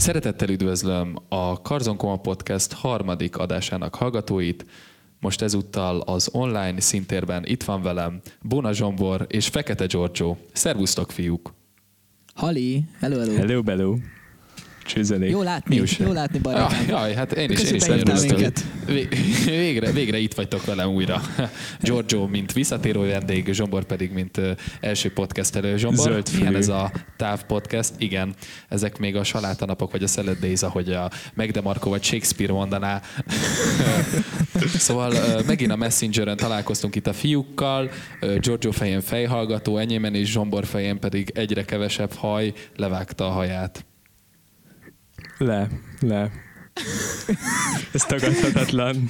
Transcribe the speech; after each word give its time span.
Szeretettel 0.00 0.48
üdvözlöm 0.48 1.16
a 1.28 1.62
Karzonkoma 1.62 2.16
Podcast 2.16 2.72
harmadik 2.72 3.36
adásának 3.36 3.94
hallgatóit. 3.94 4.66
Most 5.18 5.42
ezúttal 5.42 6.00
az 6.00 6.28
online 6.32 6.80
szintérben 6.80 7.44
itt 7.46 7.62
van 7.62 7.82
velem 7.82 8.20
Bona 8.42 8.72
Zsombor 8.72 9.26
és 9.28 9.48
Fekete 9.48 9.86
Giorgio. 9.86 10.36
Szervusztok, 10.52 11.10
fiúk! 11.10 11.54
Hali, 12.34 12.84
hello, 12.98 13.18
hello. 13.18 13.34
Hello, 13.34 13.62
bello. 13.62 13.96
Csőzelék. 14.92 15.30
Jó 15.30 15.42
látni, 15.42 15.80
újság? 15.80 16.06
jó 16.06 16.12
látni 16.12 16.38
barátom. 16.38 16.78
Jaj, 16.78 16.86
jaj, 16.88 17.14
hát 17.14 17.32
én 17.32 17.50
is, 17.50 17.62
én 17.62 17.74
is 17.74 18.20
minket. 18.20 18.64
Vé- 18.86 19.44
Végre, 19.44 19.92
végre 19.92 20.18
itt 20.18 20.34
vagytok 20.34 20.64
velem 20.64 20.88
újra. 20.88 21.22
Giorgio, 21.82 22.26
mint 22.26 22.52
visszatérő 22.52 23.06
vendég, 23.06 23.52
Zsombor 23.52 23.84
pedig, 23.84 24.12
mint 24.12 24.40
első 24.80 25.12
podcastelő. 25.12 25.76
Zsombor, 25.76 26.04
Zöld 26.04 26.28
milyen 26.36 26.56
ez 26.56 26.68
a 26.68 26.92
táv 27.16 27.42
podcast? 27.42 27.92
Igen, 27.98 28.34
ezek 28.68 28.98
még 28.98 29.16
a 29.16 29.24
salátanapok, 29.24 29.90
vagy 29.90 30.02
a 30.02 30.06
salad 30.06 30.38
days, 30.38 30.62
ahogy 30.62 30.92
a 30.92 31.10
Megdemarko 31.34 31.88
vagy 31.88 32.02
Shakespeare 32.02 32.52
mondaná. 32.52 33.00
szóval 34.78 35.12
megint 35.46 35.70
a 35.70 35.76
Messengeren 35.76 36.36
találkoztunk 36.36 36.94
itt 36.94 37.06
a 37.06 37.12
fiúkkal, 37.12 37.90
Giorgio 38.38 38.70
fején 38.70 39.00
fejhallgató, 39.00 39.76
enyémen 39.78 40.14
és 40.14 40.30
Zsombor 40.30 40.66
fején 40.66 40.98
pedig 40.98 41.30
egyre 41.34 41.64
kevesebb 41.64 42.12
haj, 42.12 42.52
levágta 42.76 43.26
a 43.26 43.30
haját. 43.30 43.84
Le, 45.40 45.68
le. 46.00 46.30
Ez 47.92 48.04
tagadhatatlan. 48.04 49.08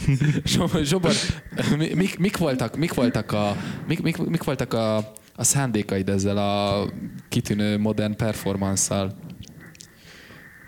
Mi- 1.76 1.94
mik, 1.94 2.18
mik, 2.18 2.36
voltak, 2.36 2.76
mik 2.76 2.94
voltak 2.94 3.32
a, 3.32 3.56
mik, 3.86 4.02
mik, 4.02 4.16
mik 4.16 4.44
voltak 4.44 4.72
a, 4.72 4.96
a 5.34 5.44
szándékaid 5.44 6.08
ezzel 6.08 6.36
a 6.36 6.86
kitűnő 7.28 7.78
modern 7.78 8.16
performance-szal? 8.16 9.18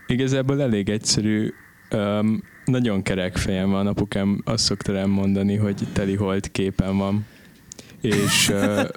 Igazából 0.07 0.63
elég 0.63 0.89
egyszerű. 0.89 1.53
Um, 1.91 2.43
nagyon 2.65 3.03
kerek 3.03 3.37
fejem 3.37 3.71
van, 3.71 3.87
apukám 3.87 4.43
azt 4.45 4.65
szokta 4.65 4.93
rám 4.93 5.11
mondani, 5.11 5.57
hogy 5.57 5.87
teli 5.93 6.15
holt 6.15 6.51
képen 6.51 6.97
van. 6.97 7.27
És, 8.01 8.49
uh, 8.49 8.89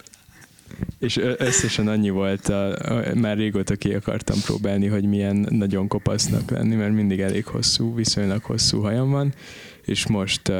és 1.00 1.18
összesen 1.38 1.88
annyi 1.88 2.10
volt, 2.10 2.48
a, 2.48 2.78
már 3.16 3.38
régóta 3.38 3.76
ki 3.76 3.94
akartam 3.94 4.38
próbálni, 4.46 4.88
hogy 4.88 5.06
milyen 5.06 5.48
nagyon 5.50 5.88
kopasznak 5.88 6.50
lenni, 6.50 6.76
mert 6.76 6.94
mindig 6.94 7.20
elég 7.20 7.46
hosszú, 7.46 7.96
viszonylag 7.96 8.44
hosszú 8.44 8.82
hajam 8.82 9.10
van, 9.10 9.34
és 9.86 10.08
most 10.08 10.52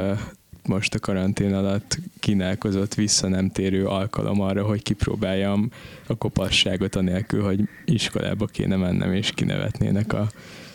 most 0.68 0.94
a 0.94 1.00
karantén 1.00 1.54
alatt 1.54 1.98
kínálkozott 2.20 2.94
vissza 2.94 3.28
nem 3.28 3.50
térő 3.50 3.86
alkalom 3.86 4.42
arra, 4.42 4.64
hogy 4.64 4.84
kipróbáljam 4.84 5.72
a 6.08 6.16
kopasságot 6.16 6.96
anélkül, 6.96 7.44
hogy 7.44 7.60
iskolába 7.86 8.46
kéne 8.46 8.76
mennem 8.76 9.14
és 9.14 9.32
kinevetnének 9.32 10.14
a 10.14 10.30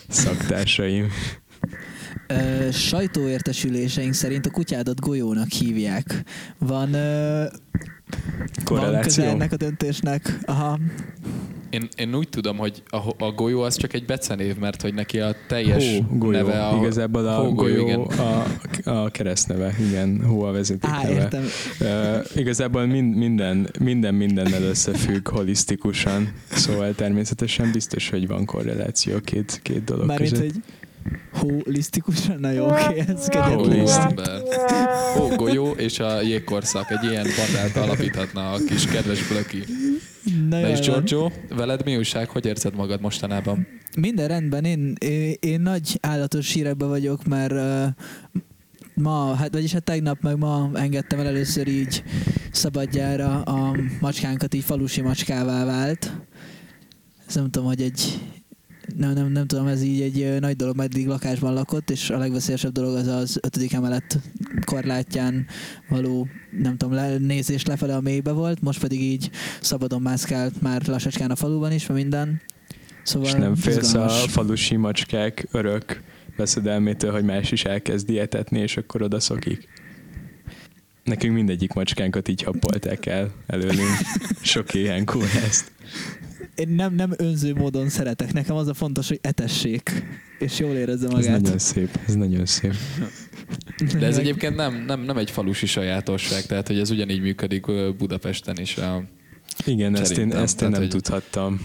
szaktársaim. 0.08 1.08
Ö, 2.26 2.70
sajtóértesüléseink 2.70 4.14
szerint 4.14 4.46
a 4.46 4.50
kutyádat 4.50 5.00
golyónak 5.00 5.50
hívják. 5.50 6.22
Van, 6.58 6.94
ö, 6.94 7.44
Korreláció? 8.64 9.00
köze 9.02 9.24
ennek 9.24 9.52
a 9.52 9.56
döntésnek? 9.56 10.38
Aha. 10.44 10.78
Én, 11.70 11.88
én 11.96 12.14
úgy 12.14 12.28
tudom, 12.28 12.56
hogy 12.56 12.82
a, 12.88 13.24
a 13.24 13.32
golyó 13.32 13.60
az 13.62 13.76
csak 13.76 13.92
egy 13.92 14.04
becenév, 14.04 14.56
mert 14.56 14.82
hogy 14.82 14.94
neki 14.94 15.20
a 15.20 15.34
teljes 15.48 15.84
Hó, 15.84 16.16
golyó. 16.18 16.30
neve 16.38 16.66
a... 16.66 16.76
Igazából 16.76 17.26
a 17.28 17.34
hógolyó, 17.34 17.84
golyó, 17.84 18.10
igen. 18.12 18.18
a, 18.84 18.90
a 18.90 19.08
keresztneve, 19.08 19.74
igen, 19.88 20.24
hó 20.24 20.42
a 20.42 20.52
vezeték 20.52 20.90
Á, 20.90 21.02
neve. 21.02 21.14
értem. 21.14 21.44
Uh, 21.80 22.24
igazából 22.34 22.86
mind, 22.86 23.16
minden, 23.16 23.70
minden 23.80 24.14
mindennel 24.14 24.62
összefügg 24.62 25.28
holisztikusan, 25.28 26.32
szóval 26.52 26.94
természetesen 26.94 27.72
biztos, 27.72 28.10
hogy 28.10 28.26
van 28.26 28.44
korreláció 28.44 29.14
a 29.16 29.20
két, 29.20 29.60
két 29.62 29.84
dolog 29.84 30.06
Mármint, 30.06 30.30
között. 30.30 30.52
hogy 30.52 30.62
holisztikusan, 31.32 32.40
na 32.40 32.50
jó, 32.50 32.66
oké, 32.66 32.98
ez 32.98 33.26
kegyetlen. 33.26 34.42
Hó, 35.14 35.28
golyó 35.28 35.70
és 35.70 35.98
a 35.98 36.20
jégkorszak. 36.20 36.90
Egy 36.90 37.10
ilyen 37.10 37.26
bandát 37.36 37.76
alapíthatna 37.76 38.52
a 38.52 38.58
kis 38.66 38.84
kedves 38.84 39.28
Blöki. 39.28 39.64
Na, 40.48 40.60
Na 40.60 40.68
és. 40.68 40.80
Giorgio, 40.80 41.30
veled 41.48 41.84
mi 41.84 41.96
újság? 41.96 42.28
Hogy 42.28 42.46
érzed 42.46 42.74
magad 42.74 43.00
mostanában? 43.00 43.66
Minden 43.96 44.28
rendben, 44.28 44.64
én, 44.64 44.94
én, 44.98 45.34
én 45.40 45.60
nagy 45.60 45.98
állatos 46.00 46.52
hírekben 46.52 46.88
vagyok, 46.88 47.24
mert 47.24 47.52
uh, 47.52 47.86
ma, 48.94 49.34
hát 49.34 49.52
vagyis 49.52 49.72
hát 49.72 49.82
tegnap 49.82 50.20
meg 50.20 50.38
ma 50.38 50.70
engedtem 50.74 51.18
el 51.18 51.26
először 51.26 51.68
így 51.68 52.02
szabadjára 52.52 53.42
a 53.42 53.76
macskánkat, 54.00 54.54
így 54.54 54.64
falusi 54.64 55.00
macskává 55.00 55.64
vált. 55.64 56.12
Ez 57.26 57.34
nem 57.34 57.50
tudom, 57.50 57.68
hogy 57.68 57.82
egy 57.82 58.20
nem, 58.96 59.12
nem, 59.12 59.32
nem 59.32 59.46
tudom, 59.46 59.66
ez 59.66 59.82
így 59.82 60.00
egy 60.00 60.40
nagy 60.40 60.56
dolog, 60.56 60.76
mert 60.76 60.94
eddig 60.94 61.06
lakásban 61.06 61.52
lakott, 61.52 61.90
és 61.90 62.10
a 62.10 62.18
legveszélyesebb 62.18 62.72
dolog 62.72 62.96
az 62.96 63.06
az 63.06 63.38
ötödik 63.42 63.72
emelet 63.72 64.18
korlátján 64.64 65.46
való, 65.88 66.28
nem 66.62 66.76
tudom, 66.76 66.94
le, 66.94 67.18
nézés 67.18 67.64
lefele 67.64 67.96
a 67.96 68.00
mélybe 68.00 68.32
volt, 68.32 68.60
most 68.60 68.80
pedig 68.80 69.00
így 69.02 69.30
szabadon 69.60 70.02
mászkált 70.02 70.62
már 70.62 70.86
lassacskán 70.86 71.30
a 71.30 71.36
faluban 71.36 71.72
is, 71.72 71.86
mert 71.86 72.00
minden. 72.00 72.40
Szóval 73.02 73.28
És 73.28 73.34
nem 73.34 73.54
félsz 73.54 73.94
a 73.94 74.08
falusi 74.08 74.76
macskák 74.76 75.46
örök 75.50 76.02
veszedelmétől, 76.36 77.12
hogy 77.12 77.24
más 77.24 77.52
is 77.52 77.64
elkezd 77.64 78.06
dietetni, 78.06 78.58
és 78.58 78.76
akkor 78.76 79.02
oda 79.02 79.20
szokik? 79.20 79.68
Nekünk 81.04 81.34
mindegyik 81.34 81.72
macskánkat 81.72 82.28
így 82.28 82.42
happolták 82.42 83.06
el 83.06 83.32
előlünk. 83.46 83.96
Sok 84.42 84.74
éhen 84.74 85.08
ezt. 85.46 85.72
Én 86.54 86.68
nem, 86.68 86.94
nem 86.94 87.12
önző 87.16 87.54
módon 87.54 87.88
szeretek. 87.88 88.32
Nekem 88.32 88.56
az 88.56 88.66
a 88.68 88.74
fontos, 88.74 89.08
hogy 89.08 89.18
etessék, 89.22 90.02
és 90.38 90.58
jól 90.58 90.74
érezze 90.74 91.06
Ez 91.06 91.12
magát. 91.12 91.40
nagyon 91.40 91.58
szép, 91.58 91.98
ez 92.06 92.14
nagyon 92.14 92.46
szép. 92.46 92.74
De 93.98 94.06
ez 94.06 94.16
egyébként 94.16 94.56
nem, 94.56 94.84
nem, 94.86 95.00
nem 95.00 95.16
egy 95.16 95.30
falusi 95.30 95.66
sajátosság, 95.66 96.42
tehát 96.46 96.66
hogy 96.66 96.78
ez 96.78 96.90
ugyanígy 96.90 97.20
működik 97.20 97.64
Budapesten 97.96 98.58
is. 98.58 98.76
A... 98.76 99.04
Igen, 99.66 99.96
ezt 99.96 100.18
én, 100.18 100.32
ezt 100.32 100.52
én 100.52 100.56
tehát, 100.58 100.72
nem 100.72 100.80
hogy- 100.80 100.90
tudhattam. 100.90 101.60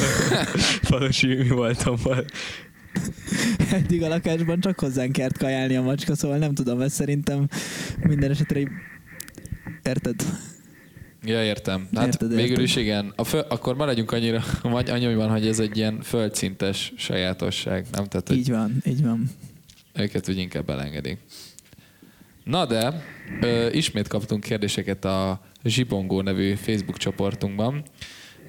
Falusi 0.82 1.26
mi 1.34 1.48
voltam. 1.48 1.96
Eddig 3.72 4.02
a 4.02 4.08
lakásban 4.08 4.60
csak 4.60 4.80
hozzánk 4.80 5.12
kert 5.12 5.38
kajálni 5.38 5.76
a 5.76 5.82
macska, 5.82 6.14
szóval 6.14 6.38
nem 6.38 6.54
tudom, 6.54 6.80
ez 6.80 6.92
szerintem 6.92 7.48
minden 8.02 8.30
esetre 8.30 8.60
így... 8.60 8.68
Érted? 9.82 10.14
Ja, 11.24 11.44
értem. 11.44 11.88
Hát 11.94 12.06
Érted, 12.06 12.28
végül 12.28 12.42
érted. 12.42 12.64
is 12.64 12.76
igen. 12.76 13.12
A 13.16 13.24
föl, 13.24 13.40
akkor 13.40 13.76
maradjunk 13.76 14.12
annyira, 14.12 14.42
vagy 14.62 14.90
annyiban, 14.90 15.30
hogy 15.30 15.46
ez 15.46 15.58
egy 15.58 15.76
ilyen 15.76 16.00
földszintes 16.02 16.92
sajátosság, 16.96 17.86
nem? 17.92 18.04
Tehát, 18.04 18.30
Így 18.30 18.50
van, 18.50 18.82
így 18.86 19.02
van. 19.02 19.30
őket 19.94 20.28
úgy 20.28 20.38
inkább 20.38 20.70
elengedik. 20.70 21.18
Na 22.44 22.66
de, 22.66 23.02
ö, 23.40 23.68
ismét 23.70 24.08
kaptunk 24.08 24.42
kérdéseket 24.42 25.04
a 25.04 25.40
Zsibongó 25.64 26.20
nevű 26.20 26.54
Facebook 26.54 26.96
csoportunkban. 26.96 27.82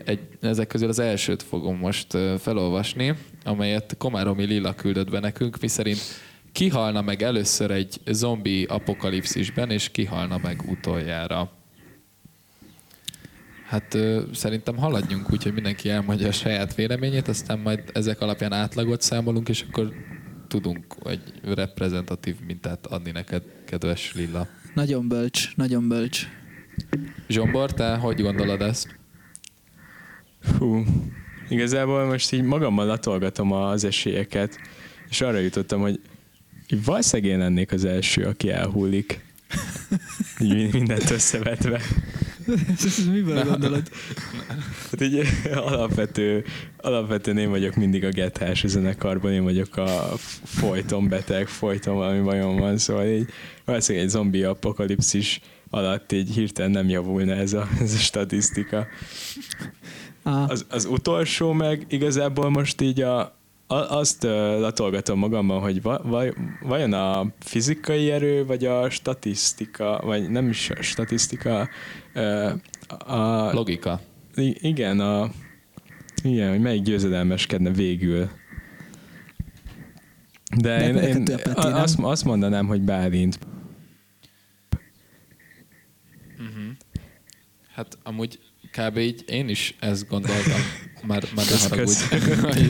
Egy, 0.05 0.19
ezek 0.41 0.67
közül 0.67 0.87
az 0.87 0.99
elsőt 0.99 1.43
fogom 1.43 1.77
most 1.77 2.17
felolvasni, 2.39 3.13
amelyet 3.43 3.95
Komáromi 3.97 4.43
Lilla 4.45 4.73
küldött 4.75 5.09
be 5.09 5.19
nekünk, 5.19 5.59
miszerint 5.61 5.99
kihalna 6.51 7.01
meg 7.01 7.21
először 7.21 7.71
egy 7.71 7.99
zombi 8.05 8.63
apokalipszisben, 8.63 9.69
és 9.71 9.89
kihalna 9.89 10.37
meg 10.43 10.61
utoljára. 10.69 11.51
Hát 13.71 13.93
ö, 13.93 14.21
szerintem 14.33 14.77
haladjunk 14.77 15.31
úgy, 15.31 15.43
hogy 15.43 15.53
mindenki 15.53 15.89
elmondja 15.89 16.27
a 16.27 16.31
saját 16.31 16.75
véleményét, 16.75 17.27
aztán 17.27 17.59
majd 17.59 17.83
ezek 17.93 18.21
alapján 18.21 18.53
átlagot 18.53 19.01
számolunk, 19.01 19.49
és 19.49 19.65
akkor 19.69 19.93
tudunk 20.47 20.95
egy 21.03 21.21
reprezentatív 21.43 22.35
mintát 22.47 22.85
adni 22.85 23.11
neked, 23.11 23.43
kedves 23.65 24.13
Lilla. 24.13 24.47
Nagyon 24.73 25.07
bölcs, 25.07 25.55
nagyon 25.55 25.87
bölcs. 25.87 26.27
Zsombor, 27.27 27.73
te 27.73 27.95
hogy 27.95 28.21
gondolod 28.21 28.61
ezt? 28.61 28.99
Hú, 30.57 30.83
igazából 31.49 32.05
most 32.05 32.31
így 32.31 32.43
magammal 32.43 32.85
latolgatom 32.85 33.51
az 33.51 33.83
esélyeket, 33.83 34.59
és 35.09 35.21
arra 35.21 35.37
jutottam, 35.37 35.81
hogy 35.81 35.99
valószínűleg 36.85 37.31
én 37.31 37.39
lennék 37.39 37.71
az 37.71 37.85
első, 37.85 38.23
aki 38.23 38.49
elhullik. 38.49 39.25
Így 40.39 40.73
mindent 40.73 41.09
összevetve. 41.09 41.81
Miből 43.11 43.33
Na. 43.33 43.45
gondolod? 43.45 43.89
Hát 44.91 45.01
így 45.01 45.21
alapvető, 45.53 46.43
alapvetően 46.77 47.37
én 47.37 47.49
vagyok 47.49 47.75
mindig 47.75 48.03
a 48.03 48.09
gethás 48.09 48.63
a 48.63 48.67
zenekarban, 48.67 49.31
én 49.31 49.43
vagyok 49.43 49.77
a 49.77 50.13
folyton 50.43 51.07
beteg, 51.07 51.47
folyton 51.47 51.95
valami 51.95 52.21
bajom 52.21 52.57
van, 52.57 52.77
szóval 52.77 53.05
így 53.05 53.29
valószínűleg 53.65 54.07
egy 54.07 54.11
zombi 54.13 54.43
apokalipszis 54.43 55.41
alatt 55.69 56.11
így 56.11 56.33
hirtelen 56.33 56.71
nem 56.71 56.89
javulna 56.89 57.33
ez 57.33 57.53
a, 57.53 57.67
ez 57.81 57.93
a 57.93 57.97
statisztika. 57.97 58.87
Ah, 60.23 60.49
Az, 60.49 60.65
az 60.69 60.85
utolsó 60.85 61.51
meg 61.51 61.85
igazából 61.89 62.49
most 62.49 62.81
így 62.81 63.01
a, 63.01 63.19
a 63.19 63.40
azt 63.71 64.23
latolgatom 64.59 65.19
magamban, 65.19 65.61
hogy 65.61 65.81
va, 65.81 66.01
vaj, 66.03 66.33
vajon 66.61 66.93
a 66.93 67.25
fizikai 67.39 68.11
erő, 68.11 68.45
vagy 68.45 68.65
a 68.65 68.89
statisztika, 68.89 70.01
vagy 70.03 70.29
nem 70.29 70.49
is 70.49 70.69
a 70.69 70.81
statisztika, 70.81 71.69
a, 73.07 73.51
Logika. 73.53 74.01
Igen, 74.53 74.99
a, 74.99 75.29
igen, 76.23 76.49
hogy 76.49 76.61
melyik 76.61 76.81
győzedelmeskedne 76.81 77.71
végül. 77.71 78.29
De, 80.57 80.77
De 80.77 80.87
én, 80.87 80.95
én 80.95 81.25
Peti, 81.25 81.51
nem? 81.55 81.73
azt, 81.73 81.99
azt 81.99 82.25
mondanám, 82.25 82.67
hogy 82.67 82.81
Bálint. 82.81 83.39
Uh-huh. 86.33 86.71
Hát 87.73 87.97
amúgy 88.03 88.39
kb. 88.71 88.97
így 88.97 89.23
én 89.27 89.49
is 89.49 89.75
ezt 89.79 90.07
gondoltam. 90.07 90.59
Már, 91.03 91.23
már 91.35 91.45
ne 91.45 91.51
Kösz, 91.51 91.67
haragudj. 91.67 92.67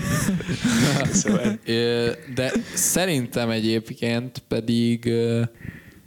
De 2.34 2.52
szerintem 2.74 3.50
egyébként 3.50 4.38
pedig 4.48 5.14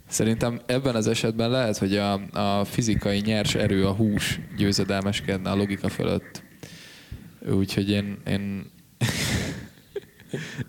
szerintem 0.07 0.61
ebben 0.65 0.95
az 0.95 1.07
esetben 1.07 1.49
lehet, 1.49 1.77
hogy 1.77 1.97
a, 1.97 2.13
a 2.59 2.65
fizikai 2.65 3.19
nyers 3.19 3.55
erő, 3.55 3.85
a 3.85 3.91
hús 3.91 4.39
győzedelmeskedne 4.57 5.49
a 5.49 5.55
logika 5.55 5.89
fölött. 5.89 6.43
Úgyhogy 7.51 7.89
én, 7.89 8.17
én, 8.27 8.71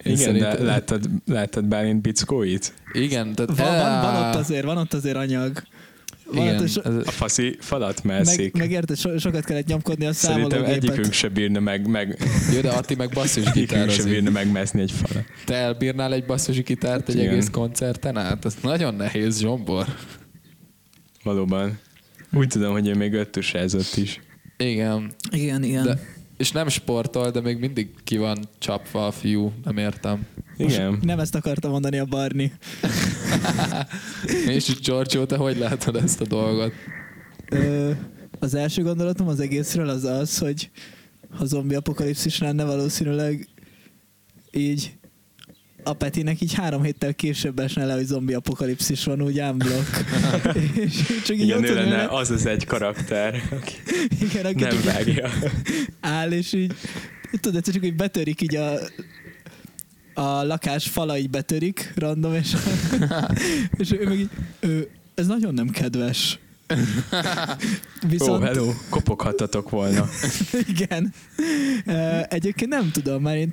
én 0.04 0.12
Igen, 0.12 0.38
de 0.38 0.62
láttad, 0.62 1.08
láttad 1.26 1.64
Bálint 1.64 2.00
bickóit? 2.02 2.74
igen, 2.92 3.34
tehát 3.34 3.58
Van, 3.58 3.76
van, 3.78 4.00
van, 4.00 4.28
ott 4.28 4.34
azért, 4.34 4.64
van 4.64 4.76
ott 4.76 4.94
azért 4.94 5.16
anyag. 5.16 5.62
Igen, 6.32 6.66
so, 6.66 6.80
A 7.04 7.10
faszi 7.10 7.56
falat 7.60 8.04
melszik. 8.04 8.56
meg 8.56 8.70
érted, 8.70 8.96
so, 8.96 9.18
sokat 9.18 9.44
kellett 9.44 9.66
nyomkodni 9.66 10.06
a 10.06 10.12
Szerintem 10.12 10.48
számológépet. 10.50 10.84
egyikünk 10.90 11.12
se 11.12 11.28
bírna 11.28 11.60
meg, 11.60 11.86
meg 11.88 12.18
jó, 12.54 12.60
de 12.60 12.70
Atti 12.70 12.94
meg 12.94 13.08
basszus 13.08 13.44
egyikünk 13.44 13.68
se 13.68 13.76
gitározik. 13.76 14.04
bírna 14.12 14.30
megmászni 14.30 14.80
egy 14.80 14.90
falat. 14.92 15.24
Te 15.44 15.54
elbírnál 15.54 16.12
egy 16.12 16.24
basszus 16.24 16.62
gitárt 16.62 17.08
egy 17.08 17.14
Igen. 17.16 17.30
egész 17.30 17.50
koncerten 17.50 18.16
át? 18.16 18.44
Ez 18.44 18.56
nagyon 18.62 18.94
nehéz, 18.94 19.40
Zsombor. 19.40 19.86
Valóban. 21.22 21.78
Úgy 22.32 22.48
tudom, 22.48 22.72
hogy 22.72 22.88
ő 22.88 22.94
még 22.94 23.12
öttusázott 23.12 23.96
is. 23.96 24.20
Igen, 24.56 25.12
Igen, 25.30 25.62
igen. 25.62 25.84
de, 25.84 25.98
és 26.36 26.52
nem 26.52 26.68
sportol, 26.68 27.30
de 27.30 27.40
még 27.40 27.58
mindig 27.58 27.94
ki 28.04 28.16
van 28.16 28.48
csapva 28.58 29.06
a 29.06 29.10
fiú, 29.10 29.52
nem 29.64 29.76
értem. 29.76 30.26
Igen. 30.56 30.98
Nem 31.02 31.18
ezt 31.18 31.34
akarta 31.34 31.68
mondani 31.68 31.98
a 31.98 32.04
Barni. 32.04 32.52
És 34.46 34.80
Giorgio, 34.80 35.26
te 35.26 35.36
hogy 35.36 35.58
látod 35.58 35.96
ezt 35.96 36.20
a 36.20 36.26
dolgot? 36.26 36.72
Ö, 37.50 37.90
az 38.38 38.54
első 38.54 38.82
gondolatom 38.82 39.28
az 39.28 39.40
egészről 39.40 39.88
az 39.88 40.04
az, 40.04 40.38
hogy 40.38 40.70
ha 41.30 41.44
zombi 41.44 41.74
apokalipszis 41.74 42.38
lenne 42.38 42.64
valószínűleg 42.64 43.48
így 44.52 44.92
a 45.86 45.92
Petinek 45.92 46.40
így 46.40 46.54
három 46.54 46.82
héttel 46.82 47.14
később 47.14 47.58
esne 47.58 47.84
le, 47.84 47.94
hogy 47.94 48.04
zombi 48.04 48.34
apokalipszis 48.34 49.04
van, 49.04 49.22
úgy 49.22 49.40
unblock. 49.40 50.04
és 50.84 50.96
csak 51.24 51.36
így 51.36 51.42
Igen, 51.42 51.58
ott 51.58 51.68
lenne 51.68 52.06
az 52.08 52.30
az 52.30 52.46
egy 52.46 52.64
karakter, 52.64 53.42
aki 53.50 53.74
igen, 54.20 54.44
aki 54.44 54.62
nem 54.62 54.82
vágja. 54.84 55.30
áll, 56.00 56.30
és 56.32 56.52
így 56.52 56.72
tudod, 57.40 57.64
csak 57.64 57.82
úgy 57.82 57.96
betörik 57.96 58.40
így 58.40 58.56
a 58.56 58.78
a 60.14 60.42
lakás 60.42 60.88
fala 60.88 61.18
így 61.18 61.30
betörik 61.30 61.92
random, 61.96 62.34
és, 62.34 62.56
és 63.78 63.92
ő 63.92 64.04
meg 64.04 64.18
így, 64.18 64.30
ő, 64.60 64.88
ez 65.14 65.26
nagyon 65.26 65.54
nem 65.54 65.70
kedves. 65.70 66.38
Viszont, 68.08 68.42
oh, 68.42 68.44
hello, 68.44 68.72
kopoghattatok 68.90 69.70
volna. 69.70 70.08
Igen. 70.68 71.12
Egyébként 72.28 72.70
nem 72.70 72.90
tudom, 72.90 73.22
mert 73.22 73.36
én 73.36 73.52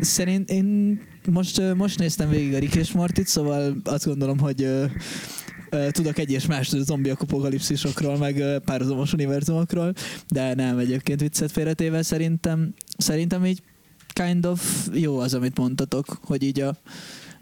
szerint 0.00 0.50
én 0.50 1.00
most, 1.30 1.74
most 1.74 1.98
néztem 1.98 2.28
végig 2.28 2.54
a 2.54 2.58
Rick 2.58 2.74
és 2.74 2.92
Mortit, 2.92 3.26
szóval 3.26 3.76
azt 3.84 4.06
gondolom, 4.06 4.38
hogy 4.38 4.68
tudok 5.90 6.18
egy 6.18 6.30
és 6.30 6.46
más 6.46 6.68
zombi 6.68 7.10
apokalipszisokról, 7.10 8.16
meg 8.16 8.60
párhuzamos 8.64 9.12
univerzumokról, 9.12 9.92
de 10.28 10.54
nem 10.54 10.78
egyébként 10.78 11.20
viccet 11.20 11.50
félretéve 11.50 12.02
szerintem, 12.02 12.74
szerintem 12.96 13.46
így 13.46 13.62
kind 14.12 14.46
of 14.46 14.88
jó 14.92 15.18
az, 15.18 15.34
amit 15.34 15.58
mondtatok, 15.58 16.18
hogy 16.22 16.42
így 16.42 16.60
a, 16.60 16.76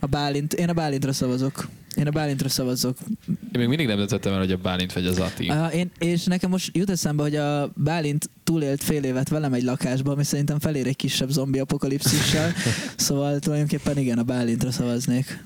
a 0.01 0.07
Bálint, 0.07 0.53
én 0.53 0.69
a 0.69 0.73
Bálintra 0.73 1.13
szavazok. 1.13 1.69
Én 1.97 2.07
a 2.07 2.11
Bálintra 2.11 2.49
szavazok. 2.49 2.97
Én 3.29 3.37
még 3.53 3.69
mindig 3.69 3.87
nem 3.87 3.97
döntöttem 3.97 4.33
el, 4.33 4.39
hogy 4.39 4.53
a 4.53 4.57
Bálint 4.57 4.93
vagy 4.93 5.07
az 5.07 5.19
Ati. 5.19 5.49
Uh, 5.49 5.75
én, 5.75 5.91
és 5.99 6.25
nekem 6.25 6.51
most 6.51 6.77
jut 6.77 6.91
eszembe, 6.91 7.23
hogy 7.23 7.37
a 7.37 7.71
Bálint 7.75 8.31
túlélt 8.45 8.83
fél 8.83 9.05
évet 9.05 9.29
velem 9.29 9.53
egy 9.53 9.63
lakásban, 9.63 10.13
ami 10.13 10.25
szerintem 10.25 10.59
felér 10.59 10.87
egy 10.87 10.97
kisebb 10.97 11.29
zombi 11.29 11.59
apokalipszissel, 11.59 12.53
szóval 12.97 13.39
tulajdonképpen 13.39 13.99
igen, 13.99 14.19
a 14.19 14.23
Bálintra 14.23 14.71
szavaznék. 14.71 15.45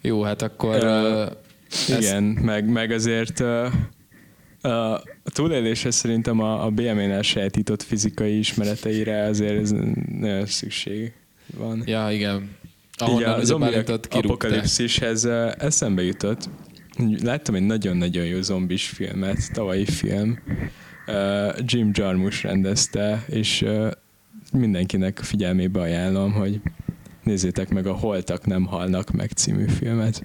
Jó, 0.00 0.22
hát 0.22 0.42
akkor... 0.42 0.74
Ö, 0.74 1.26
ö, 1.88 1.96
Igen, 1.96 2.22
meg, 2.22 2.68
meg 2.68 2.90
azért 2.90 3.40
uh, 3.40 3.66
uh, 4.62 4.92
a 5.24 5.30
túléléshez 5.32 5.94
szerintem 5.94 6.40
a, 6.40 6.64
a 6.64 6.70
BME-nál 6.70 7.22
sajátított 7.22 7.82
fizikai 7.82 8.38
ismereteire 8.38 9.24
azért 9.24 9.60
ez 9.60 9.70
nagyon 10.18 10.46
szükség 10.46 11.12
van. 11.56 11.82
Ja, 11.86 12.10
igen. 12.10 12.60
Ahonnan 13.02 13.30
a 13.32 13.36
ugye 13.36 13.44
zombi 13.44 13.64
Bálintot 13.64 14.08
kirúgták. 14.08 14.30
apokalipszishez 14.30 15.24
uh, 15.24 15.52
eszembe 15.58 16.02
jutott. 16.02 16.48
Láttam 17.22 17.54
egy 17.54 17.62
nagyon-nagyon 17.66 18.24
jó 18.24 18.40
zombis 18.42 18.88
filmet, 18.88 19.52
tavalyi 19.52 19.84
film. 19.84 20.38
Uh, 21.06 21.54
Jim 21.64 21.90
Jarmusch 21.92 22.42
rendezte, 22.44 23.24
és 23.28 23.62
uh, 23.62 23.90
mindenkinek 24.52 25.18
a 25.20 25.24
figyelmébe 25.24 25.80
ajánlom, 25.80 26.32
hogy 26.32 26.60
nézzétek 27.22 27.68
meg 27.68 27.86
a 27.86 27.92
Holtak 27.92 28.46
nem 28.46 28.64
halnak 28.66 29.10
meg 29.10 29.30
című 29.30 29.66
filmet. 29.68 30.24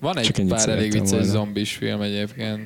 Van 0.00 0.14
Csak 0.14 0.38
egy 0.38 0.40
ennyit 0.40 0.52
pár 0.54 0.68
elég 0.68 0.92
vicces 0.92 1.10
volna. 1.10 1.24
zombis 1.26 1.72
film 1.72 2.00
egyébként. 2.00 2.60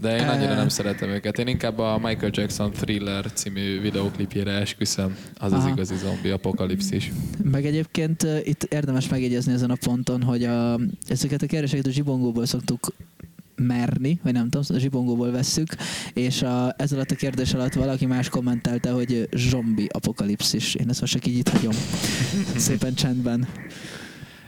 De 0.00 0.16
én 0.16 0.28
annyira 0.28 0.54
nem 0.54 0.68
szeretem 0.68 1.08
őket. 1.08 1.38
Én 1.38 1.46
inkább 1.46 1.78
a 1.78 1.98
Michael 2.02 2.30
Jackson 2.34 2.72
Thriller 2.72 3.32
című 3.32 3.80
videóklipjére 3.80 4.50
esküszöm. 4.52 5.16
Az 5.38 5.52
az 5.52 5.58
Aha. 5.58 5.68
igazi 5.68 5.94
zombi 5.96 6.28
apokalipszis. 6.28 7.12
Meg 7.50 7.66
egyébként 7.66 8.26
itt 8.44 8.62
érdemes 8.62 9.08
megjegyezni 9.08 9.52
ezen 9.52 9.70
a 9.70 9.76
ponton, 9.80 10.22
hogy 10.22 10.44
a, 10.44 10.78
ezeket 11.08 11.42
a 11.42 11.46
kérdéseket 11.46 11.86
a 11.86 11.90
zsibongóból 11.90 12.46
szoktuk 12.46 12.92
merni, 13.58 14.18
vagy 14.22 14.32
nem 14.32 14.48
tudom, 14.48 14.76
a 14.76 14.78
zsibongóból 14.78 15.30
vesszük, 15.30 15.74
és 16.14 16.42
a, 16.42 16.74
ez 16.76 16.92
alatt 16.92 17.10
a 17.10 17.14
kérdés 17.14 17.54
alatt 17.54 17.72
valaki 17.72 18.06
más 18.06 18.28
kommentelte, 18.28 18.90
hogy 18.90 19.28
zombi 19.36 19.88
apokalipszis. 19.92 20.74
Én 20.74 20.88
ezt 20.88 21.00
most 21.00 21.12
csak 21.12 21.26
így 21.26 21.38
itt 21.38 21.48
hagyom. 21.48 21.74
Szépen 22.56 22.94
csendben. 22.94 23.48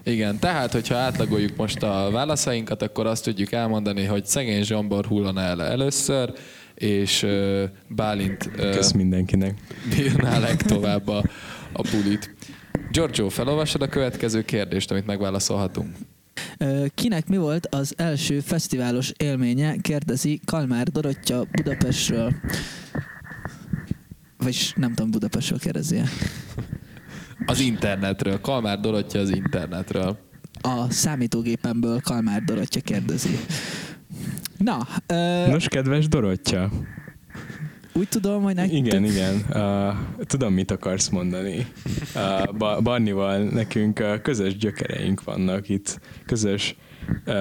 Igen, 0.05 0.39
tehát, 0.39 0.73
hogyha 0.73 0.95
átlagoljuk 0.95 1.57
most 1.57 1.83
a 1.83 2.09
válaszainkat, 2.13 2.83
akkor 2.83 3.07
azt 3.07 3.25
tudjuk 3.25 3.53
elmondani, 3.53 4.05
hogy 4.05 4.27
szegény 4.27 4.63
Zsombor 4.63 5.07
hullana 5.07 5.41
el 5.41 5.63
először, 5.63 6.33
és 6.75 7.23
uh, 7.23 7.63
Bálint 7.89 8.47
uh, 8.47 8.71
Kösz 8.71 8.93
mindenkinek. 8.93 9.55
bírná 9.97 10.39
legtovább 10.39 11.09
a, 11.09 11.25
a 11.73 11.83
bulit. 11.91 12.35
Giorgio, 12.91 13.29
felolvasod 13.29 13.83
a 13.83 13.89
következő 13.89 14.43
kérdést, 14.43 14.91
amit 14.91 15.07
megválaszolhatunk? 15.07 15.97
Kinek 16.95 17.29
mi 17.29 17.37
volt 17.37 17.67
az 17.67 17.95
első 17.97 18.41
fesztiválos 18.41 19.13
élménye, 19.17 19.77
kérdezi 19.81 20.41
Kalmár 20.45 20.89
Dorottya 20.89 21.45
Budapestről. 21.53 22.35
Vagyis 24.39 24.73
nem 24.77 24.95
tudom, 24.95 25.11
Budapestről 25.11 25.59
kérdezi 25.59 26.01
Az 27.51 27.61
internetről. 27.61 28.41
Kalmár 28.41 28.81
Dorottya 28.81 29.19
az 29.19 29.31
internetről. 29.31 30.19
A 30.61 30.91
számítógépemből 30.91 32.01
Kalmár 32.01 32.43
Dorottya 32.43 32.81
kérdezi. 32.81 33.39
Na, 34.57 34.87
ö, 35.07 35.47
Nos, 35.49 35.69
kedves 35.69 36.09
Dorottya, 36.09 36.71
úgy 37.93 38.09
tudom, 38.09 38.43
hogy 38.43 38.55
nektek... 38.55 38.77
Igen, 38.77 39.05
igen. 39.05 39.45
Uh, 39.53 39.95
tudom, 40.27 40.53
mit 40.53 40.71
akarsz 40.71 41.09
mondani. 41.09 41.67
Uh, 42.15 42.57
ba- 42.57 42.83
Barnival 42.83 43.39
nekünk 43.43 44.01
uh, 44.01 44.21
közös 44.21 44.57
gyökereink 44.57 45.25
vannak 45.25 45.69
itt. 45.69 46.01
Közös 46.27 46.77
uh, 47.27 47.35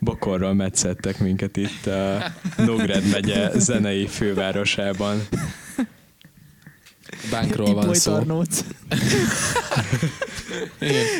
bokorról 0.00 0.54
metszettek 0.54 1.18
minket 1.18 1.56
itt 1.56 1.86
uh, 1.86 2.66
Nógrád 2.66 3.10
megye 3.10 3.50
zenei 3.58 4.06
fővárosában. 4.06 5.16
Bánkról 7.30 7.74
van 7.74 7.94
szó. 7.94 8.12
Tarnóc. 8.12 8.64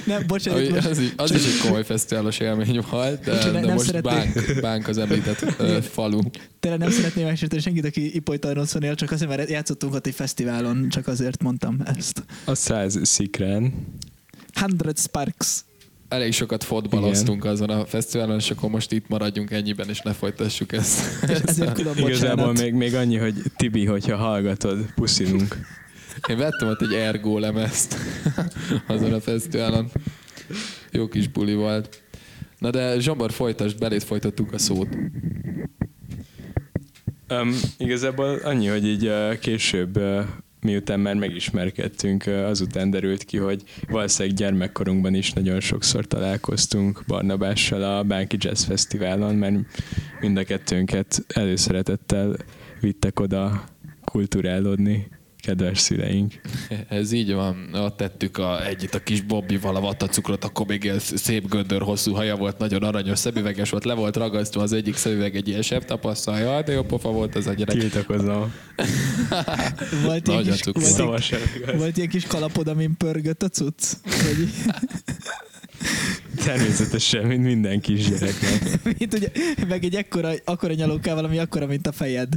Nem, 0.04 0.26
bocsánat, 0.26 0.60
Ami- 0.60 0.68
most 0.68 0.86
Az, 0.86 0.98
is- 0.98 1.12
az 1.16 1.30
is 1.30 1.44
egy 1.44 1.58
komoly 1.62 1.84
fesztiválos 1.84 2.38
élmény 2.38 2.84
volt, 2.90 3.24
de, 3.24 3.32
ne- 3.32 3.50
de 3.50 3.60
nem 3.60 3.72
most 3.72 3.84
szeretnék. 3.86 4.12
bánk, 4.34 4.60
bánk 4.60 4.88
az 4.88 4.98
említett 4.98 5.44
ö, 5.58 5.80
falu. 5.82 6.20
tényleg 6.60 6.80
nem 6.80 6.90
szeretném 6.90 7.26
megsérteni 7.26 7.62
senkit, 7.62 7.84
aki 7.84 8.14
Ipoly 8.14 8.38
Tarnócon 8.38 8.82
él, 8.82 8.94
csak 8.94 9.10
azért, 9.10 9.30
mert 9.36 9.50
játszottunk 9.50 9.94
ott 9.94 10.06
egy 10.06 10.14
fesztiválon, 10.14 10.88
csak 10.88 11.06
azért 11.06 11.42
mondtam 11.42 11.80
ezt. 11.96 12.22
A 12.44 12.54
száz 12.54 12.98
szikrán. 13.02 13.72
Hundred 14.60 14.98
Sparks. 14.98 15.60
Elég 16.08 16.32
sokat 16.32 16.64
fotbaloztunk 16.64 17.44
azon 17.44 17.70
a 17.70 17.86
fesztiválon, 17.86 18.38
és 18.38 18.50
akkor 18.50 18.70
most 18.70 18.92
itt 18.92 19.08
maradjunk 19.08 19.50
ennyiben, 19.50 19.88
és 19.88 20.00
ne 20.00 20.12
folytassuk 20.12 20.72
ezt. 20.72 21.22
És 21.22 21.38
ezért 21.46 21.72
külön 21.72 21.96
Igazából 21.96 22.52
még, 22.52 22.72
még 22.72 22.94
annyi, 22.94 23.16
hogy 23.16 23.34
Tibi, 23.56 23.84
hogyha 23.84 24.16
hallgatod, 24.16 24.78
puszilunk. 24.94 25.56
Én 26.28 26.36
vettem 26.36 26.68
ott 26.68 26.82
egy 26.82 26.92
Ergo 26.92 27.38
lemezt 27.38 27.96
azon 28.86 29.12
a 29.12 29.20
fesztiválon. 29.20 29.90
Jó 30.92 31.08
kis 31.08 31.28
buli 31.28 31.54
volt. 31.54 32.02
Na 32.58 32.70
de 32.70 33.00
Zsombor 33.00 33.32
folytasd, 33.32 33.78
belét 33.78 34.02
folytattuk 34.02 34.52
a 34.52 34.58
szót. 34.58 34.88
Um, 37.30 37.54
igazából 37.78 38.34
annyi, 38.44 38.66
hogy 38.66 38.86
így 38.86 39.06
uh, 39.06 39.38
később 39.38 39.96
uh, 39.96 40.24
miután 40.60 41.00
már 41.00 41.14
megismerkedtünk, 41.14 42.26
azután 42.26 42.90
derült 42.90 43.24
ki, 43.24 43.36
hogy 43.36 43.62
valószínűleg 43.88 44.36
gyermekkorunkban 44.36 45.14
is 45.14 45.32
nagyon 45.32 45.60
sokszor 45.60 46.06
találkoztunk 46.06 47.02
Barnabással 47.06 47.82
a 47.82 48.02
Bánki 48.02 48.36
Jazz 48.40 48.64
Fesztiválon, 48.64 49.34
mert 49.34 49.54
mind 50.20 50.36
a 50.36 50.44
kettőnket 50.44 51.24
előszeretettel 51.28 52.36
vittek 52.80 53.20
oda 53.20 53.64
kulturálódni 54.04 55.08
kedves 55.40 55.78
szüleink. 55.78 56.40
Ez 56.88 57.12
így 57.12 57.32
van. 57.32 57.74
Ott 57.74 57.96
tettük 57.96 58.38
a, 58.38 58.66
együtt 58.66 58.94
a 58.94 59.02
kis 59.02 59.20
Bobbival 59.20 59.76
a 59.76 59.80
vattacukrot, 59.80 60.44
akkor 60.44 60.66
még 60.66 60.92
szép 60.98 61.48
göndör 61.48 61.82
hosszú 61.82 62.12
haja 62.12 62.36
volt, 62.36 62.58
nagyon 62.58 62.82
aranyos 62.82 63.18
szemüveges 63.18 63.70
volt, 63.70 63.84
le 63.84 63.94
volt 63.94 64.16
ragasztva 64.16 64.62
az 64.62 64.72
egyik 64.72 64.96
szemüveg 64.96 65.36
egy 65.36 65.48
ilyen 65.48 65.62
sebb 65.62 65.84
tapasztal. 65.84 66.38
Jaj, 66.38 66.62
de 66.62 66.72
jó 66.72 66.82
pofa 66.82 67.10
volt 67.10 67.34
az 67.34 67.46
a 67.46 67.52
gyerek. 67.52 67.76
Tiltakozom. 67.78 68.52
Volt 70.04 70.28
ilyen, 70.28 70.42
kis, 70.42 70.60
volt, 70.96 71.32
volt 71.76 71.96
ilyen 71.96 72.08
kis 72.08 72.24
kalapod, 72.24 72.68
amin 72.68 72.96
pörgött 72.96 73.42
a 73.42 73.48
cucc? 73.48 73.92
Vagy, 74.04 74.48
Természetesen, 76.44 77.26
mint 77.26 77.42
minden 77.42 77.80
kisgyereknek. 77.80 78.78
mint 78.98 79.14
ugye, 79.14 79.28
meg 79.68 79.84
egy 79.84 79.94
ekkora, 79.94 80.32
akkora 80.44 80.74
nyalókával, 80.74 81.24
ami 81.24 81.38
akkora, 81.38 81.66
mint 81.66 81.86
a 81.86 81.92
fejed. 81.92 82.28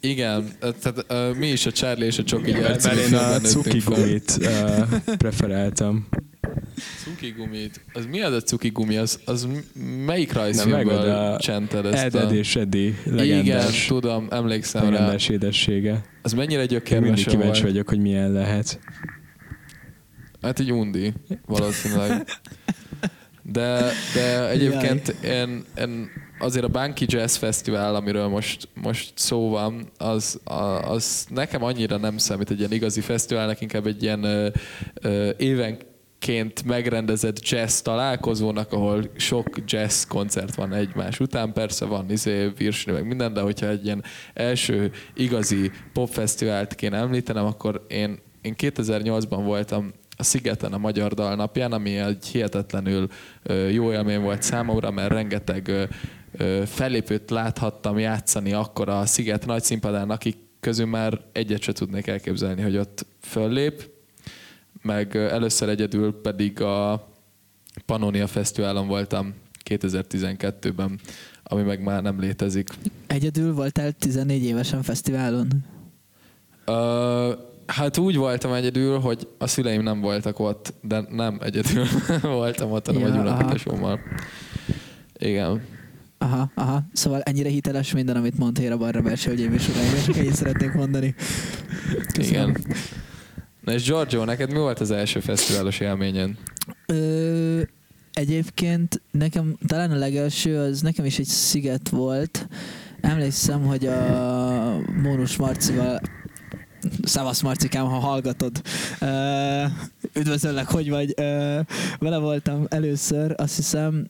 Igen, 0.00 0.48
tehát 0.58 1.04
uh, 1.08 1.36
mi 1.36 1.46
is 1.46 1.66
a 1.66 1.72
Charlie 1.72 2.06
és 2.06 2.18
a 2.18 2.22
Csoki 2.22 2.52
Mert 2.52 2.86
én 2.86 3.14
a 3.14 3.40
cuki 3.40 3.78
gumit 3.78 4.38
uh, 4.40 5.14
preferáltam. 5.16 6.08
Cuki 7.04 7.34
gumit. 7.36 7.84
Az 7.92 8.06
mi 8.06 8.20
az 8.20 8.32
a 8.32 8.40
cuki 8.40 8.68
gumi? 8.68 8.96
Az, 8.96 9.20
az 9.24 9.48
melyik 10.06 10.32
Nem, 10.32 10.42
rajzfilmből 10.42 11.36
csented 11.38 11.86
ezt 11.86 12.04
Ed, 12.04 12.14
a... 12.14 12.20
Ed 12.20 12.32
és 12.32 12.54
Igen, 12.54 12.96
legendás, 13.04 13.86
tudom, 13.86 14.26
emlékszem 14.30 14.82
rá. 14.82 14.90
legendás 14.90 15.28
édessége. 15.28 16.04
Az 16.22 16.32
mennyire 16.32 16.62
Én 16.62 16.68
mindig 16.68 16.78
gyökérmese 16.78 17.30
kíváncsi 17.30 17.62
vagyok, 17.62 17.88
hogy 17.88 18.00
milyen 18.00 18.32
lehet. 18.32 18.78
Hát 20.42 20.58
így 20.58 20.72
undi, 20.72 21.12
valószínűleg. 21.46 22.26
De, 23.42 23.90
de 24.14 24.48
egyébként 24.48 25.08
én, 25.08 25.64
én 25.78 26.10
azért 26.40 26.64
a 26.64 26.68
Banki 26.68 27.04
Jazz 27.08 27.36
Fesztivál, 27.36 27.94
amiről 27.94 28.28
most, 28.28 28.68
most 28.74 29.12
szó 29.14 29.48
van, 29.48 29.88
az, 29.98 30.40
a- 30.44 30.90
az 30.90 31.26
nekem 31.30 31.62
annyira 31.64 31.96
nem 31.96 32.18
számít 32.18 32.50
egy 32.50 32.58
ilyen 32.58 32.72
igazi 32.72 33.00
fesztiválnak, 33.00 33.60
inkább 33.60 33.86
egy 33.86 34.02
ilyen 34.02 34.24
ö, 34.24 34.48
ö, 35.02 35.30
évenként 35.38 36.64
megrendezett 36.64 37.48
jazz 37.48 37.78
találkozónak, 37.80 38.72
ahol 38.72 39.10
sok 39.16 39.46
jazz 39.66 40.04
koncert 40.04 40.54
van 40.54 40.72
egymás 40.72 41.20
után, 41.20 41.52
persze 41.52 41.84
van 41.84 42.10
izé, 42.10 42.52
virsni, 42.56 42.92
meg 42.92 43.06
minden, 43.06 43.32
de 43.32 43.40
hogyha 43.40 43.68
egy 43.68 43.84
ilyen 43.84 44.04
első 44.34 44.90
igazi 45.14 45.70
popfesztivált 45.92 46.74
kéne 46.74 46.96
említenem, 46.96 47.44
akkor 47.44 47.84
én, 47.88 48.18
én 48.42 48.54
2008-ban 48.58 49.40
voltam 49.44 49.92
a 50.16 50.22
Szigeten 50.22 50.72
a 50.72 50.78
Magyar 50.78 51.12
Dal 51.14 51.34
napján, 51.34 51.72
ami 51.72 51.96
egy 51.96 52.26
hihetetlenül 52.26 53.08
jó 53.70 53.92
élmény 53.92 54.20
volt 54.20 54.42
számomra, 54.42 54.90
mert 54.90 55.12
rengeteg 55.12 55.88
fellépőt 56.64 57.30
láthattam 57.30 57.98
játszani 57.98 58.52
akkor 58.52 58.88
a 58.88 59.06
Sziget 59.06 59.46
nagy 59.46 59.62
színpadán, 59.62 60.10
akik 60.10 60.36
közül 60.60 60.86
már 60.86 61.20
egyet 61.32 61.62
se 61.62 61.72
tudnék 61.72 62.06
elképzelni, 62.06 62.62
hogy 62.62 62.76
ott 62.76 63.06
föllép, 63.20 63.90
meg 64.82 65.16
először 65.16 65.68
egyedül 65.68 66.20
pedig 66.20 66.60
a 66.60 67.08
Pannonia 67.86 68.26
Fesztiválon 68.26 68.86
voltam 68.88 69.34
2012-ben, 69.70 71.00
ami 71.42 71.62
meg 71.62 71.82
már 71.82 72.02
nem 72.02 72.20
létezik. 72.20 72.68
Egyedül 73.06 73.54
voltál 73.54 73.92
14 73.92 74.42
évesen 74.42 74.82
fesztiválon? 74.82 75.48
Ö, 76.64 77.32
hát 77.66 77.98
úgy 77.98 78.16
voltam 78.16 78.52
egyedül, 78.52 78.98
hogy 78.98 79.28
a 79.38 79.46
szüleim 79.46 79.82
nem 79.82 80.00
voltak 80.00 80.38
ott, 80.38 80.74
de 80.82 81.04
nem 81.10 81.38
egyedül 81.42 81.84
voltam 82.22 82.70
ott, 82.70 82.86
hanem 82.86 83.00
Ja, 83.00 83.06
egy 83.06 83.14
aha. 83.14 83.22
unokatesommal. 83.22 84.00
Igen. 85.18 85.62
Aha, 86.22 86.50
aha. 86.54 86.82
Szóval 86.92 87.20
ennyire 87.20 87.48
hiteles 87.48 87.92
minden, 87.92 88.16
amit 88.16 88.38
mondtél 88.38 88.72
a 88.72 88.76
Barra 88.76 89.00
Belső, 89.00 89.28
hölgyeim 89.28 89.52
és 89.52 89.68
uraim, 89.68 90.04
csak 90.04 90.16
ennyit 90.16 90.34
szeretnék 90.34 90.72
mondani. 90.72 91.14
Köszönöm. 92.12 92.50
Igen. 92.50 92.74
Na 93.60 93.72
és 93.72 93.84
Giorgio, 93.84 94.24
neked 94.24 94.50
mi 94.50 94.58
volt 94.58 94.80
az 94.80 94.90
első 94.90 95.20
fesztiválos 95.20 95.80
élményen? 95.80 96.38
Ö, 96.86 97.62
egyébként 98.12 99.02
nekem 99.10 99.56
talán 99.66 99.90
a 99.90 99.96
legelső 99.96 100.58
az 100.58 100.80
nekem 100.80 101.04
is 101.04 101.18
egy 101.18 101.26
sziget 101.26 101.88
volt. 101.88 102.48
Emlékszem, 103.00 103.62
hogy 103.62 103.86
a 103.86 104.80
Mónus 105.02 105.36
Marcival 105.36 106.00
Szavasz 107.02 107.40
Marcikám, 107.40 107.86
ha 107.86 107.98
hallgatod. 107.98 108.62
Üdvözöllek, 110.14 110.66
hogy 110.66 110.90
vagy. 110.90 111.14
Vele 111.98 112.18
voltam 112.18 112.66
először, 112.68 113.34
azt 113.36 113.56
hiszem, 113.56 114.06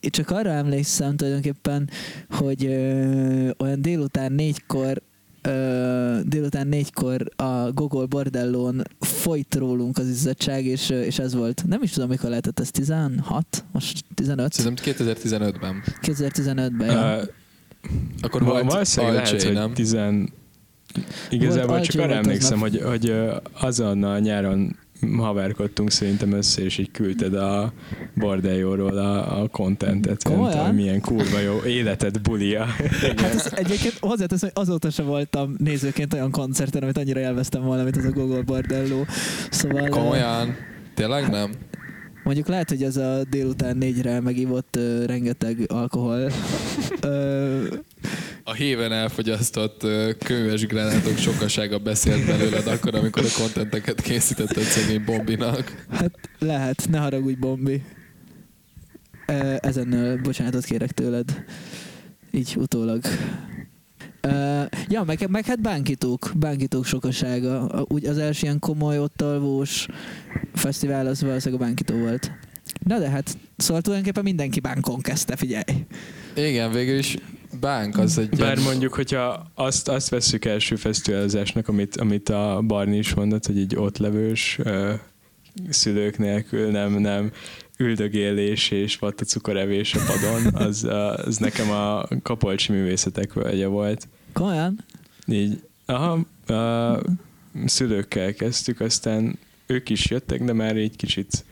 csak 0.00 0.30
arra 0.30 0.50
emlékszem 0.50 1.16
tulajdonképpen, 1.16 1.90
hogy 2.30 2.64
ö, 2.64 3.50
olyan 3.58 3.82
délután 3.82 4.32
négykor 4.32 5.02
ö, 5.42 6.18
délután 6.24 6.66
négykor 6.66 7.28
a 7.36 7.72
Gogol 7.72 8.06
Bordellón 8.06 8.82
folyt 9.00 9.54
rólunk 9.54 9.98
az 9.98 10.08
izzadság, 10.08 10.64
és, 10.64 10.90
és 10.90 11.18
ez 11.18 11.34
volt. 11.34 11.64
Nem 11.66 11.82
is 11.82 11.90
tudom, 11.90 12.08
mikor 12.08 12.28
lehetett 12.28 12.60
ez, 12.60 12.70
16? 12.70 13.64
Most 13.72 14.04
15? 14.14 14.52
Szerintem 14.52 14.94
2015-ben. 14.94 15.82
2015-ben, 16.02 16.90
ja. 16.90 17.16
Uh, 17.16 17.28
Akkor 18.20 18.44
volt 18.44 18.72
valószínűleg 18.72 19.14
lehet, 19.14 19.32
Alcsé, 19.32 19.46
hogy 19.46 19.54
nem? 19.56 19.74
tizen... 19.74 20.32
Igazából 21.30 21.74
Alcsé 21.74 21.86
csak 21.86 22.02
arra 22.02 22.12
volt 22.12 22.24
emlékszem, 22.24 22.58
nap. 22.58 22.68
hogy, 22.68 22.82
hogy 22.82 23.14
azon 23.52 24.02
a 24.02 24.18
nyáron 24.18 24.76
haverkodtunk 25.16 25.90
szerintem 25.90 26.32
össze, 26.32 26.62
és 26.62 26.78
így 26.78 26.90
küldted 26.90 27.34
a 27.34 27.72
bordeljóról 28.14 28.98
a, 28.98 29.42
a 29.42 29.48
contentet. 29.48 30.24
Nem 30.24 30.34
Komolyan? 30.34 30.58
tudom, 30.58 30.74
milyen 30.74 31.00
kurva 31.00 31.38
jó 31.38 31.62
életed 31.66 32.20
bulia. 32.20 32.66
Hát 33.16 33.34
ez 33.34 33.52
egyébként 33.54 33.98
hozzáteszem, 34.00 34.50
hogy 34.54 34.62
azóta 34.64 34.90
sem 34.90 35.06
voltam 35.06 35.54
nézőként 35.58 36.14
olyan 36.14 36.30
koncerten, 36.30 36.82
amit 36.82 36.98
annyira 36.98 37.20
élveztem 37.20 37.62
volna, 37.62 37.82
mint 37.82 37.96
az 37.96 38.04
a 38.04 38.10
Gogol 38.10 38.42
Bordello. 38.42 39.04
Szóval 39.50 39.88
Komolyan? 39.88 40.56
Tényleg 40.94 41.30
nem? 41.30 41.50
mondjuk 42.28 42.48
lehet, 42.48 42.68
hogy 42.68 42.82
ez 42.82 42.96
a 42.96 43.22
délután 43.30 43.76
négyre 43.76 44.20
megívott 44.20 44.76
ö, 44.76 45.04
rengeteg 45.04 45.64
alkohol. 45.66 46.30
Ö, 47.00 47.64
A 48.48 48.52
héven 48.52 48.92
elfogyasztott 48.92 49.86
könyves 50.18 50.66
gránátok 50.66 51.16
sokasága 51.16 51.78
beszélt 51.78 52.26
belőled 52.26 52.66
akkor, 52.66 52.94
amikor 52.94 53.24
a 53.24 53.40
kontenteket 53.40 54.00
készítetted 54.00 54.62
szegény 54.62 55.04
Bombinak. 55.04 55.86
hát 55.90 56.10
lehet, 56.38 56.86
ne 56.90 56.98
haragudj, 56.98 57.34
Bombi. 57.34 57.82
Ezen 59.58 60.20
bocsánatot 60.22 60.64
kérek 60.64 60.90
tőled. 60.90 61.44
Így 62.30 62.54
utólag. 62.56 63.02
Uh, 64.26 64.64
ja, 64.88 65.02
meg, 65.02 65.30
meg 65.30 65.44
hát 65.44 65.60
bánkítók, 65.60 66.32
bánkítók 66.36 66.84
sokasága. 66.84 67.84
Úgy 67.88 68.06
az 68.06 68.18
első 68.18 68.40
ilyen 68.46 68.58
komoly, 68.58 68.98
ott 68.98 69.22
alvós 69.22 69.86
fesztivál 70.54 71.06
az 71.06 71.22
valószínűleg 71.22 71.62
a 71.62 71.64
bánkító 71.64 71.94
volt. 71.96 72.32
Na 72.86 72.98
de 72.98 73.08
hát, 73.08 73.38
szóval 73.56 73.82
tulajdonképpen 73.82 74.24
mindenki 74.24 74.60
bánkon 74.60 75.00
kezdte, 75.00 75.36
figyelj. 75.36 75.84
Igen, 76.34 76.72
végül 76.72 76.98
is 76.98 77.16
Bánk 77.60 77.98
az 77.98 78.18
egy 78.18 78.28
Bár 78.28 78.58
mondjuk, 78.58 78.94
hogyha 78.94 79.50
azt, 79.54 79.88
azt 79.88 80.08
vesszük 80.08 80.44
első 80.44 80.76
fesztiválozásnak, 80.76 81.68
amit, 81.68 81.96
amit 81.96 82.28
a 82.28 82.62
Barni 82.66 82.96
is 82.96 83.14
mondott, 83.14 83.46
hogy 83.46 83.58
egy 83.58 83.76
ott 83.76 83.98
levős 83.98 84.58
ö, 84.62 84.94
szülők 85.68 86.18
nélkül 86.18 86.70
nem, 86.70 86.92
nem 86.92 87.32
üldögélés 87.78 88.70
és 88.70 88.96
vatta 88.96 89.24
cukorevés 89.24 89.94
a 89.94 90.00
padon, 90.06 90.54
az, 90.54 90.84
az 91.24 91.36
nekem 91.36 91.70
a 91.70 92.08
Kapolcsi 92.22 92.72
művészetek 92.72 93.32
völgye 93.32 93.66
volt. 93.66 94.08
Komolyan? 94.32 94.84
Így, 95.26 95.62
aha, 95.86 96.18
a 96.54 97.00
szülőkkel 97.66 98.34
kezdtük, 98.34 98.80
aztán 98.80 99.38
ők 99.66 99.88
is 99.88 100.10
jöttek, 100.10 100.44
de 100.44 100.52
már 100.52 100.76
egy 100.76 100.96
kicsit 100.96 101.44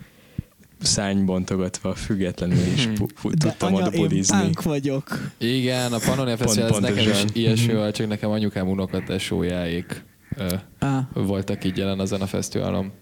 szánybontogatva, 0.83 1.95
függetlenül 1.95 2.67
is 2.75 2.87
pu- 2.87 3.13
pu- 3.21 3.35
De 3.35 3.49
tudtam 3.49 3.75
anya, 3.75 3.87
oda 3.87 3.97
én 3.97 4.03
bulizni. 4.09 4.37
bánk 4.37 4.63
vagyok. 4.63 5.19
Igen, 5.39 5.93
a 5.93 5.99
Pannonia 6.07 6.37
Fesztivál 6.37 6.69
ez 6.71 6.77
nekem 6.79 7.09
is 7.11 7.25
ilyesmi 7.33 7.67
Mhm. 7.73 7.77
volt, 7.77 7.95
csak 7.95 8.09
nekem 8.09 8.31
anyukám 8.31 8.69
unokatesójáék 8.69 10.03
Ah, 10.79 11.03
voltak 11.15 11.65
így 11.65 11.77
jelen 11.77 12.01
ezen 12.01 12.21
a 12.21 12.27
fesztiválon. 12.27 12.93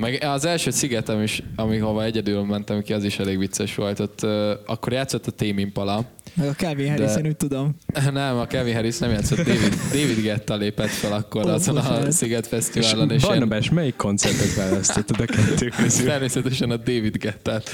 Meg 0.00 0.22
az 0.22 0.44
első 0.44 0.70
szigetem 0.70 1.22
is, 1.22 1.42
amihova 1.56 2.04
egyedül 2.04 2.42
mentem 2.44 2.82
ki, 2.82 2.92
az 2.92 3.04
is 3.04 3.18
elég 3.18 3.38
vicces 3.38 3.74
volt. 3.74 4.00
Ott, 4.00 4.22
akkor 4.66 4.92
játszott 4.92 5.26
a 5.26 5.30
Tame 5.30 5.60
Impala, 5.60 6.04
Meg 6.36 6.48
a 6.48 6.52
Calvin 6.52 6.88
Harris, 6.90 7.12
De- 7.12 7.18
én 7.20 7.26
úgy 7.26 7.36
tudom. 7.36 7.76
Nem, 8.12 8.36
a 8.36 8.46
Kevin 8.46 8.74
Harris 8.74 8.98
nem 8.98 9.10
játszott, 9.10 9.38
David, 9.38 9.74
David 9.92 10.20
Getta 10.22 10.56
lépett 10.56 10.88
fel 10.88 11.12
akkor 11.12 11.44
Ó, 11.46 11.48
azon 11.48 11.76
a. 11.76 12.10
Sziget 12.10 12.42
És 12.42 12.48
Fesztiválon, 12.48 13.10
és 13.10 13.22
én 13.22 13.28
Barnabás, 13.28 13.70
melyik 13.70 13.96
koncertet 13.96 14.54
választottad 14.54 15.20
a 15.20 15.24
kettő 15.24 15.72
közül? 15.76 16.06
természetesen 16.06 16.70
a 16.70 16.76
David 16.76 17.16
Gettát 17.16 17.70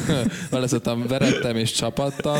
választottam, 0.50 1.06
verettem 1.06 1.56
és 1.56 1.72
csapattam. 1.72 2.38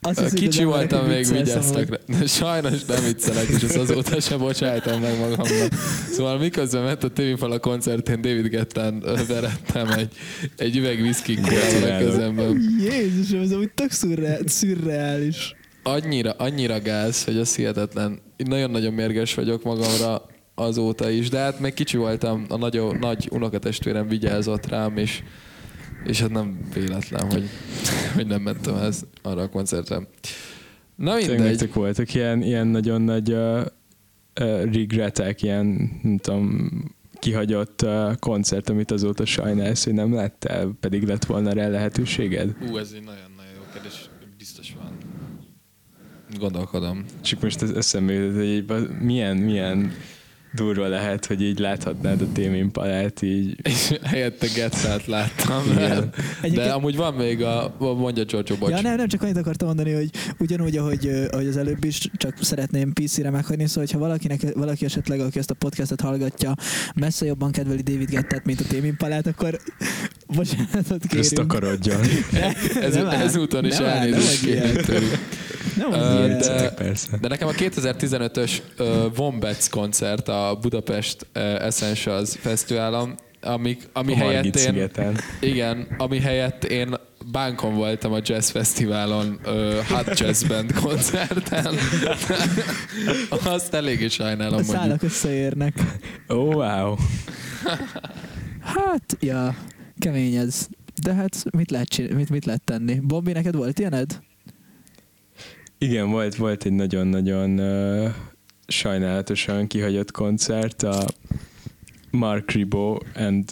Azt 0.00 0.34
Kicsi 0.34 0.64
voltam, 0.64 1.06
még 1.06 1.26
vigyáztak 1.26 1.88
rá. 1.88 2.26
Sajnos 2.26 2.84
nem 2.84 3.04
viccelek, 3.04 3.48
és 3.48 3.62
ezt 3.62 3.76
azóta 3.76 4.20
sem 4.20 4.38
bocsájtom 4.38 5.00
meg 5.00 5.18
magamnak. 5.18 5.72
Szóval 6.10 6.38
miközben 6.38 6.82
ment 6.82 7.04
a 7.04 7.08
tévéfal 7.08 7.50
a 7.52 7.58
koncertén, 7.58 8.20
David 8.20 8.46
Gettán 8.46 9.04
verettem 9.28 9.88
egy, 9.88 10.12
egy 10.56 10.76
üveg 10.76 11.00
a 11.00 11.40
Gratulálok. 11.40 12.10
kezemben. 12.10 12.62
Jézusom, 12.80 13.40
ez 13.40 13.52
úgy 13.52 13.70
tök 13.74 13.90
szürre, 13.90 14.38
szürreális. 14.46 15.54
Annyira, 15.82 16.30
annyira 16.30 16.80
gáz, 16.82 17.24
hogy 17.24 17.36
az 17.36 17.54
hihetetlen. 17.56 18.18
Én 18.36 18.46
nagyon-nagyon 18.48 18.92
mérges 18.92 19.34
vagyok 19.34 19.62
magamra 19.62 20.26
azóta 20.54 21.10
is, 21.10 21.28
de 21.28 21.38
hát 21.38 21.60
még 21.60 21.74
kicsi 21.74 21.96
voltam, 21.96 22.44
a 22.48 22.56
nagy, 22.56 22.82
nagy 23.00 23.28
unokatestvérem 23.32 24.08
vigyázott 24.08 24.66
rám, 24.66 24.96
és, 24.96 25.22
és 26.04 26.20
hát 26.20 26.30
nem 26.30 26.58
véletlen, 26.74 27.30
hogy, 27.30 27.48
hogy 28.14 28.26
nem 28.26 28.42
mentem 28.42 28.76
ez 28.76 29.02
arra 29.22 29.42
a 29.42 29.48
koncertre. 29.48 30.08
Na 30.94 31.14
mindegy. 31.14 31.38
nektek 31.38 31.72
voltak 31.72 32.14
ilyen, 32.14 32.42
ilyen 32.42 32.66
nagyon 32.66 33.02
nagy 33.02 33.32
uh, 33.32 33.60
uh, 34.40 34.72
regretek, 34.72 35.42
ilyen, 35.42 35.66
nem 36.02 36.18
tudom, 36.18 36.70
kihagyott 37.18 37.82
uh, 37.82 38.16
koncert, 38.16 38.68
amit 38.68 38.90
azóta 38.90 39.24
sajnálsz, 39.24 39.84
hogy 39.84 39.94
nem 39.94 40.14
láttál, 40.14 40.76
pedig 40.80 41.02
lett 41.02 41.24
volna 41.24 41.52
rá 41.52 41.68
lehetőséged? 41.68 42.56
Ú, 42.70 42.76
ez 42.76 42.92
egy 42.94 43.04
nagyon-nagyon 43.04 43.52
jó 43.56 43.62
kérdés. 43.72 44.10
Biztos 44.38 44.74
van. 44.78 44.96
Gondolkodom. 46.38 47.04
Csak 47.20 47.40
most 47.40 47.62
ez 47.62 47.70
eszembe 47.70 48.12
jutott, 48.12 48.68
hogy 48.68 48.88
milyen, 49.00 49.36
milyen 49.36 49.92
durva 50.54 50.86
lehet, 50.88 51.26
hogy 51.26 51.42
így 51.42 51.58
láthatnád 51.58 52.20
a 52.20 52.26
Témin 52.32 52.70
Palát 52.72 53.22
így. 53.22 53.56
És 53.62 53.92
helyette 54.10 54.46
Gettát 54.54 55.06
láttam. 55.06 55.62
Igen. 55.72 56.10
De 56.10 56.22
Egyébként- 56.42 56.70
amúgy 56.72 56.96
van 56.96 57.14
még 57.14 57.42
a... 57.42 57.74
Mondja 57.78 58.24
Giorgio, 58.24 58.56
bocs. 58.56 58.70
Ja, 58.70 58.80
nem, 58.80 58.96
nem, 58.96 59.08
csak 59.08 59.22
annyit 59.22 59.36
akartam 59.36 59.66
mondani, 59.66 59.92
hogy 59.92 60.10
ugyanúgy, 60.38 60.76
ahogy, 60.76 61.10
ahogy 61.30 61.46
az 61.46 61.56
előbb 61.56 61.84
is, 61.84 62.08
csak 62.16 62.34
szeretném 62.40 62.92
PC-re 62.92 63.30
meghagyni, 63.30 63.66
szóval, 63.66 63.84
hogyha 63.84 63.98
valakinek, 63.98 64.40
valaki 64.54 64.84
esetleg, 64.84 65.20
aki 65.20 65.38
ezt 65.38 65.50
a 65.50 65.54
podcastet 65.54 66.00
hallgatja, 66.00 66.54
messze 66.94 67.26
jobban 67.26 67.50
kedveli 67.50 67.82
David 67.82 68.10
Gettát, 68.10 68.44
mint 68.44 68.60
a 68.60 68.64
Témin 68.68 68.96
Palát, 68.96 69.26
akkor 69.26 69.58
bocsánatot 70.26 71.06
kérünk. 71.06 71.24
Ezt 71.24 71.38
akarodjon. 71.38 72.00
Ez, 72.80 72.96
áll. 72.96 73.06
ezúton 73.06 73.64
is 73.64 73.76
elnézést 73.76 74.44
kérünk. 74.44 74.86
Nem 75.76 75.92
Ö, 75.92 76.24
ilyen. 76.26 76.38
de- 76.38 76.70
Persze. 76.70 77.16
De 77.20 77.28
nekem 77.28 77.48
a 77.48 77.52
2015-ös 77.52 78.50
uh, 78.78 78.86
Wombats 79.18 79.68
koncert 79.68 80.28
a 80.28 80.58
Budapest 80.60 81.26
uh, 81.34 81.42
Essentials 81.64 82.30
Fesztiválon, 82.40 83.14
ami, 83.42 83.76
ami 83.92 84.12
A 84.12 84.16
helyett 84.16 84.44
én, 84.44 84.52
szigeten. 84.52 85.16
igen, 85.40 85.86
ami 85.98 86.20
helyett 86.20 86.64
én 86.64 86.94
bánkon 87.32 87.74
voltam 87.74 88.12
a 88.12 88.18
Jazz 88.24 88.50
Fesztiválon 88.50 89.40
uh, 89.46 89.78
Hot 89.88 90.18
Jazz 90.18 90.42
Band 90.44 90.72
koncerten. 90.72 91.74
Azt 93.44 93.74
eléggé 93.74 94.08
sajnálom, 94.08 94.52
A 94.52 94.56
mondjuk. 94.56 94.76
szálak 94.76 95.02
összeérnek. 95.02 95.74
Ó, 96.28 96.34
oh, 96.34 96.54
wow. 96.54 96.96
Hát, 98.60 99.16
ja, 99.20 99.54
kemény 99.98 100.34
ez. 100.34 100.66
De 101.02 101.14
hát 101.14 101.44
mit 101.56 101.70
lehet, 101.70 101.88
csin- 101.88 102.12
mit, 102.14 102.30
mit 102.30 102.44
lehet 102.44 102.62
tenni? 102.62 102.98
Bobby, 103.02 103.32
neked 103.32 103.54
volt 103.54 103.78
ilyened? 103.78 104.20
Igen, 105.82 106.10
volt, 106.10 106.34
volt 106.34 106.64
egy 106.64 106.72
nagyon-nagyon 106.72 107.58
uh, 107.58 108.10
sajnálatosan 108.66 109.66
kihagyott 109.66 110.10
koncert, 110.10 110.82
a 110.82 111.06
Mark 112.10 112.50
Ribot 112.50 113.06
and 113.14 113.44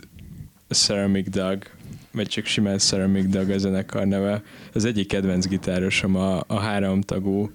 Ceramic 0.68 1.30
Dog, 1.30 1.62
vagy 2.10 2.26
csak 2.26 2.44
simán 2.44 2.78
Ceramic 2.78 3.26
Dog 3.30 3.50
a 3.50 3.58
zenekar 3.58 4.06
neve. 4.06 4.42
Az 4.74 4.84
egyik 4.84 5.08
kedvenc 5.08 5.46
gitárosom 5.46 6.16
a, 6.16 6.42
a 6.46 6.58
háromtagú 6.58 7.50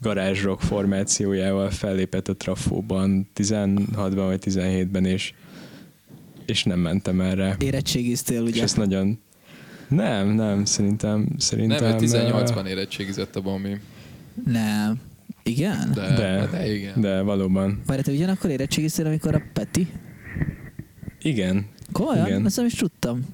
garázs 0.00 0.42
rock 0.42 0.60
formációjával 0.60 1.70
fellépett 1.70 2.28
a 2.28 2.36
Trafóban 2.36 3.28
16-ban 3.36 4.24
vagy 4.26 4.42
17-ben, 4.44 5.04
és, 5.04 5.32
és 6.46 6.64
nem 6.64 6.78
mentem 6.78 7.20
erre. 7.20 7.56
Érettségiztél, 7.58 8.46
És 8.46 8.52
ugye? 8.52 8.62
ezt 8.62 8.76
nagyon... 8.76 9.18
Nem, 9.88 10.28
nem, 10.28 10.64
szerintem... 10.64 11.28
szerintem 11.38 11.84
Nem, 11.84 11.92
ő 11.92 12.06
uh, 12.06 12.42
18-ban 12.42 12.66
érettségizett 12.66 13.36
a 13.36 13.40
Bombi. 13.40 13.76
Nem. 14.44 15.00
Igen? 15.42 15.90
De, 15.94 16.14
De. 16.14 16.48
de, 16.50 16.74
igen. 16.74 17.00
De 17.00 17.20
valóban. 17.20 17.80
Várj, 17.86 18.02
te 18.02 18.12
ugyanakkor 18.12 18.50
érettségiztél, 18.50 19.06
amikor 19.06 19.34
a 19.34 19.42
Peti? 19.52 19.86
Igen, 21.22 21.66
Komolyan? 21.92 22.26
Igen. 22.26 22.46
Ezt 22.46 22.56
nem 22.56 22.66
is 22.66 22.74
tudtam. 22.74 23.24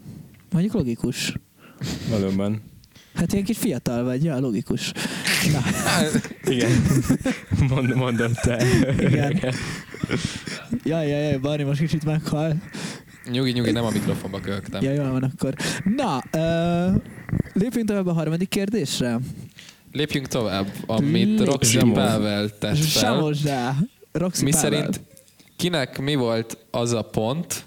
Mondjuk 0.53 0.73
logikus. 0.75 1.35
valóban. 2.11 2.61
Hát 3.15 3.33
ilyen 3.33 3.45
kis 3.45 3.59
fiatal 3.59 4.05
vagy, 4.05 4.25
ja, 4.25 4.39
logikus. 4.39 4.93
Na, 5.53 5.61
Igen. 6.55 6.71
Mond, 7.69 7.95
mondom 7.95 8.33
te. 8.43 8.65
Igen. 8.99 9.39
jaj, 10.85 11.09
jaj, 11.09 11.23
jaj, 11.23 11.37
Barni 11.39 11.63
most 11.65 11.81
kicsit 11.81 12.05
meghal. 12.05 12.55
Nyugi, 13.31 13.53
nyugi, 13.53 13.71
nem 13.71 13.85
a 13.85 13.91
mikrofonba 13.91 14.41
köhögtem. 14.41 14.83
Ja, 14.83 14.93
jól 14.93 15.11
van 15.11 15.23
akkor. 15.23 15.55
Na, 15.97 16.23
uh, 16.37 17.01
lépjünk 17.53 17.89
tovább 17.89 18.07
a 18.07 18.13
harmadik 18.13 18.49
kérdésre. 18.49 19.19
Lépjünk 19.95 20.27
tovább, 20.27 20.67
amit. 20.87 21.41
Roxy. 21.41 21.79
Pável 21.93 22.59
tett 22.59 22.77
fel. 22.79 23.33
Rá. 23.45 23.75
Roxy 24.13 24.45
Mi 24.45 24.51
Pavel. 24.51 24.71
szerint 24.71 25.01
kinek 25.57 25.99
mi 25.99 26.15
volt 26.15 26.59
az 26.71 26.93
a 26.93 27.03
pont, 27.03 27.65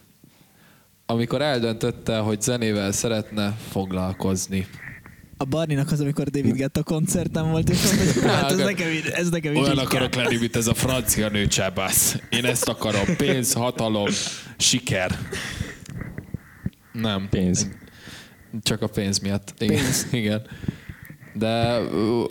amikor 1.06 1.42
eldöntötte, 1.42 2.18
hogy 2.18 2.42
zenével 2.42 2.92
szeretne 2.92 3.58
foglalkozni? 3.70 4.68
A 5.38 5.46
Barninak 5.46 5.92
az, 5.92 6.00
amikor 6.00 6.28
David 6.28 6.56
Guetta 6.56 6.84
koncerten 6.84 7.52
volt, 7.52 7.70
és 7.70 7.84
mondta, 7.84 8.22
hogy 8.22 8.32
hát 8.32 8.52
ez 8.52 8.58
nekem, 8.72 8.88
ez 9.14 9.30
nekem 9.30 9.54
így 9.54 9.60
Olyan 9.60 9.72
így 9.72 9.80
akarok 9.80 10.16
lenni, 10.16 10.38
mint 10.38 10.56
ez 10.56 10.68
a 10.68 10.74
francia 10.74 11.30
nő 11.30 11.48
csábász. 11.48 12.18
Én 12.30 12.46
ezt 12.46 12.68
akarom. 12.68 13.16
Pénz, 13.18 13.54
hatalom, 13.54 14.08
siker. 14.58 15.20
Nem. 16.92 17.28
Pénz. 17.30 17.68
Csak 18.64 18.82
a 18.82 18.88
pénz 18.88 19.20
miatt. 19.20 19.54
Igen. 19.58 19.76
Pénz. 19.76 20.08
Igen. 20.12 20.42
De 21.38 21.82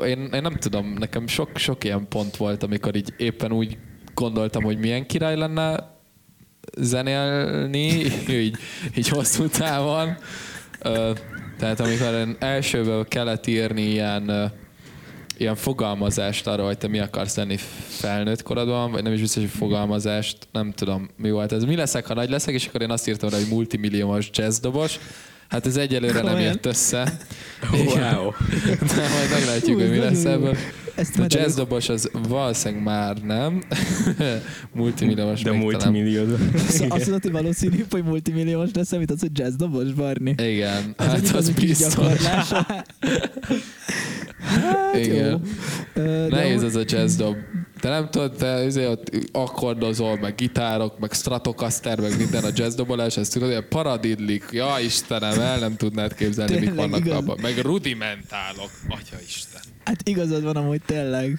én, 0.07 0.29
én 0.33 0.43
nem 0.43 0.57
tudom, 0.57 0.95
nekem 0.99 1.27
sok, 1.27 1.51
sok 1.55 1.85
ilyen 1.85 2.09
pont 2.09 2.37
volt, 2.37 2.63
amikor 2.63 2.97
így 2.97 3.15
éppen 3.17 3.53
úgy 3.53 3.79
gondoltam, 4.15 4.63
hogy 4.63 4.79
milyen 4.79 5.07
király 5.07 5.37
lenne 5.37 5.95
zenélni, 6.77 7.87
így, 8.29 8.57
így 8.97 9.09
hosszú 9.09 9.49
távon. 9.49 10.17
Tehát 11.59 11.81
amikor 11.81 12.13
én 12.13 12.37
elsőből 12.39 13.09
kellett 13.09 13.47
írni 13.47 13.83
ilyen, 13.83 14.53
ilyen 15.37 15.55
fogalmazást 15.55 16.47
arra, 16.47 16.65
hogy 16.65 16.79
te 16.79 16.89
mi 16.89 16.99
akarsz 16.99 17.37
lenni 17.37 17.57
felnőtt 17.89 18.43
korodban, 18.43 18.91
vagy 18.91 19.03
nem 19.03 19.13
is 19.13 19.21
biztos, 19.21 19.43
hogy 19.43 19.53
fogalmazást, 19.53 20.49
nem 20.53 20.73
tudom, 20.73 21.11
mi 21.17 21.31
volt 21.31 21.53
ez. 21.53 21.65
Mi 21.65 21.77
leszek, 21.77 22.07
ha 22.07 22.15
nagy 22.15 22.31
leszek, 22.31 22.55
és 22.55 22.67
akkor 22.67 22.83
én 22.83 22.91
azt 22.91 23.09
írtam 23.09 23.29
rá, 23.29 23.37
hogy 23.37 23.49
multimilliómos 23.51 24.31
jazzdobos. 24.33 24.99
Hát 25.49 25.67
ez 25.67 25.77
egyelőre 25.77 26.13
nem 26.13 26.23
Komolyan? 26.23 26.43
jött 26.53 26.67
össze. 26.67 27.17
Wow. 27.73 28.31
De 28.81 29.09
majd 29.09 29.31
meglátjuk, 29.33 29.81
hogy 29.81 29.91
mi 29.91 29.97
lesz 29.97 30.25
ebből. 30.25 30.57
Ezt 30.95 31.19
A 31.19 31.25
jazzdobos 31.29 31.89
az 31.89 32.11
valószínűleg 32.29 32.83
már 32.85 33.17
nem. 33.17 33.63
Multimilliómos 34.75 35.43
De 35.43 35.51
még 35.51 35.61
multimillió. 35.61 36.23
Azt 36.69 36.81
mondod, 36.89 37.23
hogy 37.23 37.33
valószínű, 37.33 37.85
hogy 37.91 38.05
multimilliós 38.05 38.69
lesz, 38.73 38.93
amit 38.93 39.11
az, 39.11 39.21
hogy 39.21 39.39
jazz 39.39 39.55
dobos, 39.55 39.93
Barni. 39.93 40.35
Igen, 40.43 40.95
Ez 40.97 41.07
hát 41.07 41.29
az 41.35 41.53
kis 41.57 41.69
biztos. 41.69 42.21
Hát 44.39 44.97
Igen. 44.97 45.43
jó. 45.95 46.03
Nehéz 46.29 46.63
ez 46.63 46.75
a 46.77 46.83
jazz 46.87 47.17
dob. 47.17 47.37
Te 47.87 47.93
nem 47.93 48.11
tudod, 48.11 48.33
te 48.37 48.53
azért 48.53 48.89
ott 48.89 49.11
akkordozol, 49.33 50.19
meg 50.19 50.35
gitárok, 50.35 50.99
meg 50.99 51.13
stratocaster, 51.13 52.01
meg 52.01 52.17
minden 52.17 52.45
a 52.45 52.49
jazz 52.55 52.75
dobolás, 52.75 53.17
ezt 53.17 53.33
tudod, 53.33 53.49
ilyen 53.49 53.67
paradidlik. 53.69 54.45
Ja, 54.51 54.77
Istenem, 54.81 55.41
el 55.41 55.59
nem 55.59 55.77
tudnád 55.77 56.15
képzelni, 56.15 56.53
mik 56.55 56.65
Tényleg, 56.65 56.91
vannak 56.91 57.07
igaz. 57.07 57.17
abban. 57.17 57.39
Meg 57.43 57.59
rudimentálok. 57.59 58.71
Atya 58.89 59.17
Isten. 59.27 59.61
Hát 59.85 60.09
igazad 60.09 60.43
van 60.43 60.57
amúgy 60.57 60.81
tényleg. 60.87 61.39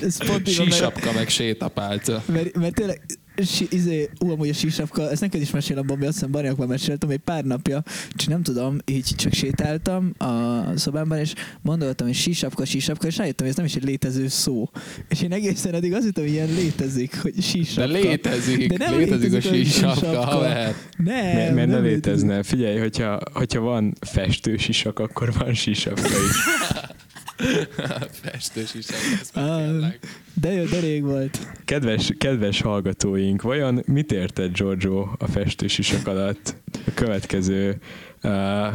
Ez 0.00 0.26
pont 0.26 0.48
Sísapka, 0.48 1.12
meg 1.12 1.28
sétapálca. 1.28 2.22
mert, 2.26 2.56
mert 2.56 2.74
tényleg, 2.74 3.00
si, 3.44 3.66
izé, 3.70 4.08
ú, 4.18 4.30
amúgy 4.30 4.48
a 4.48 4.52
sísapka, 4.52 5.10
ezt 5.10 5.20
neked 5.20 5.40
is 5.40 5.50
mesélem, 5.50 5.86
Bobby, 5.86 6.04
azt 6.04 6.14
hiszem 6.14 6.30
Barniakban 6.30 6.68
meséltem 6.68 7.10
egy 7.10 7.18
pár 7.18 7.44
napja, 7.44 7.82
csak 8.14 8.28
nem 8.28 8.42
tudom, 8.42 8.78
így 8.84 9.04
csak 9.16 9.32
sétáltam 9.32 10.12
a 10.18 10.62
szobámban, 10.76 11.18
és 11.18 11.34
gondoltam, 11.62 12.06
hogy 12.06 12.16
sísapka, 12.16 12.64
sísapka, 12.64 13.06
és 13.06 13.16
rájöttem, 13.16 13.38
hogy 13.46 13.48
ez 13.48 13.56
nem 13.56 13.64
is 13.66 13.74
egy 13.74 13.84
létező 13.84 14.28
szó. 14.28 14.70
És 15.08 15.22
én 15.22 15.32
egészen 15.32 15.74
eddig 15.74 15.92
azt 15.92 16.04
hittem, 16.04 16.24
hogy 16.24 16.32
ilyen 16.32 16.48
létezik, 16.54 17.20
hogy 17.22 17.34
De 17.34 17.42
sísapka. 17.42 17.92
létezik, 17.92 18.68
De 18.72 18.84
nem 18.86 18.96
létezik 18.98 19.32
a 19.32 19.34
létezik 19.34 19.50
a 19.52 19.54
sísapka, 19.64 19.94
sísapka. 19.94 20.24
haver. 20.24 20.74
Nem, 20.96 21.14
Mert, 21.36 21.54
mert 21.54 21.68
ne 21.68 21.74
nem 21.74 21.82
létezne. 21.82 22.42
Figyelj, 22.42 22.78
hogyha, 22.78 23.20
hogyha 23.32 23.60
van 23.60 23.94
festő 24.00 24.56
sisak, 24.56 24.98
akkor 24.98 25.32
van 25.38 25.54
sisapka 25.54 26.08
is. 26.08 26.36
Festős 28.22 28.74
is 28.74 28.86
Ah. 29.32 29.92
De 30.40 30.52
jó, 30.52 30.64
de 30.64 30.80
rég 30.80 31.02
volt. 31.02 31.38
Kedves, 31.64 32.12
kedves 32.18 32.60
hallgatóink, 32.60 33.42
vajon 33.42 33.82
mit 33.86 34.12
érted 34.12 34.52
Giorgio 34.52 35.08
a 35.18 35.26
festősisak 35.26 36.06
alatt? 36.06 36.54
A 36.86 36.90
következő 36.94 37.78
uh, 38.22 38.66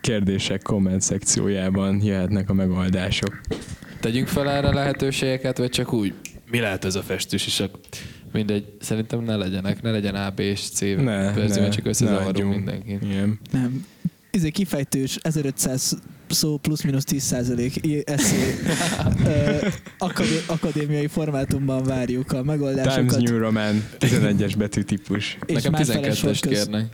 kérdések 0.00 0.62
komment 0.62 1.00
szekciójában 1.00 2.02
jöhetnek 2.02 2.50
a 2.50 2.52
megoldások. 2.52 3.40
Tegyünk 4.00 4.28
fel 4.28 4.50
erre 4.50 4.72
lehetőségeket, 4.72 5.58
vagy 5.58 5.70
csak 5.70 5.92
úgy? 5.92 6.14
Mi 6.50 6.60
lehet 6.60 6.84
ez 6.84 6.94
a 6.94 7.02
festős 7.02 7.46
is? 7.46 7.62
Mindegy, 8.32 8.64
szerintem 8.80 9.20
ne 9.20 9.36
legyenek, 9.36 9.82
ne 9.82 9.90
legyen 9.90 10.14
A, 10.14 10.30
B 10.30 10.38
és 10.38 10.60
C 10.60 10.80
Ne, 10.80 11.34
ne, 11.34 11.68
csak 11.68 11.82
ne 11.84 11.88
összezavarunk 11.88 12.28
adjunk. 12.28 12.54
mindenkit. 12.54 13.02
Igen. 13.02 13.40
Nem. 13.50 13.86
Ez 14.30 14.44
egy 14.44 14.52
kifejtős 14.52 15.16
1500 15.22 15.98
szó 16.30 16.56
plusz-minusz 16.56 17.04
10 17.04 17.22
százalék 17.22 17.80
eszé. 18.04 18.54
Akadé- 19.98 20.44
akadémiai 20.46 21.06
formátumban 21.06 21.82
várjuk 21.82 22.24
a 22.26 22.28
Times 22.30 22.46
megoldásokat. 22.46 23.20
New 23.20 23.38
Roman, 23.38 23.84
11-es 23.98 24.52
betűtípus. 24.58 25.38
És 25.46 25.54
Nekem 25.54 25.72
már 25.72 25.84
feles 25.84 26.14
12-est 26.14 26.16
sor 26.18 26.30
köz- 26.30 26.40
kérnek. 26.40 26.86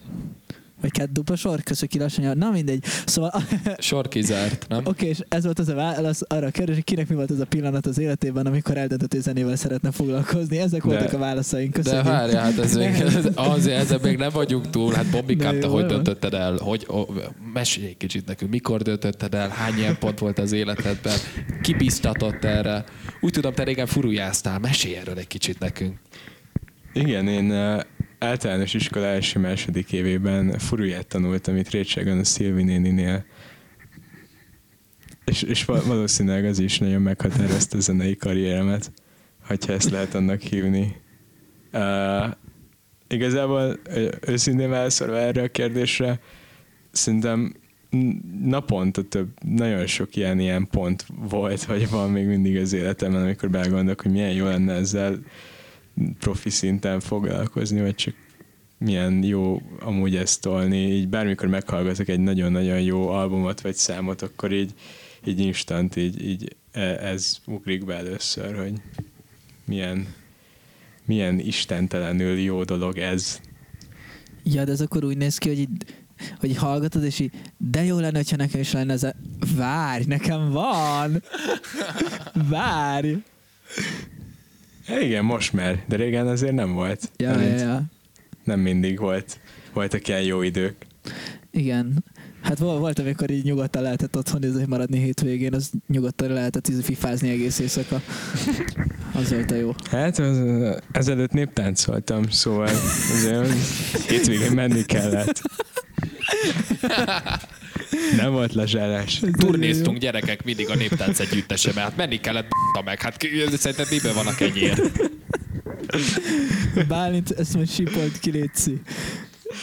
Vagy 0.81 0.91
két 0.91 1.13
dupla 1.13 1.37
sor, 1.37 1.63
köszök 1.63 1.89
ki 1.89 1.99
lassan. 1.99 2.39
Na 2.39 2.51
mindegy. 2.51 2.85
Szóval 3.07 3.33
Sor 3.79 4.09
kizárt, 4.09 4.69
nem? 4.69 4.81
Oké, 4.85 5.07
és 5.07 5.19
ez 5.29 5.45
volt 5.45 5.59
az 5.59 5.69
a 5.69 5.75
válasz 5.75 6.21
arra 6.27 6.47
a 6.47 6.51
kérdés, 6.51 6.75
hogy 6.75 6.85
kinek 6.85 7.09
mi 7.09 7.15
volt 7.15 7.31
az 7.31 7.41
a 7.41 7.45
pillanat 7.45 7.87
az 7.87 7.99
életében, 7.99 8.47
amikor 8.47 8.77
eldöntött, 8.77 9.13
hogy 9.13 9.23
zenével 9.23 9.57
szeretne 9.57 9.91
foglalkozni. 9.91 10.59
Ezek 10.59 10.83
De- 10.83 10.89
voltak 10.89 11.13
a 11.13 11.19
válaszaink. 11.19 11.73
De 11.75 11.81
Köszönjük. 11.83 12.05
várjál, 12.07 12.43
hát 12.43 12.59
ez 12.59 12.77
még, 12.77 12.91
Nem. 12.91 13.07
ez, 13.17 13.27
azért 13.35 13.79
ezzel 13.81 13.99
még 14.03 14.17
nem 14.17 14.31
vagyunk 14.33 14.71
túl. 14.71 14.93
Hát 14.93 15.11
De 15.37 15.53
te 15.59 15.67
hogy 15.67 15.83
jó. 15.83 15.89
döntötted 15.89 16.35
el? 16.35 16.57
Hogy, 16.57 16.87
ó, 16.91 17.05
mesélj 17.53 17.87
egy 17.87 17.97
kicsit 17.97 18.27
nekünk, 18.27 18.51
mikor 18.51 18.83
döntötted 18.83 19.35
el? 19.35 19.49
Hány 19.49 19.79
ilyen 19.79 19.99
pont 19.99 20.19
volt 20.19 20.39
az 20.39 20.53
életedben? 20.53 21.17
Ki 21.63 21.75
biztatott 21.75 22.45
erre? 22.45 22.85
Úgy 23.21 23.33
tudom, 23.33 23.53
te 23.53 23.63
régen 23.65 23.87
furujáztál. 23.87 24.59
Mesélj 24.59 24.95
erről 24.97 25.19
egy 25.19 25.27
kicsit 25.27 25.59
nekünk. 25.59 25.95
Igen, 26.93 27.29
én 27.29 27.51
uh, 27.51 27.81
általános 28.19 28.75
iskola 28.75 29.07
első-második 29.07 29.93
évében 29.93 30.59
furuját 30.59 31.07
tanultam 31.07 31.57
itt 31.57 31.71
Rétságon 31.71 32.19
a 32.19 32.25
Szilvi 32.25 32.63
néninél. 32.63 33.25
És, 35.25 35.43
és 35.43 35.65
val- 35.65 35.85
valószínűleg 35.85 36.45
az 36.45 36.59
is 36.59 36.79
nagyon 36.79 37.03
meghatározta 37.03 37.77
a 37.77 37.81
zenei 37.81 38.17
karrieremet, 38.17 38.93
hogyha 39.47 39.73
ezt 39.73 39.91
lehet 39.91 40.15
annak 40.15 40.41
hívni. 40.41 40.97
Uh, 41.73 42.35
igazából 43.09 43.79
őszintén 44.27 44.71
válaszolva 44.71 45.19
erre 45.19 45.43
a 45.43 45.49
kérdésre, 45.49 46.21
szerintem 46.93 47.55
naponta 48.43 49.03
több, 49.03 49.29
nagyon 49.45 49.87
sok 49.87 50.17
ilyen, 50.17 50.39
ilyen 50.39 50.69
pont 50.71 51.07
volt, 51.29 51.65
vagy 51.65 51.91
van 51.91 52.11
még 52.11 52.27
mindig 52.27 52.57
az 52.57 52.73
életemben, 52.73 53.23
amikor 53.23 53.51
belegondolok, 53.51 54.01
hogy 54.01 54.11
milyen 54.11 54.33
jó 54.33 54.45
lenne 54.45 54.73
ezzel 54.73 55.19
profi 56.19 56.51
szinten 56.51 57.01
foglalkozni, 57.01 57.81
vagy 57.81 57.95
csak 57.95 58.15
milyen 58.79 59.23
jó 59.23 59.63
amúgy 59.81 60.17
ezt 60.17 60.41
tolni. 60.41 60.93
Így 60.93 61.09
bármikor 61.09 61.49
meghallgatok 61.49 62.09
egy 62.09 62.21
nagyon-nagyon 62.21 62.81
jó 62.81 63.09
albumot 63.09 63.61
vagy 63.61 63.75
számot, 63.75 64.23
akkor 64.23 64.53
így, 64.53 64.75
így 65.25 65.41
instant 65.41 65.97
így, 65.97 66.27
így 66.27 66.57
e- 66.73 66.81
ez 66.81 67.37
ugrik 67.47 67.85
be 67.85 67.95
először, 67.95 68.57
hogy 68.57 68.73
milyen, 69.65 70.07
milyen 71.05 71.39
istentelenül 71.39 72.39
jó 72.39 72.65
dolog 72.65 72.99
ez. 72.99 73.41
Ja, 74.43 74.65
de 74.65 74.73
ez 74.73 74.81
akkor 74.81 75.05
úgy 75.05 75.17
néz 75.17 75.39
ki, 75.39 75.49
hogy 75.49 75.59
így, 75.59 75.85
hogy 76.39 76.57
hallgatod, 76.57 77.05
és 77.05 77.19
így, 77.19 77.33
de 77.57 77.85
jó 77.85 77.99
lenne, 77.99 78.17
hogyha 78.17 78.37
nekem 78.37 78.61
is 78.61 78.73
lenne 78.73 78.93
ez 78.93 79.03
a... 79.03 79.15
Várj, 79.57 80.05
nekem 80.07 80.51
van! 80.51 81.23
Várj! 82.51 83.17
Igen, 85.01 85.25
most 85.25 85.53
már, 85.53 85.85
de 85.89 85.97
régen 85.97 86.27
azért 86.27 86.55
nem 86.55 86.73
volt. 86.73 87.11
Ja, 87.17 87.31
ja, 87.31 87.35
Elint 87.39 87.61
ja. 87.61 87.83
Nem 88.45 88.61
mindig 88.61 88.99
volt. 88.99 89.39
Voltak 89.73 90.09
ilyen 90.09 90.23
jó 90.23 90.43
idők. 90.43 90.75
Igen. 91.51 92.05
Hát 92.43 92.59
vol- 92.59 92.79
volt, 92.79 92.99
amikor 92.99 93.31
így 93.31 93.45
nyugodtan 93.45 93.83
lehetett 93.83 94.17
otthon 94.17 94.45
izé 94.45 94.65
maradni 94.67 94.99
hétvégén, 94.99 95.55
az 95.55 95.71
nyugodtan 95.89 96.33
lehetett 96.33 96.69
izé 96.69 96.83
fifázni 96.83 97.31
egész 97.31 97.59
éjszaka. 97.59 98.01
Az 99.13 99.31
volt 99.31 99.51
a 99.51 99.55
jó. 99.55 99.75
Hát 99.91 100.19
az, 100.19 100.41
ezelőtt 100.93 101.33
néptáncoltam, 101.33 102.31
szóval 102.31 102.69
azért 103.13 103.53
hétvégén 104.09 104.53
menni 104.53 104.85
kellett. 104.85 105.43
Nem 108.23 108.33
volt 108.33 108.55
lezsálás. 108.55 109.23
Turnéztunk 109.39 109.99
gyerekek 109.99 110.45
mindig 110.45 110.71
a 110.71 110.75
néptánc 110.75 111.21
együttese, 111.21 111.71
mert 111.75 111.89
hát 111.89 111.97
menni 111.97 112.21
kellett 112.21 112.49
meg. 112.85 113.01
Hát 113.01 113.27
szerinted 113.57 113.87
miben 113.91 114.15
van 114.15 114.27
a 114.27 114.35
kenyér? 114.35 114.83
Bálint, 116.89 117.31
ezt 117.31 117.55
majd 117.55 117.71
sípolt 117.71 118.19
ki. 118.19 118.51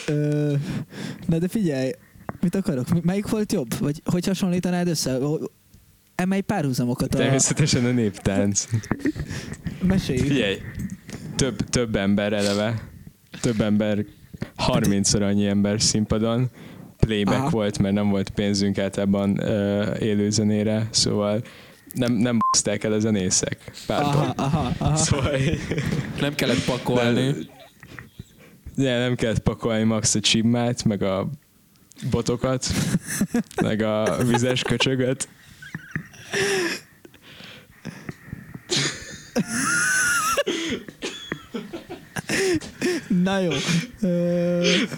Ö, 0.08 0.54
na 1.28 1.38
de 1.38 1.48
figyelj, 1.48 1.92
mit 2.42 2.56
akarok? 2.56 3.04
Melyik 3.04 3.30
volt 3.30 3.52
jobb? 3.52 3.78
Vagy 3.80 4.02
hogy 4.06 4.26
hasonlítanád 4.26 4.88
össze? 4.88 5.18
Emelj 6.16 6.42
párhuzamokat 6.42 7.14
a... 7.14 7.18
Természetesen 7.18 7.86
a 7.86 7.92
néptánc. 7.92 8.68
Meséljük. 9.82 10.26
Figyelj, 10.26 10.58
több, 11.36 11.70
több 11.70 11.96
ember 11.96 12.34
eleve, 12.34 12.90
több 13.42 13.62
ember, 13.62 14.06
30-szor 14.68 15.22
annyi 15.22 15.48
ember 15.48 15.82
színpadon, 15.82 16.50
playback 17.06 17.40
Aha. 17.40 17.50
volt, 17.50 17.80
mert 17.80 17.94
nem 17.94 18.10
volt 18.10 18.30
pénzünk 18.30 18.78
általában 18.78 19.40
uh, 19.40 20.02
élőzenére, 20.02 20.88
szóval 20.92 21.42
nem, 21.94 22.14
nem 22.14 22.38
baszták 22.52 22.84
el 22.84 22.92
a 22.92 23.00
zenészek. 23.00 23.72
Pardon. 23.88 24.14
Aha, 24.14 24.34
aha, 24.36 24.72
aha. 24.78 24.96
Szóval 24.96 25.32
Nem 26.20 26.36
kellett 26.36 26.66
pakolni. 26.66 27.36
de 28.76 28.98
nem 28.98 29.16
kellett 29.16 29.40
pakolni 29.40 29.84
max 29.84 30.16
a 30.16 30.20
csimmát, 30.20 30.84
meg 30.84 31.04
a 31.04 31.30
botokat, 32.10 32.68
meg 33.62 33.82
a 33.82 34.18
vizes 34.24 34.62
köcsögöt. 34.62 35.28
Na 43.22 43.40
jó. 43.40 43.52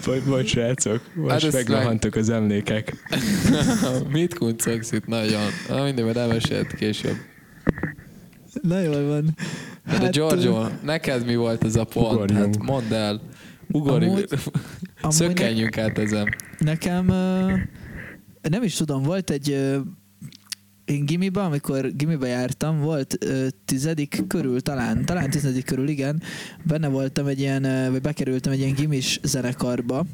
Bocs, 0.04 0.22
bocs 0.24 0.48
srácok, 0.48 1.00
most 1.14 1.30
Hát 1.30 1.42
hát 1.42 1.52
megrohantok 1.52 2.14
az 2.14 2.28
emlékek. 2.30 2.92
Mit 4.12 4.34
kuncogsz 4.38 4.92
itt 4.92 5.06
nagyon? 5.06 5.42
Na 5.68 5.82
mindig, 5.82 6.04
majd 6.04 6.16
elmesélt 6.16 6.74
később. 6.74 7.16
Na 8.62 8.80
jól 8.80 9.06
van. 9.06 9.34
Hát, 9.86 10.00
de 10.00 10.08
Giorgio, 10.08 10.66
neked 10.82 11.26
mi 11.26 11.36
volt 11.36 11.64
ez 11.64 11.76
a 11.76 11.84
pont? 11.84 12.12
Ugorjunk. 12.12 12.44
Hát 12.44 12.58
mondd 12.62 12.92
el. 12.92 13.20
Ugorjunk. 13.68 14.12
Amúgy- 14.16 14.32
amúgy 15.00 15.14
Szökkenjünk 15.16 15.78
át 15.78 15.98
ezen. 15.98 16.34
Nekem 16.58 17.06
nem 18.42 18.62
is 18.62 18.74
tudom, 18.74 19.02
volt 19.02 19.30
egy 19.30 19.76
én 20.86 21.06
gimiben, 21.06 21.44
amikor 21.44 21.92
gimibe 21.96 22.26
jártam, 22.26 22.80
volt 22.80 23.24
ö, 23.24 23.46
tizedik 23.64 24.24
körül 24.28 24.60
talán, 24.60 25.04
talán 25.04 25.30
tizedik 25.30 25.64
körül, 25.64 25.88
igen, 25.88 26.22
benne 26.62 26.88
voltam 26.88 27.26
egy 27.26 27.38
ilyen, 27.38 27.64
ö, 27.64 27.90
vagy 27.90 28.00
bekerültem 28.00 28.52
egy 28.52 28.58
ilyen 28.58 28.74
gimis 28.74 29.20
zenekarba. 29.22 30.06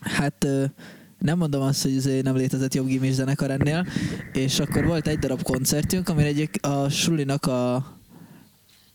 Hát 0.00 0.44
ö, 0.44 0.64
nem 1.18 1.38
mondom 1.38 1.62
azt, 1.62 1.82
hogy 1.82 1.96
azért 1.96 2.24
nem 2.24 2.36
létezett 2.36 2.74
jobb 2.74 2.86
gimis 2.86 3.12
zenekar 3.12 3.50
ennél, 3.50 3.86
és 4.32 4.58
akkor 4.58 4.84
volt 4.84 5.06
egy 5.06 5.18
darab 5.18 5.42
koncertünk, 5.42 6.08
amire 6.08 6.28
egy 6.28 6.50
a 6.60 6.88
Sulinak 6.88 7.46
a 7.46 7.96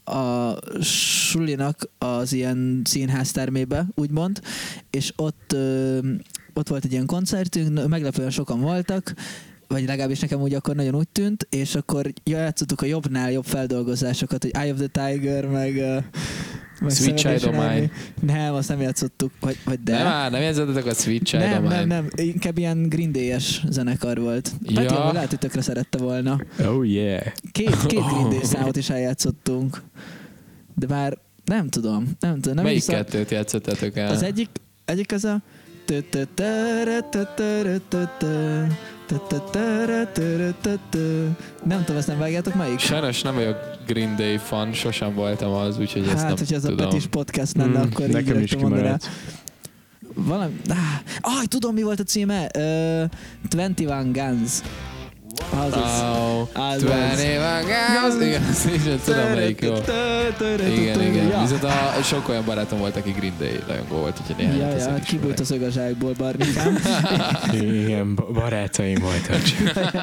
a 0.05 0.55
Sulinak 0.81 1.89
az 1.97 2.33
ilyen 2.33 2.81
színháztermébe, 2.83 3.87
úgymond, 3.95 4.41
és 4.89 5.13
ott, 5.15 5.53
ö, 5.53 5.97
ott 6.53 6.67
volt 6.67 6.85
egy 6.85 6.91
ilyen 6.91 7.05
koncertünk, 7.05 7.87
meglepően 7.87 8.29
sokan 8.29 8.59
voltak, 8.59 9.13
vagy 9.73 9.85
legalábbis 9.87 10.19
nekem 10.19 10.41
úgy 10.41 10.53
akkor 10.53 10.75
nagyon 10.75 10.95
úgy 10.95 11.07
tűnt, 11.07 11.47
és 11.49 11.75
akkor 11.75 12.13
játszottuk 12.23 12.81
a 12.81 12.85
jobbnál 12.85 13.31
jobb 13.31 13.45
feldolgozásokat, 13.45 14.41
hogy 14.43 14.51
Eye 14.51 14.71
of 14.73 14.79
the 14.79 14.87
Tiger, 14.87 15.45
meg, 15.45 15.75
ö, 15.75 15.97
meg 16.81 16.91
Sweet 16.91 17.17
Child 17.17 17.43
of 17.43 17.51
Mine. 17.51 17.89
Nem, 18.21 18.53
azt 18.53 18.69
nem 18.69 18.81
játszottuk, 18.81 19.31
vagy, 19.39 19.57
vagy 19.65 19.79
de. 19.83 19.97
Nem 19.97 20.07
áll, 20.07 20.29
nem 20.29 20.41
jegyzetetek 20.41 20.85
a 20.85 20.93
Sweet 20.93 21.23
Child 21.23 21.43
nem, 21.43 21.63
nem, 21.63 21.87
nem, 21.87 22.07
inkább 22.15 22.57
ilyen 22.57 22.89
Green 22.89 23.11
Day-es 23.11 23.63
zenekar 23.69 24.19
volt. 24.19 24.51
Ja. 24.63 24.81
Peti, 24.81 24.93
lehet, 24.93 25.29
hogy 25.29 25.39
tökre 25.39 25.61
szerette 25.61 25.97
volna. 25.97 26.39
Oh 26.67 26.87
yeah. 26.89 27.25
Két, 27.51 27.85
két 27.85 27.99
Green 27.99 28.29
Day 28.29 28.43
számot 28.53 28.77
is 28.77 28.89
eljátszottunk. 28.89 29.81
De 30.75 30.87
már 30.87 31.17
nem 31.45 31.69
tudom, 31.69 32.11
nem 32.19 32.33
tudom. 32.33 32.55
Nem 32.55 32.63
Melyik 32.63 32.79
hiszem- 32.79 32.95
kettőt 32.95 33.31
játszottatok 33.31 33.97
el? 33.97 34.11
Az 34.11 34.23
egyik, 34.23 34.49
egyik 34.85 35.11
az 35.11 35.23
a 35.23 35.41
nem 41.63 41.79
tudom, 41.79 41.97
ezt 41.97 42.07
nem 42.07 42.17
vágjátok 42.17 42.55
melyik? 42.55 42.79
Sajnos 42.79 43.21
nem 43.21 43.35
vagyok 43.35 43.57
Green 43.87 44.15
Day 44.15 44.37
fan, 44.37 44.73
sosem 44.73 45.13
voltam 45.15 45.51
az, 45.51 45.79
úgyhogy 45.79 46.01
ezt 46.01 46.11
Hát, 46.11 46.27
nem 46.27 46.37
hogyha 46.37 46.55
ez 46.55 46.63
a 46.63 46.67
tudom. 46.67 46.89
Petis 46.89 47.07
podcast 47.07 47.57
lenne, 47.57 47.79
Mm, 47.79 47.89
akkor 47.91 48.05
így 48.05 48.11
nekem 48.13 48.39
is 48.39 48.51
rögtön 48.51 48.69
mondaná. 48.69 48.97
Valami... 50.15 50.53
Ah, 50.67 50.77
ah, 51.21 51.43
tudom 51.43 51.73
mi 51.73 51.81
volt 51.81 51.99
a 51.99 52.03
címe? 52.03 52.49
Uh, 52.57 53.09
21 53.41 54.11
Guns. 54.11 54.51
Az 55.49 55.73
az. 55.73 56.01
Oh, 56.01 56.39
Az 56.53 56.81
20 56.81 56.91
az. 58.05 58.17
girls. 58.17 58.65
Igen, 58.65 58.99
tudom 59.05 59.29
melyik 59.29 59.61
jó. 59.61 59.73
Igen, 60.73 61.01
igen. 61.01 61.41
Viszont 61.41 61.63
a, 61.63 62.01
sok 62.03 62.29
olyan 62.29 62.45
barátom 62.45 62.79
volt, 62.79 62.95
aki 62.95 63.11
Green 63.11 63.33
Day 63.39 63.59
rajongó 63.67 63.95
volt, 63.97 64.19
úgyhogy 64.21 64.35
néhány 64.35 64.57
Ja, 64.57 64.77
ja, 64.77 64.99
kibújt 64.99 65.39
a 65.39 65.45
szög 65.45 65.61
a 65.61 65.69
zsákból, 65.69 66.13
Barnikám. 66.17 66.77
Igen, 67.53 68.15
ba- 68.15 68.31
barátaim 68.33 68.97
voltak. 68.99 69.41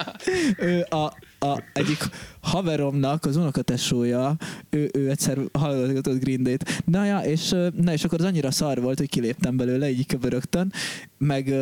ő 0.71 0.87
a, 0.91 1.05
a 1.47 1.63
egyik 1.73 2.09
haveromnak 2.41 3.25
az 3.25 3.37
unokatesója, 3.37 4.37
ő, 4.71 4.91
ő 4.93 5.11
egyszer 5.11 5.39
hallgatott 5.53 6.21
Green 6.21 6.43
Day-t. 6.43 6.83
Na 6.85 7.05
ja, 7.05 7.19
és, 7.19 7.55
na 7.77 7.93
és 7.93 8.05
akkor 8.05 8.19
az 8.21 8.25
annyira 8.27 8.51
szar 8.51 8.81
volt, 8.81 8.99
hogy 8.99 9.09
kiléptem 9.09 9.57
belőle, 9.57 9.91
így 9.91 10.07
köbörögtön, 10.07 10.73
meg, 11.19 11.55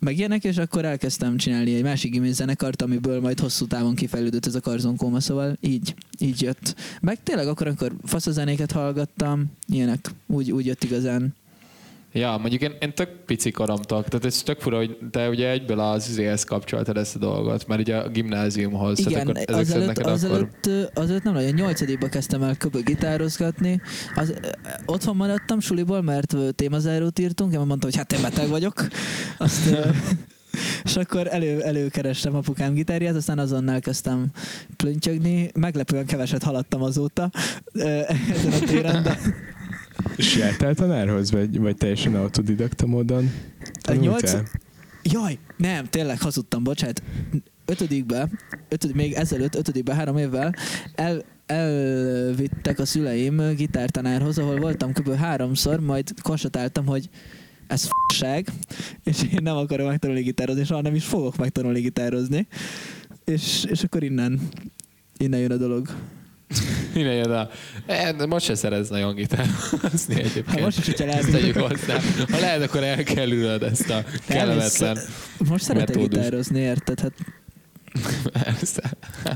meg 0.00 0.18
ilyenek, 0.18 0.44
és 0.44 0.56
akkor 0.56 0.84
elkezdtem 0.84 1.36
csinálni 1.36 1.74
egy 1.74 1.82
másik 1.82 2.12
gimmick 2.12 2.34
zenekart, 2.34 2.82
amiből 2.82 3.20
majd 3.20 3.40
hosszú 3.40 3.66
távon 3.66 3.94
kifejlődött 3.94 4.46
ez 4.46 4.54
a 4.54 4.60
karzonkóma, 4.60 5.20
szóval 5.20 5.56
így, 5.60 5.94
így 6.18 6.42
jött. 6.42 6.74
Meg 7.00 7.22
tényleg 7.22 7.48
akkor, 7.48 7.66
amikor 7.66 7.92
faszazenéket 8.04 8.72
hallgattam, 8.72 9.44
ilyenek, 9.66 10.10
úgy, 10.26 10.52
úgy 10.52 10.66
jött 10.66 10.84
igazán. 10.84 11.34
Ja, 12.12 12.36
mondjuk 12.36 12.62
én, 12.62 12.72
én 12.80 12.94
tök 12.94 13.08
pici 13.26 13.50
koromtól, 13.50 14.04
tehát 14.04 14.24
ez 14.24 14.42
tök 14.42 14.60
fura, 14.60 14.76
hogy 14.76 14.98
te 15.10 15.28
ugye 15.28 15.50
egyből 15.50 15.80
az 15.80 16.08
izéhez 16.08 16.44
kapcsoltad 16.44 16.96
ezt 16.96 17.16
a 17.16 17.18
dolgot, 17.18 17.66
mert 17.66 17.80
ugye 17.80 17.96
a 17.96 18.08
gimnáziumhoz, 18.08 18.98
Igen, 18.98 19.12
tehát 19.12 19.28
akkor 19.28 19.36
ezek 19.36 19.60
az 19.60 19.68
szerint 19.68 19.84
előtt, 19.84 19.96
neked 19.96 20.12
az, 20.12 20.24
akkor... 20.24 20.36
előtt, 20.36 20.66
ö, 20.66 21.00
az 21.00 21.10
előtt 21.10 21.22
nem 21.22 21.32
nagyon, 21.32 21.52
nyolcadikba 21.52 22.08
kezdtem 22.08 22.42
el 22.42 22.56
köbö 22.56 22.80
gitározgatni. 22.80 23.80
Az, 24.14 24.34
otthon 24.86 25.16
maradtam 25.16 25.60
suliból, 25.60 26.02
mert 26.02 26.36
témazárót 26.54 27.18
írtunk, 27.18 27.52
én 27.52 27.58
mondtam, 27.58 27.90
hogy 27.90 27.96
hát 27.96 28.12
én 28.12 28.22
beteg 28.22 28.48
vagyok. 28.48 28.86
Azt, 29.38 29.76
és 30.84 30.96
akkor 30.96 31.26
elő, 31.26 31.62
előkerestem 31.62 32.34
apukám 32.34 32.74
gitárját, 32.74 33.14
aztán 33.14 33.38
azonnal 33.38 33.80
kezdtem 33.80 34.26
plöntyögni. 34.76 35.50
Meglepően 35.54 36.06
keveset 36.06 36.42
haladtam 36.42 36.82
azóta 36.82 37.30
ezen 37.72 38.52
a 38.52 38.58
téren, 38.66 39.02
de 39.02 39.18
Sétál 40.18 40.74
tanárhoz, 40.74 41.30
vagy, 41.30 41.58
vagy 41.58 41.76
teljesen 41.76 42.14
autodidakta 42.14 42.86
módon? 42.86 43.30
Nyolc-? 44.00 44.42
Jaj, 45.02 45.38
nem, 45.56 45.84
tényleg 45.84 46.20
hazudtam, 46.20 46.62
bocsánat. 46.62 47.02
Ötödikbe, 47.64 48.28
ötöd, 48.68 48.94
még 48.94 49.12
ezelőtt, 49.12 49.54
ötödikbe, 49.54 49.94
három 49.94 50.16
évvel 50.16 50.54
el, 50.94 51.24
elvittek 51.46 52.78
a 52.78 52.84
szüleim 52.84 53.54
gitártanárhoz, 53.56 54.38
ahol 54.38 54.56
voltam 54.56 54.92
kb. 54.92 55.14
háromszor, 55.14 55.80
majd 55.80 56.20
konstatáltam, 56.22 56.86
hogy 56.86 57.08
ez 57.66 57.84
f***ság, 57.84 58.48
és 59.04 59.22
én 59.32 59.38
nem 59.42 59.56
akarom 59.56 59.86
megtanulni 59.86 60.22
gitározni, 60.22 60.64
soha 60.64 60.80
nem 60.80 60.94
is 60.94 61.04
fogok 61.04 61.36
megtanulni 61.36 61.80
gitározni. 61.80 62.46
És, 63.24 63.64
és 63.68 63.82
akkor 63.82 64.02
innen, 64.02 64.40
innen 65.16 65.40
jön 65.40 65.50
a 65.50 65.56
dolog. 65.56 65.88
Innen 66.94 67.14
jön 67.14 67.30
a... 67.30 67.48
Eh, 67.86 68.12
de 68.12 68.26
most 68.26 68.44
se 68.44 68.54
szeretsz 68.54 68.88
nagyon 68.88 69.14
gitározni 69.14 70.14
egyébként. 70.14 70.48
Hát 70.48 70.60
most 70.60 70.78
is, 70.78 70.86
hogyha 70.86 71.04
lehet, 71.06 71.30
tegyük 71.30 71.56
hozzá. 71.58 71.98
Ha 72.30 72.38
lehet, 72.38 72.62
akkor 72.62 72.82
el 72.82 73.02
kell 73.02 73.30
ülnöd 73.30 73.62
ezt 73.62 73.90
a 73.90 74.04
kellemetlen... 74.26 74.98
most 75.48 75.64
szeretek 75.64 75.88
metódus. 75.96 76.18
gitározni, 76.18 76.60
érted? 76.60 77.00
Hát 77.00 77.12
Persze. 78.32 78.82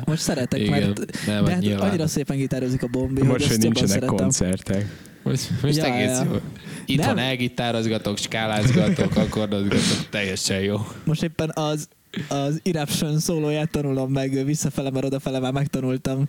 most 0.05 0.22
szeretek, 0.22 0.61
Igen, 0.61 0.70
mert 0.70 0.96
nem, 0.96 1.05
de 1.27 1.33
hát 1.33 1.48
hát 1.48 1.61
nyilván. 1.61 1.88
annyira 1.88 2.07
szépen 2.07 2.37
gitározik 2.37 2.83
a 2.83 2.87
bombi, 2.87 3.22
Most, 3.22 3.40
hogy 3.40 3.48
hogy 3.48 3.59
nincsenek 3.59 3.90
szeretem. 3.90 4.16
koncertek. 4.16 4.87
Most, 5.22 5.50
most 5.62 5.77
Ja, 5.77 5.85
egész 5.85 6.16
ja. 6.18 6.24
jó. 6.24 6.40
Itthon 6.87 7.14
Nem. 7.14 7.24
elgitározgatok, 7.24 8.18
skálázgatok, 8.18 9.16
akkordozgatok, 9.16 10.09
teljesen 10.11 10.61
jó. 10.61 10.87
Most 11.05 11.22
éppen 11.22 11.50
az, 11.55 11.88
az 12.29 12.61
Eruption 12.64 13.18
szólóját 13.18 13.70
tanulom 13.70 14.12
meg 14.12 14.44
visszafele, 14.44 14.90
mert 14.90 15.05
odafele 15.05 15.38
már 15.38 15.53
megtanultam. 15.53 16.29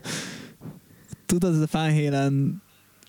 Tudod, 1.26 1.54
ez 1.54 1.60
a 1.62 1.68
Van 1.72 1.94
Halen 1.94 2.62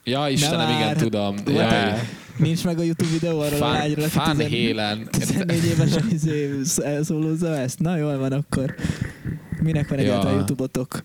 Ja, 0.04 0.28
Istenem, 0.28 0.70
igen, 0.70 0.96
tudom. 0.96 1.36
Volt 1.36 1.56
Ja, 1.56 1.72
ja. 1.86 2.00
nincs 2.36 2.64
meg 2.64 2.78
a 2.78 2.82
YouTube 2.82 3.10
videó 3.10 3.40
arról 3.40 3.52
a 3.52 3.64
Fan, 3.64 3.72
lányról, 3.72 4.04
aki 4.04 4.12
Fan 4.12 4.36
14 4.36 4.66
Halen. 4.76 5.08
14 5.10 5.64
évesen 5.64 6.08
izé 6.10 6.50
elszólózza 6.84 7.56
ezt. 7.56 7.78
Na 7.78 7.96
jól 7.96 8.18
van 8.18 8.32
akkor. 8.32 8.74
Minek 9.62 9.88
van 9.88 9.98
Ja. 9.98 10.04
egyáltalán 10.04 10.36
YouTube-otok? 10.36 11.02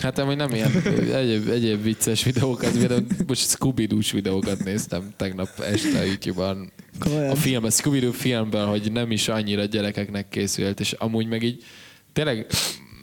Hát 0.00 0.18
amúgy 0.18 0.36
nem 0.36 0.54
ilyen 0.54 0.70
egyéb, 1.14 1.48
egyéb 1.48 1.82
vicces 1.82 2.24
videókat, 2.24 2.78
például 2.78 3.06
most 3.26 3.48
scooby 3.48 3.88
videókat 4.12 4.64
néztem 4.64 5.12
tegnap 5.16 5.48
este 5.58 5.98
a 5.98 6.02
YouTube-on. 6.02 6.72
A 7.30 7.34
film, 7.34 7.64
a 7.64 7.70
scooby 7.70 8.08
filmből, 8.12 8.66
hogy 8.66 8.92
nem 8.92 9.10
is 9.10 9.28
annyira 9.28 9.64
gyerekeknek 9.64 10.28
készült, 10.28 10.80
és 10.80 10.92
amúgy 10.92 11.26
meg 11.26 11.42
így 11.42 11.64
tényleg 12.12 12.46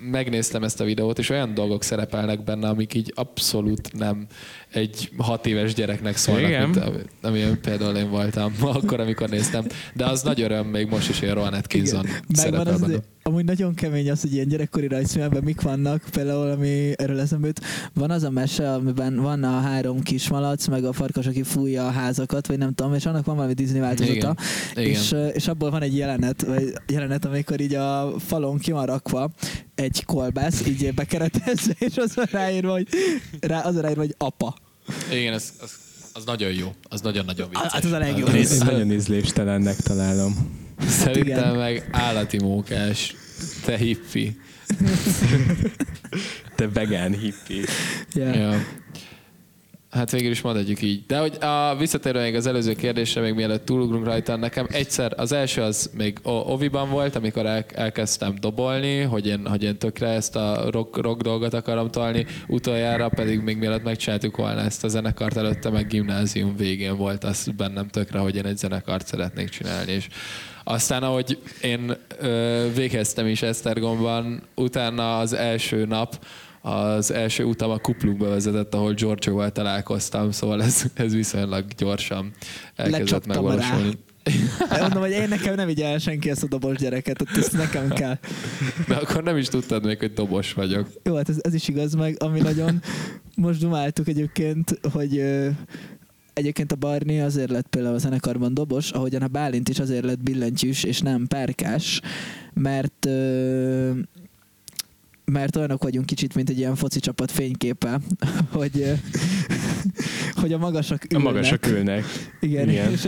megnéztem 0.02 0.64
ezt 0.64 0.80
a 0.82 0.84
videót, 0.84 1.20
és 1.20 1.30
olyan 1.30 1.54
dolgok 1.54 1.84
szerepelnek 1.84 2.44
benne, 2.44 2.68
amik 2.68 2.94
így 2.94 3.12
abszolút 3.16 3.94
nem 3.94 4.28
egy 4.72 5.10
hat 5.18 5.46
éves 5.46 5.74
gyereknek 5.74 6.18
szólnak, 6.18 6.48
Igen. 6.48 6.70
mint 6.70 6.84
ami- 6.86 7.02
amilyen 7.22 7.62
például 7.62 7.96
én 7.96 8.10
voltam 8.10 8.54
akkor, 8.78 9.00
amikor 9.00 9.30
néztem. 9.30 9.66
De 9.94 10.06
az 10.06 10.22
nagy 10.22 10.42
öröm 10.42 10.68
még 10.68 10.88
most 10.88 11.10
is, 11.10 11.20
hogy 11.20 11.30
a 11.30 11.34
Rowan 11.34 11.54
Atkinson 11.54 12.04
Megvan 12.06 12.24
szerepel 12.34 12.78
benne. 12.78 13.00
Amúgy 13.28 13.46
nagyon 13.46 13.74
kemény 13.74 14.12
az, 14.12 14.22
hogy 14.22 14.34
ilyen 14.34 14.48
gyerekkori 14.48 14.88
rajzfilmben 14.88 15.44
mik 15.44 15.62
vannak, 15.62 16.04
például 16.12 16.50
ami 16.50 16.92
erről 16.96 17.20
eszembe 17.20 17.48
jut. 17.48 17.62
Van 17.94 18.12
az 18.12 18.24
a 18.24 18.30
mese, 18.30 18.74
amiben 18.74 19.16
van 19.16 19.44
a 19.44 19.60
három 19.60 20.02
kismalac, 20.02 20.68
meg 20.68 20.86
a 20.86 20.94
farkas, 20.94 21.26
aki 21.26 21.44
fújja 21.44 21.88
a 21.88 21.92
házakat, 21.92 22.48
vagy 22.48 22.58
nem 22.58 22.74
tudom, 22.74 22.94
és 22.94 23.06
annak 23.06 23.26
van 23.26 23.36
valami 23.36 23.54
Disney 23.54 23.80
változata. 23.80 24.14
Igen. 24.16 24.38
Igen. 24.86 24.90
És, 24.90 25.12
ö, 25.12 25.28
és 25.28 25.48
abból 25.48 25.70
van 25.70 25.82
egy 25.82 25.98
jelenet, 25.98 26.42
vagy 26.42 26.74
jelenet, 26.88 27.26
amikor 27.26 27.60
így 27.60 27.74
a 27.74 28.14
falon 28.20 28.58
ki 28.58 28.72
van 28.72 28.86
rakva 28.86 29.30
egy 29.76 30.04
kolbász, 30.06 30.66
így 30.68 30.94
bekeretezve, 30.94 31.74
és 31.80 31.98
az 31.98 32.16
van 32.16 32.28
ráírva, 32.32 32.72
hogy, 32.72 32.88
rá, 33.40 33.60
az 33.62 33.80
ráírva, 33.80 34.02
hogy 34.02 34.16
apa. 34.18 34.56
Igen, 35.12 35.34
az, 35.34 35.54
az, 35.62 35.72
az 36.14 36.24
nagyon 36.26 36.52
jó. 36.52 36.68
Az 36.84 37.02
nagyon-nagyon 37.02 37.50
vicces. 37.50 37.72
Hát 37.72 37.84
az 37.84 37.92
a 37.92 37.98
legjobb. 37.98 38.28
Én 38.36 38.42
Ez- 38.42 38.60
nagyon 38.60 38.92
ízléstelennek 38.92 39.76
találom. 39.76 40.66
Szerintem 40.80 41.38
igen. 41.38 41.56
meg 41.56 41.88
állati 41.92 42.38
mókás. 42.40 43.16
Te 43.66 43.78
hippi. 43.78 44.40
Te 46.56 46.70
vegán 46.70 47.14
hippi. 47.14 47.64
Yeah. 48.14 48.36
Ja. 48.36 48.60
Hát 49.90 50.12
végül 50.12 50.32
is 50.32 50.42
mondhatjuk 50.42 50.82
így. 50.82 51.06
De 51.06 51.18
hogy 51.18 51.38
a, 51.44 51.76
visszatérve 51.76 52.22
még 52.22 52.36
az 52.36 52.48
előző 52.48 52.74
kérdésre, 52.74 53.22
még 53.22 53.34
mielőtt 53.34 53.66
túlugrunk 53.66 54.06
rajta, 54.06 54.36
nekem 54.36 54.68
egyszer, 54.72 55.14
az 55.16 55.32
első 55.32 55.62
az 55.62 55.90
még 55.98 56.20
Oviban 56.24 56.90
volt, 56.90 57.16
amikor 57.16 57.46
el, 57.46 57.66
elkezdtem 57.74 58.36
dobolni, 58.40 59.02
hogy 59.02 59.28
én, 59.28 59.48
hogy 59.48 59.64
én 59.64 59.78
tökre 59.78 60.08
ezt 60.08 60.36
a 60.36 60.70
rock, 60.72 60.98
rock 60.98 61.22
dolgot 61.22 61.54
akarom 61.54 61.92
tolni, 61.92 62.26
utoljára 62.48 63.10
pedig 63.10 63.40
még 63.40 63.58
mielőtt 63.58 63.84
megcsináltuk 63.84 64.38
volna 64.38 64.62
ezt 64.62 64.84
a 64.84 64.88
zenekart, 64.88 65.38
előtte 65.38 65.70
meg 65.70 65.88
gimnázium 65.88 66.56
végén 66.56 66.98
volt 66.98 67.24
az 67.24 67.48
bennem 67.58 67.88
tökre, 67.88 68.20
hogy 68.20 68.36
én 68.36 68.46
egy 68.46 68.58
zenekart 68.58 69.08
szeretnék 69.08 69.50
csinálni, 69.50 69.92
és 69.92 70.08
aztán, 70.68 71.04
ahogy 71.04 71.40
én 71.62 71.98
ö, 72.20 72.66
végeztem 72.76 73.28
is 73.28 73.42
Esztergomban, 73.42 74.42
utána 74.56 75.18
az 75.20 75.34
első 75.34 75.86
nap, 75.86 76.26
az 76.62 77.12
első 77.12 77.44
utam 77.44 77.70
a 77.70 77.78
kuplukba 77.78 78.30
vezetett, 78.30 78.74
ahol 78.74 78.94
Giorgio-val 78.94 79.52
találkoztam, 79.52 80.32
szóval 80.32 80.64
ez, 80.64 80.84
ez 80.94 81.14
viszonylag 81.14 81.66
gyorsan 81.78 82.32
elkezdett 82.76 83.26
megvalósulni. 83.26 83.92
De 84.70 84.82
mondom, 84.82 85.02
hogy 85.02 85.12
én 85.12 85.28
nekem 85.28 85.56
nem 85.56 85.68
vigyel 85.68 85.98
senki 85.98 86.30
ezt 86.30 86.44
a 86.44 86.48
dobos 86.48 86.78
gyereket, 86.78 87.18
tehát 87.18 87.38
ezt 87.38 87.58
nekem 87.58 87.90
kell. 87.90 88.18
De 88.88 88.96
akkor 88.96 89.24
nem 89.24 89.38
is 89.38 89.48
tudtad 89.48 89.86
még, 89.86 90.00
hogy 90.00 90.14
dobos 90.14 90.54
vagyok. 90.54 90.88
Jó, 91.04 91.16
hát 91.16 91.30
ez, 91.30 91.38
ez 91.42 91.54
is 91.54 91.68
igaz 91.68 91.94
meg, 91.94 92.16
ami 92.20 92.40
nagyon 92.40 92.82
most 93.36 93.60
dumáltuk 93.60 94.08
egyébként, 94.08 94.80
hogy 94.92 95.24
egyébként 96.38 96.72
a 96.72 96.76
Barni 96.76 97.20
azért 97.22 97.50
lett 97.50 97.68
például 97.68 97.96
a 97.96 97.98
zenekarban 97.98 98.54
dobos, 98.54 98.92
ahogyan 98.92 99.22
a 99.22 99.28
Bálint 99.28 99.70
is 99.70 99.80
azért 99.80 100.04
lett 100.04 100.24
billentyűs 100.24 100.84
és 100.84 101.00
nem 101.00 101.28
perkás, 101.28 102.02
mert 102.54 103.08
mert 105.32 105.56
olyanok 105.56 105.84
vagyunk 105.84 106.06
kicsit, 106.06 106.36
mint 106.36 106.50
egy 106.50 106.58
ilyen 106.58 106.76
foci 106.76 107.00
csapat 107.00 107.32
fényképe, 107.32 108.00
hogy, 108.52 108.94
hogy 110.40 110.54
a 110.54 110.58
magasak 110.58 111.02
A 111.04 111.06
ülnek. 111.16 111.34
magasak 111.34 111.68
ülnek. 111.68 112.04
Igen, 112.40 112.70
Igen. 112.70 112.92
És, 112.92 113.08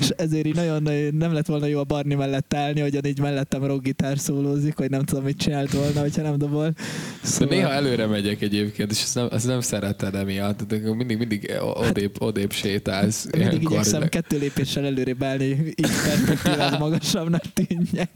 és 0.00 0.08
ezért 0.08 0.46
így 0.46 0.54
nagyon 0.54 0.82
nem 1.14 1.32
lett 1.32 1.46
volna 1.46 1.66
jó 1.66 1.78
a 1.78 1.84
Barni 1.84 2.14
mellett 2.14 2.54
állni, 2.54 2.80
hogyan 2.80 3.04
így 3.04 3.20
mellettem 3.20 3.64
rockgitár 3.64 4.18
szólózik, 4.18 4.78
vagy 4.78 4.90
nem 4.90 5.02
tudom, 5.02 5.24
mit 5.24 5.36
csinált 5.38 5.72
volna, 5.72 6.00
hogyha 6.00 6.22
nem 6.22 6.38
dobol. 6.38 6.68
De 6.70 6.82
Szóval, 7.22 7.56
néha 7.56 7.70
előre 7.70 8.06
megyek 8.06 8.42
egyébként, 8.42 8.90
és 8.90 9.02
ezt 9.02 9.14
nem, 9.14 9.28
ezt 9.32 9.46
nem 9.46 9.60
szereted 9.60 10.14
emiatt. 10.14 10.62
De 10.62 10.94
mindig, 10.94 11.18
mindig 11.18 11.52
odébb, 11.88 12.22
odébb 12.22 12.52
sétálsz. 12.52 13.24
mindig 13.24 13.40
ilyenkor, 13.50 13.70
igyekszem 13.72 14.00
de- 14.00 14.08
kettő 14.08 14.38
lépéssel 14.38 14.84
előrébb 14.84 15.22
állni, 15.22 15.44
így 15.66 15.90
perspektívában 16.04 16.78
magasabbnak 16.78 17.42
tűnjek. 17.54 18.10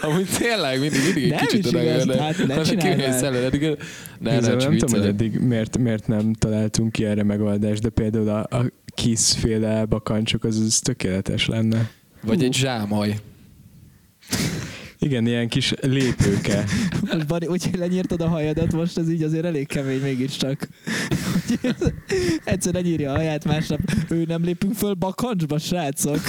Amúgy 0.00 0.26
tényleg 0.38 0.80
mindig, 0.80 1.00
mindig 1.04 1.22
egy 1.24 1.30
Nem 1.30 1.38
kicsit 1.46 1.66
oda 1.66 1.80
jönnek. 1.82 2.18
hát 2.18 2.36
ne 2.46 2.54
ne, 4.18 4.40
Nem, 4.40 4.56
nem, 4.58 4.76
tudom, 4.76 5.00
hogy 5.00 5.08
eddig 5.08 5.38
miért, 5.38 5.78
miért 5.78 6.06
nem 6.06 6.32
találtunk 6.32 6.92
ki 6.92 7.04
erre 7.04 7.22
megoldást, 7.26 7.82
de 7.82 7.88
például 7.88 8.28
a, 8.28 8.56
a 8.56 8.70
Kiss 8.94 9.34
féle 9.34 9.84
bakancsok 9.84 10.44
az, 10.44 10.58
az 10.58 10.78
tökéletes 10.78 11.46
lenne. 11.46 11.90
Vagy 12.22 12.44
egy 12.44 12.54
zsámoly. 12.54 13.16
Igen, 15.06 15.26
ilyen 15.26 15.48
kis 15.48 15.74
lépőke. 15.80 16.64
Most 17.12 17.26
Bari, 17.26 17.46
úgyhogy 17.46 17.78
lenyírtad 17.78 18.20
a 18.20 18.28
hajadat, 18.28 18.72
most 18.72 18.98
ez 18.98 19.10
így 19.10 19.22
azért 19.22 19.44
elég 19.44 19.66
kemény 19.66 20.00
mégiscsak. 20.00 20.68
Egyszer 22.44 22.72
lenyírja 22.74 23.12
a 23.12 23.14
haját, 23.16 23.44
másnap 23.44 23.80
ő 24.08 24.24
nem 24.28 24.44
lépünk 24.44 24.74
föl 24.74 24.94
bakancsba, 24.94 25.58
srácok. 25.58 26.20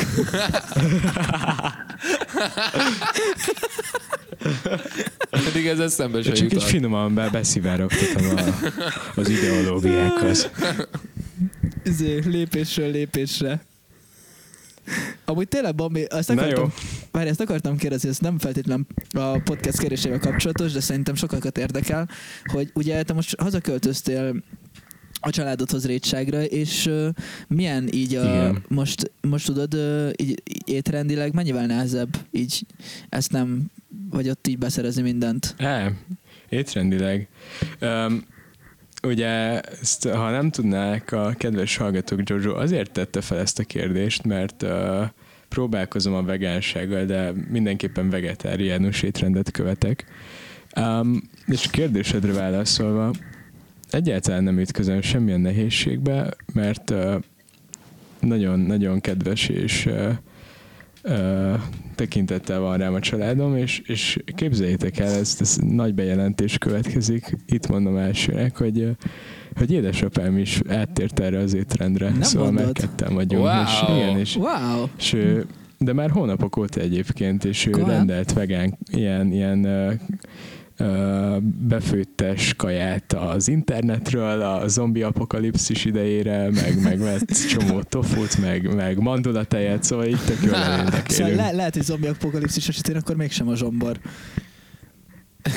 Pedig 5.29 5.65
ez 5.65 5.79
eszembe 5.79 6.21
se 6.21 6.31
Csak 6.31 6.45
így 6.45 6.51
jutott. 6.51 6.67
finoman 6.67 7.13
be, 7.13 7.29
beszivárogtatom 7.29 8.25
a, 8.37 8.41
az 9.15 9.29
ideológiákhoz. 9.29 10.49
Izé, 11.83 12.21
lépésről 12.25 12.91
lépésre. 12.91 13.61
Amúgy 15.26 15.47
tényleg, 15.47 15.76
Bambi, 15.76 16.08
Na 16.10 16.17
akartam, 16.17 16.73
várj, 17.12 17.30
ezt 17.30 17.41
akartam 17.41 17.78
kérdezni, 17.78 18.10
ez 18.10 18.17
nem 18.17 18.39
feltétlen 18.39 18.88
a 19.12 19.39
podcast 19.43 19.80
kérésével 19.80 20.19
kapcsolatos, 20.19 20.71
de 20.71 20.80
szerintem 20.80 21.15
sokakat 21.15 21.58
érdekel, 21.58 22.10
hogy 22.43 22.71
ugye 22.73 23.04
te 23.04 23.13
most 23.13 23.39
hazaköltöztél 23.41 24.43
a 25.19 25.30
családodhoz 25.30 25.86
Rétságra, 25.86 26.43
és 26.43 26.86
uh, 26.86 27.08
milyen 27.47 27.88
így 27.93 28.15
a, 28.15 28.23
Igen. 28.23 28.63
most, 28.67 29.12
most 29.21 29.45
tudod, 29.45 29.73
uh, 29.73 30.10
így, 30.15 30.41
így 30.50 30.63
étrendileg 30.65 31.34
mennyivel 31.34 31.65
nehezebb 31.65 32.17
így 32.32 32.65
ezt 33.10 33.32
nem, 33.32 33.65
vagy 34.10 34.30
ott 34.30 34.47
így 34.47 34.58
beszerezni 34.58 35.02
mindent? 35.02 35.56
É, 35.60 35.93
étrendileg. 36.50 37.28
Um, 37.82 38.26
ugye, 39.07 39.61
ezt, 39.61 40.07
ha 40.07 40.29
nem 40.29 40.49
tudnák 40.49 41.11
a 41.11 41.33
kedves 41.37 41.77
hallgatók, 41.77 42.29
Jojo 42.29 42.55
azért 42.55 42.91
tette 42.91 43.21
fel 43.21 43.39
ezt 43.39 43.59
a 43.59 43.63
kérdést, 43.63 44.23
mert 44.23 44.63
uh, 44.63 45.03
próbálkozom 45.47 46.13
a 46.13 46.23
vegánsággal, 46.23 47.05
de 47.05 47.31
mindenképpen 47.49 48.09
vegetáriánus 48.09 49.01
étrendet 49.01 49.51
követek. 49.51 50.05
Um, 50.79 51.29
és 51.45 51.69
kérdésedre 51.69 52.33
válaszolva, 52.33 53.11
egyáltalán 53.89 54.43
nem 54.43 54.59
ütközöm 54.59 55.01
semmilyen 55.01 55.41
nehézségbe, 55.41 56.33
mert 56.53 56.89
uh, 56.89 57.15
nagyon-nagyon 58.19 59.01
kedves 59.01 59.47
és 59.47 59.85
uh, 59.85 60.11
uh, 61.07 61.59
tekintettel 61.95 62.59
van 62.59 62.77
rám 62.77 62.93
a 62.93 62.99
családom, 62.99 63.55
és, 63.55 63.79
és 63.85 64.17
képzeljétek 64.35 64.99
el, 64.99 65.13
ez, 65.13 65.37
ez 65.39 65.57
nagy 65.67 65.93
bejelentés 65.93 66.57
következik, 66.57 67.37
itt 67.47 67.67
mondom 67.67 67.97
elsőnek, 67.97 68.57
hogy, 68.57 68.89
hogy 69.55 69.71
édesapám 69.71 70.37
is 70.37 70.61
áttért 70.69 71.19
erre 71.19 71.37
az 71.37 71.53
étrendre, 71.53 72.09
Nem 72.09 72.21
szóval 72.21 72.51
már 72.51 72.63
mondod. 72.63 72.77
ketten 72.81 73.13
vagyunk. 73.13 73.43
Wow. 73.43 73.61
És, 73.61 73.83
igen, 73.95 74.17
és, 74.19 74.35
Wow! 74.35 74.85
és 74.97 75.17
de 75.77 75.93
már 75.93 76.09
hónapok 76.09 76.57
óta 76.57 76.79
egyébként, 76.79 77.45
és 77.45 77.65
ő 77.65 77.69
Komolyan? 77.69 77.95
rendelt 77.95 78.33
vegán, 78.33 78.77
ilyen, 78.91 79.31
ilyen 79.31 79.67
befőttes 81.67 82.53
kaját 82.55 83.13
az 83.13 83.47
internetről, 83.47 84.41
a 84.41 84.67
zombi 84.67 85.01
apokalipszis 85.01 85.85
idejére, 85.85 86.49
meg, 86.51 86.81
meg 86.81 86.99
vett 86.99 87.31
csomó 87.49 87.81
tofut, 87.81 88.37
meg, 88.37 88.75
meg 88.75 88.97
mandulatejet, 88.99 89.83
szóval 89.83 90.05
így 90.05 90.19
tök 90.25 90.41
jól 90.43 90.53
Szóval 91.07 91.33
le- 91.35 91.51
lehet, 91.51 91.73
hogy 91.73 91.83
zombi 91.83 92.07
apokalipszis 92.07 92.67
esetén 92.67 92.95
akkor 92.95 93.15
mégsem 93.15 93.47
a 93.47 93.55
zsombor. 93.55 93.97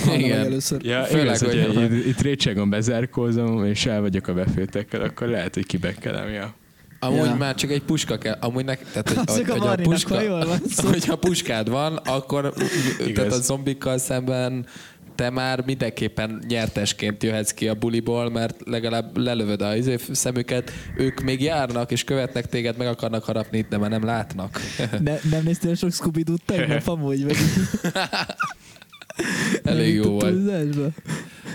Hallom 0.05 0.21
Igen. 0.21 0.39
először. 0.39 0.85
Ja, 0.85 1.03
Főleg, 1.05 1.25
igaz, 1.25 1.41
hogy, 1.43 1.65
hogy- 1.67 1.77
hogy 1.77 2.09
itt 2.09 2.21
rétságon 2.21 2.71
bezárkózom, 2.71 3.65
és 3.65 3.87
el 3.87 4.01
vagyok 4.01 4.27
a 4.29 4.35
befőttekkel, 4.35 5.01
akkor 5.01 5.29
lehet, 5.29 5.55
hogy 5.55 5.67
kibekkelem, 5.67 6.29
ja. 6.29 6.55
Amúgy 7.03 7.17
Ja. 7.27 7.35
már 7.35 7.55
csak 7.55 7.71
egy 7.71 7.83
puska 7.83 8.19
kell, 8.19 8.37
amúgy 8.41 8.65
nek, 8.65 8.85
tehát, 8.93 9.09
hogy, 9.09 9.45
a 9.47 9.53
hogy, 9.59 9.67
a 9.67 9.83
puska, 9.83 10.21
jól 10.23 10.47
van 10.47 10.59
szó. 10.69 10.89
hogyha 10.91 11.17
puskád 11.17 11.69
van, 11.69 11.97
akkor 11.97 12.53
tehát 13.15 13.33
a 13.33 13.41
zombikkal 13.41 13.99
szemben 13.99 14.67
te 15.21 15.31
már 15.31 15.63
mindenképpen 15.67 16.43
nyertesként 16.49 17.23
jöhetsz 17.23 17.51
ki 17.51 17.69
a 17.69 17.75
buliból, 17.75 18.31
mert 18.31 18.57
legalább 18.65 19.17
lelövöd 19.17 19.63
a 19.63 19.77
izé 19.77 19.97
szemüket, 20.13 20.73
ők 20.97 21.21
még 21.21 21.43
járnak 21.43 21.91
és 21.91 22.05
követnek 22.05 22.47
téged, 22.47 22.77
meg 22.77 22.87
akarnak 22.87 23.25
harapni, 23.25 23.67
de 23.69 23.79
már 23.79 23.91
nem 23.91 24.05
látnak. 24.05 24.61
Ne, 25.01 25.15
nem 25.31 25.43
néztél 25.45 25.75
sok 25.75 25.93
scooby 25.93 26.23
doo 26.23 26.37
tegnap 26.47 26.89
amúgy? 26.89 27.25
Vagy 27.25 27.37
Elég 29.65 29.95
jó 29.95 30.11
volt. 30.11 30.45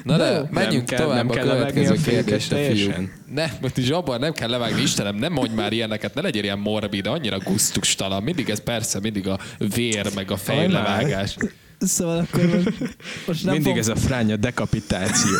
Na 0.03 0.17
de 0.17 0.31
jó. 0.31 0.41
menjünk 0.51 0.89
Nem 0.89 0.95
kell- 0.97 0.99
tovább 0.99 1.17
nem 1.17 1.29
a 1.29 1.33
kell 1.33 1.43
következő 1.43 1.93
a 1.93 1.97
kérdésre, 2.03 2.55
fiúk. 2.55 2.67
teljesen? 2.67 3.11
Ne, 3.33 3.45
most 3.61 3.79
zsabban 3.79 4.19
nem 4.19 4.33
kell 4.33 4.49
levágni, 4.49 4.81
Istenem, 4.81 5.15
nem 5.15 5.33
mondj 5.33 5.55
már 5.55 5.73
ilyeneket, 5.73 6.13
ne 6.13 6.21
legyél 6.21 6.43
ilyen 6.43 6.59
morbid, 6.59 7.07
annyira 7.07 7.37
gusztustalan. 7.37 8.23
Mindig 8.23 8.49
ez 8.49 8.63
persze, 8.63 8.99
mindig 8.99 9.27
a 9.27 9.39
vér, 9.75 10.13
meg 10.15 10.31
a 10.31 10.37
fejlevágás. 10.37 11.35
Szóval 11.79 12.17
akkor 12.17 12.45
most, 12.45 12.71
most 13.27 13.43
nem 13.43 13.53
Mindig 13.53 13.71
fog, 13.71 13.77
ez 13.77 13.87
a 13.87 13.95
fránya 13.95 14.35
dekapitáció. 14.35 15.37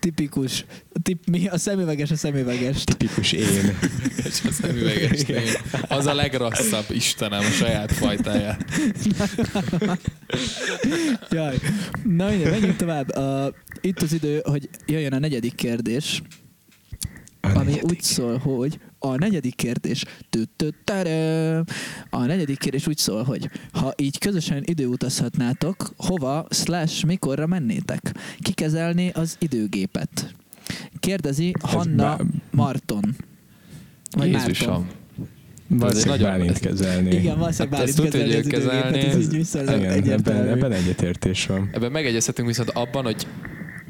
tipikus. 0.00 0.64
Tip, 1.02 1.26
mi 1.26 1.48
a 1.48 1.58
szemüveges 1.58 2.10
a 2.10 2.16
szemüveges. 2.16 2.84
Tipikus 2.84 3.32
én. 3.32 3.78
És 4.16 4.40
a 4.48 4.52
szemüveges 4.52 5.22
tény. 5.22 5.48
Az 5.88 6.06
a 6.06 6.14
legrosszabb, 6.14 6.84
Istenem, 6.90 7.40
a 7.40 7.50
saját 7.50 7.92
fajtáját. 7.92 8.64
Jaj. 11.30 11.56
Na 12.04 12.28
minden, 12.28 12.50
menjünk 12.50 12.76
tovább. 12.76 13.16
Uh, 13.16 13.54
itt 13.80 14.02
az 14.02 14.12
idő, 14.12 14.40
hogy 14.44 14.68
jöjjön 14.86 15.12
a 15.12 15.18
negyedik 15.18 15.54
kérdés, 15.54 16.22
A 17.40 17.48
ami 17.48 17.64
negyedik. 17.64 17.84
úgy 17.84 18.02
szól, 18.02 18.36
hogy 18.38 18.78
a 18.98 19.16
negyedik 19.16 19.54
kérdés 19.54 20.04
a 22.10 22.24
negyedik 22.24 22.58
kérdés 22.58 22.86
úgy 22.86 22.96
szól, 22.96 23.22
hogy 23.22 23.50
ha 23.72 23.92
így 23.96 24.18
közösen 24.18 24.62
időutazhatnátok, 24.66 25.92
hova 25.96 26.46
slash 26.50 27.04
mikorra 27.04 27.46
mennétek? 27.46 28.14
Ki 28.38 28.52
kezelni 28.52 29.10
az 29.10 29.36
időgépet? 29.40 30.34
Kérdezi 31.00 31.52
Hanna 31.62 32.16
bá- 32.16 32.22
Marton. 32.50 33.16
Vagy 34.16 34.30
Márton. 34.30 34.48
Jézusom. 34.48 34.88
Valószínűleg 35.68 36.20
nagyon- 36.20 36.38
Bálint 36.38 36.58
kezelni. 36.58 37.14
Igen, 37.14 37.38
valószínűleg 37.38 37.78
Hát 37.78 37.88
ezt 37.88 37.96
Bálint 37.96 38.12
tudja, 38.14 38.26
kezelni 38.26 38.30
időgépet, 38.30 38.60
kezelni. 38.90 38.98
ez 38.98 39.16
így 39.22 39.36
viszonylag 39.36 39.74
Igen, 39.76 39.84
ebben, 39.90 40.02
egyértelmű. 40.02 40.48
ebben 40.48 40.72
egyetértés 40.72 41.46
van. 41.46 41.70
Ebben 41.72 41.92
megegyezhetünk 41.92 42.48
viszont 42.48 42.70
abban, 42.70 43.04
hogy 43.04 43.26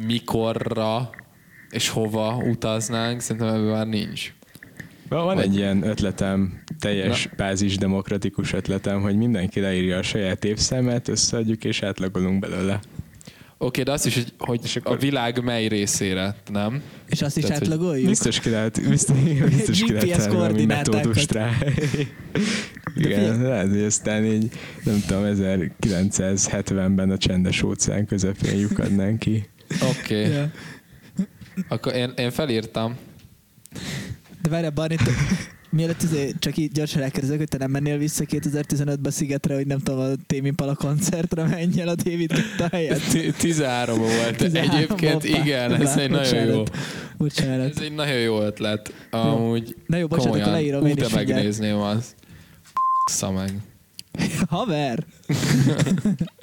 mikorra 0.07 1.11
és 1.71 1.89
hova 1.89 2.37
utaznánk, 2.37 3.21
szerintem 3.21 3.49
ebben 3.55 3.63
már 3.63 3.87
nincs. 3.87 4.33
Van 5.09 5.25
Vagy- 5.25 5.45
egy 5.45 5.57
ilyen 5.57 5.83
ötletem, 5.83 6.63
teljes 6.79 7.29
bázis 7.37 7.77
demokratikus 7.77 8.53
ötletem, 8.53 9.01
hogy 9.01 9.17
mindenki 9.17 9.61
leírja 9.61 9.99
a 9.99 10.03
saját 10.03 10.45
évszámát, 10.45 11.09
összeadjuk 11.09 11.65
és 11.65 11.83
átlagolunk 11.83 12.39
belőle. 12.39 12.81
Oké, 13.61 13.83
de 13.83 13.93
azt 13.93 14.07
is, 14.07 14.15
hogy, 14.15 14.33
hogy 14.39 14.61
És 14.63 14.77
a 14.77 14.81
akkor- 14.85 15.01
világ 15.01 15.43
mely 15.45 15.67
részére, 15.69 16.35
nem? 16.53 16.83
És 17.07 17.23
azt 17.23 17.37
is 17.37 17.43
Tehát, 17.45 17.59
hogy 17.59 17.69
átlagoljuk? 17.69 18.07
Biztos 18.07 18.41
ki 18.41 18.51
lehet, 18.51 18.89
biztos, 18.89 19.17
biztos 19.57 19.83
ki 19.83 19.93
lehet 19.93 20.29
találni 20.29 20.65
metódust 20.65 21.33
rá. 21.33 21.51
Igen, 22.97 23.43
lehet, 23.43 23.69
hogy 23.69 23.83
aztán 23.83 24.25
így, 24.25 24.51
nem 24.85 25.03
tudom, 25.07 25.23
1970-ben 25.27 27.11
a 27.11 27.19
csendes 27.19 27.63
óceán 27.63 28.07
közepén 28.07 28.59
lyukadnánk 28.59 29.19
ki. 29.19 29.49
Oké, 29.83 30.21
okay. 30.21 30.33
Ja. 30.33 30.51
Akkor 31.69 31.95
én, 31.95 32.13
én 32.17 32.31
felírtam. 32.31 32.97
De 34.43 34.49
várj, 34.49 34.69
Barni, 34.69 34.97
mielőtt 35.71 36.03
izé, 36.03 36.33
csak 36.39 36.57
így 36.57 36.73
gyorsan 36.73 37.03
elkérdezek, 37.03 37.39
hogy 37.39 37.49
te 37.49 37.59
nem 37.59 37.71
mennél 37.71 37.99
vissza 37.99 38.25
2015-ben 38.27 39.13
Szigetre, 39.13 39.55
hogy 39.55 39.67
nem 39.67 39.79
tudom, 39.79 40.01
a 40.01 40.15
Tame 40.27 40.47
Impala 40.47 40.75
koncertre 40.75 41.45
menj 41.45 41.81
el 41.81 41.89
a 41.89 41.95
David 41.95 42.33
Guetta 42.33 42.69
helyett. 42.77 43.01
T- 43.01 43.37
13 43.37 43.99
volt. 43.99 44.37
13 44.37 44.75
Egyébként 44.77 45.13
hoppá. 45.27 45.39
igen, 45.45 45.75
ez 45.83 45.97
egy 45.97 46.11
nagyon 46.11 46.45
jó. 46.45 46.63
Bocsánat. 47.17 47.71
Ez 47.77 47.83
egy 47.83 47.93
nagyon 47.95 48.19
jó 48.19 48.41
ötlet. 48.41 48.93
Amúgy 49.11 49.77
Na 49.87 49.97
jó, 49.97 50.07
bocsánat, 50.07 50.35
akkor 50.35 50.41
komolyan, 50.43 50.61
leírom 50.61 50.87
én 50.87 50.97
is 50.97 51.13
megnézném 51.13 51.77
azt. 51.79 52.15
Szameg. 53.11 53.51
Haver! 54.51 55.05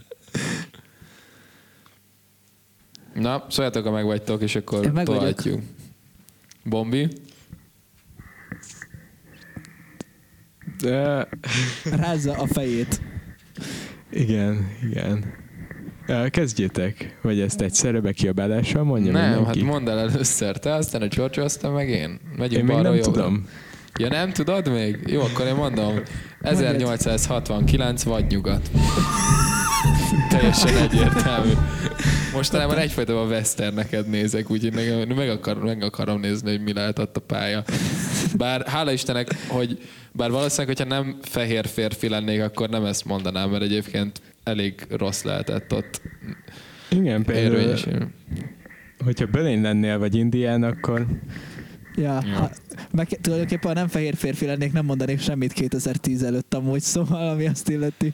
Na, 3.16 3.46
szóljátok, 3.50 3.84
ha 3.86 3.92
meg 3.92 4.06
vagytok, 4.06 4.42
és 4.42 4.56
akkor 4.56 4.92
tolatjuk. 5.04 5.62
Bombi? 6.64 7.08
De, 10.82 11.28
Rázza 11.84 12.34
a 12.34 12.48
fejét. 12.48 13.02
igen, 14.12 14.68
igen. 14.90 15.34
Kezdjétek, 16.30 17.20
vagy 17.22 17.40
ezt 17.40 17.62
egyszerre 17.62 18.00
bekiabálással 18.00 18.84
mondja 18.84 19.12
Nem, 19.12 19.30
mindenki? 19.36 19.60
hát 19.60 19.70
mondd 19.70 19.90
el 19.90 20.00
először 20.00 20.58
te, 20.58 20.74
aztán 20.74 21.02
a 21.02 21.08
Giorgio, 21.08 21.44
aztán 21.44 21.72
meg 21.72 21.90
én. 21.90 22.20
Megyünk 22.38 22.70
Én 22.70 22.76
még 22.76 22.84
nem 22.84 22.94
jobbra. 22.94 23.12
tudom. 23.12 23.48
Ja, 24.00 24.08
nem 24.08 24.32
tudod 24.32 24.70
még? 24.72 25.00
Jó, 25.06 25.22
akkor 25.22 25.46
én 25.46 25.56
mondom. 25.56 26.00
1869 26.42 28.04
vagy 28.04 28.26
nyugat. 28.28 28.70
Teljesen 30.30 30.78
egyértelmű. 30.78 31.52
Mostanában 32.36 32.78
egyfajta 32.78 33.22
a 33.22 33.26
westerneket 33.26 34.08
nézek, 34.08 34.50
úgyhogy 34.50 34.74
nekem 34.74 35.16
meg, 35.16 35.30
akar, 35.30 35.64
meg 35.64 35.84
akarom 35.84 36.20
nézni, 36.20 36.50
hogy 36.50 36.62
mi 36.62 36.74
lehet 36.74 37.00
ott 37.00 37.18
a 37.18 37.20
pálya. 37.20 37.64
Bár 38.38 38.68
hála 38.68 38.92
Istennek, 38.92 39.28
hogy 39.48 39.80
bár 40.12 40.32
valószínűleg, 40.32 40.78
hogyha 40.78 40.94
nem 40.94 41.18
fehér 41.22 41.68
férfi 41.68 42.10
lennék, 42.10 42.42
akkor 42.42 42.70
nem 42.70 42.86
ezt 42.86 43.06
mondanám, 43.06 43.50
mert 43.50 43.64
egyébként 43.64 44.22
elég 44.44 44.86
rossz 44.90 45.24
lehetett 45.24 45.74
ott 45.74 46.02
Igen, 46.90 47.24
például, 47.24 47.76
hogyha 49.04 49.26
Bölény 49.26 49.62
lennél, 49.62 49.98
vagy 49.98 50.16
Indián, 50.16 50.64
akkor 50.64 51.06
Ja, 51.98 52.22
Ja. 52.26 52.38
Ha, 52.38 52.50
meg 52.92 53.08
tulajdonképpen, 53.22 53.68
ha 53.68 53.74
nem 53.74 53.88
fehér 53.88 54.16
férfi 54.16 54.46
lennék, 54.46 54.72
nem 54.74 54.86
mondanék 54.86 55.20
semmit 55.22 55.54
2010 55.54 56.24
előtt 56.24 56.54
amúgy, 56.54 56.82
szóval 56.94 57.30
ami 57.30 57.48
azt 57.48 57.70
illeti. 57.70 58.14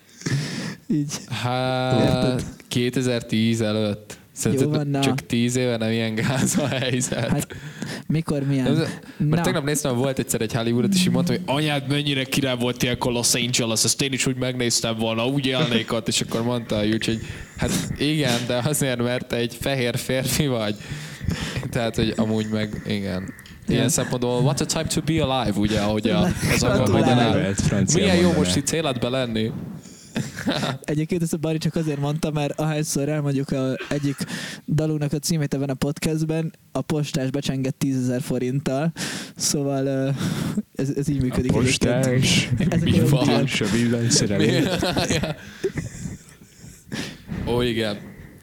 Így. 0.87 1.13
Hát 1.29 2.43
2010 2.67 3.61
előtt. 3.61 4.19
Szerinted 4.33 4.67
Jó 4.67 4.73
van, 4.73 4.87
na. 4.87 4.99
csak 4.99 5.25
10 5.25 5.55
éve 5.55 5.77
nem 5.77 5.91
ilyen 5.91 6.15
gáz 6.15 6.57
a 6.57 6.67
helyzet. 6.67 7.27
Hát, 7.29 7.55
Mikor, 8.07 8.43
milyen? 8.43 8.65
Ez- 8.67 8.87
Mert 9.17 9.43
tegnap 9.43 9.63
néztem, 9.63 9.95
volt 9.95 10.19
egyszer 10.19 10.41
egy 10.41 10.53
Hollywoodot, 10.53 10.93
és 10.93 11.01
így 11.01 11.11
mondtam, 11.11 11.35
hogy 11.35 11.43
anyád 11.45 11.87
mennyire 11.89 12.23
király 12.23 12.55
volt 12.59 12.83
ilyen 12.83 12.97
Los 12.99 13.33
Angeles, 13.33 13.83
ezt 13.83 14.01
én 14.01 14.13
is 14.13 14.25
úgy 14.25 14.35
megnéztem 14.35 14.97
volna, 14.97 15.25
úgy 15.27 15.45
élnék 15.45 15.93
ott, 15.93 16.07
és 16.07 16.21
akkor 16.21 16.43
mondta 16.43 16.75
a 16.75 16.81
Júcs, 16.83 17.05
hogy 17.05 17.19
hát 17.57 17.71
igen, 17.97 18.39
de 18.47 18.57
azért, 18.57 19.01
mert 19.01 19.27
te 19.27 19.35
egy 19.35 19.57
fehér 19.61 19.97
férfi 19.97 20.47
vagy. 20.47 20.75
Tehát, 21.69 21.95
hogy 21.95 22.13
amúgy 22.15 22.47
meg 22.51 22.81
igen. 22.87 23.33
Ilyen 23.67 23.89
szempontból, 23.89 24.41
what 24.41 24.61
a 24.61 24.65
time 24.65 24.83
to 24.87 25.01
be 25.01 25.23
alive, 25.23 25.59
ugye, 25.59 25.79
ahogy 25.79 26.09
a, 26.09 26.19
az 26.53 26.63
angol 26.63 26.87
mondaná. 26.87 27.35
Milyen 27.93 28.15
jó 28.15 28.31
most 28.33 28.55
itt 28.55 28.69
életben 28.71 29.11
lenni. 29.11 29.51
Egyébként 30.81 31.21
ezt 31.21 31.33
a 31.33 31.37
Bari 31.37 31.57
csak 31.57 31.75
azért 31.75 31.99
mondta, 31.99 32.31
mert 32.31 32.59
ahányszor 32.59 33.09
elmondjuk 33.09 33.49
a 33.51 33.75
egyik 33.89 34.15
dalunknak 34.67 35.13
a 35.13 35.17
címét 35.19 35.53
ebben 35.53 35.69
a 35.69 35.73
podcastben, 35.73 36.53
a 36.71 36.81
postás 36.81 37.29
becsengett 37.29 37.77
10 37.79 37.97
ezer 37.97 38.21
forinttal, 38.21 38.91
szóval 39.35 39.87
ez, 40.75 40.89
ez 40.95 41.07
így 41.07 41.17
A 41.19 41.21
működik. 41.21 41.51
egyébként. 41.55 41.95
postás, 41.95 42.49
Ezek 42.69 42.83
Mi 42.83 42.99
a 42.99 43.07
van? 43.09 43.29
a 43.59 43.65
villanyszerelés. 43.73 44.63
Ó, 47.47 47.61
igen. 47.61 47.97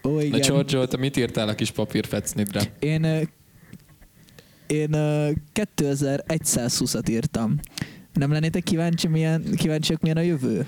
Ó, 0.05 0.15
Na, 0.15 0.23
igen. 0.23 0.41
Giorgio, 0.41 0.87
te 0.87 0.97
mit 0.97 1.17
írtál 1.17 1.49
a 1.49 1.55
kis 1.55 1.71
papírfecnidre? 1.71 2.61
Én, 2.79 3.29
én 4.69 4.93
ö, 4.93 5.31
2120-at 5.55 7.09
írtam. 7.11 7.59
Nem 8.13 8.33
lennétek 8.33 8.63
kíváncsi, 8.63 9.07
milyen, 9.07 9.45
kíváncsiak, 9.57 10.01
milyen 10.01 10.17
a 10.17 10.21
jövő? 10.21 10.67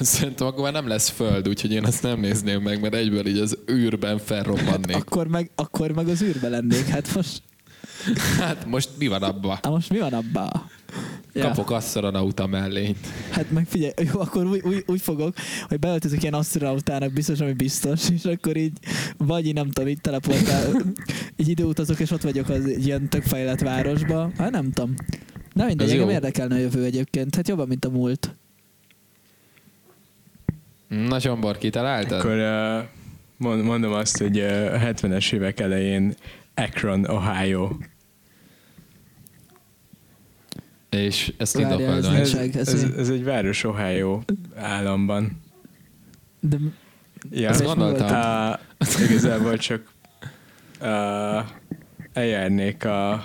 Szerintem 0.00 0.46
akkor 0.46 0.62
már 0.62 0.72
nem 0.72 0.86
lesz 0.88 1.08
föld, 1.08 1.48
úgyhogy 1.48 1.72
én 1.72 1.84
azt 1.84 2.02
nem 2.02 2.20
nézném 2.20 2.62
meg, 2.62 2.80
mert 2.80 2.94
egyből 2.94 3.26
így 3.26 3.38
az 3.38 3.58
űrben 3.70 4.18
felrobbannék. 4.18 4.96
Akkor 4.96 5.26
meg, 5.28 5.50
akkor 5.54 5.92
meg 5.92 6.08
az 6.08 6.22
űrbe 6.22 6.48
lennék. 6.48 6.86
Hát 6.86 7.14
most, 7.14 7.42
Hát 8.38 8.66
most 8.66 8.88
mi 8.98 9.06
van 9.06 9.22
abba? 9.22 9.50
hát 9.50 9.68
most 9.68 9.90
mi 9.90 9.98
van 9.98 10.12
abba? 10.12 10.68
Ja. 11.32 11.42
Kapok 11.42 11.70
asztronauta 11.70 12.46
mellényt. 12.46 13.06
Hát 13.30 13.50
meg 13.50 13.66
figyelj, 13.66 13.92
jó, 14.12 14.20
akkor 14.20 14.46
úgy, 14.46 14.60
úgy, 14.64 14.84
úgy 14.86 15.00
fogok, 15.00 15.34
hogy 15.68 15.78
beöltözök 15.78 16.22
ilyen 16.22 16.34
asztronautának, 16.34 17.12
biztos, 17.12 17.40
ami 17.40 17.52
biztos, 17.52 18.10
és 18.10 18.24
akkor 18.24 18.56
így, 18.56 18.78
vagy 19.16 19.46
így 19.46 19.54
nem 19.54 19.70
tudom, 19.70 19.88
így 19.88 20.00
teleportál, 20.00 20.72
így 21.36 21.48
időutazok, 21.48 22.00
és 22.00 22.10
ott 22.10 22.22
vagyok 22.22 22.48
az 22.48 22.66
ilyen 22.66 23.08
tök 23.08 23.22
fejlett 23.22 23.60
városba. 23.60 24.30
Hát 24.38 24.50
nem 24.50 24.72
tudom. 24.72 24.94
Na 25.52 25.64
mindegy, 25.66 25.90
engem 25.90 26.08
érdekelne 26.08 26.54
a 26.54 26.58
jövő 26.58 26.84
egyébként. 26.84 27.34
Hát 27.34 27.48
jobban, 27.48 27.68
mint 27.68 27.84
a 27.84 27.90
múlt. 27.90 28.34
Na 30.88 31.18
Zsombor, 31.18 31.58
kitaláltad? 31.58 32.18
Akkor 32.18 32.36
uh, 32.36 32.84
mond- 33.36 33.64
mondom 33.64 33.92
azt, 33.92 34.18
hogy 34.18 34.38
uh, 34.38 34.44
a 34.72 34.78
70-es 34.78 35.32
évek 35.32 35.60
elején 35.60 36.14
Akron, 36.54 37.04
Ohio. 37.04 37.76
És 40.90 41.32
ezt 41.36 41.58
indokold 41.58 42.04
ez. 42.04 42.34
Ez, 42.34 42.54
ez 42.54 42.84
ez, 42.96 43.08
egy 43.08 43.24
város 43.24 43.64
Ohio 43.64 44.20
államban. 44.54 45.40
De 46.40 46.56
Ja. 47.30 47.48
Ezt 47.48 47.64
gondoltam. 47.64 48.06
Uh, 48.06 49.10
igazából 49.10 49.56
csak 49.56 49.92
uh, 50.80 50.88
eljárnék 52.12 52.84
a 52.84 53.22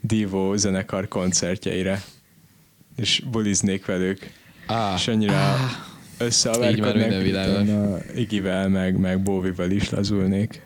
Divo 0.00 0.56
zenekar 0.56 1.08
koncertjeire, 1.08 2.02
és 2.96 3.22
buliznék 3.30 3.86
velük, 3.86 4.30
Ah, 4.66 4.94
és 4.96 5.08
annyira 5.08 5.32
így 5.32 5.38
már 5.38 5.68
összeaverkodnék, 6.18 7.34
Igivel, 8.14 8.68
meg, 8.68 8.98
meg 8.98 9.22
Bóvival 9.22 9.70
is 9.70 9.90
lazulnék. 9.90 10.60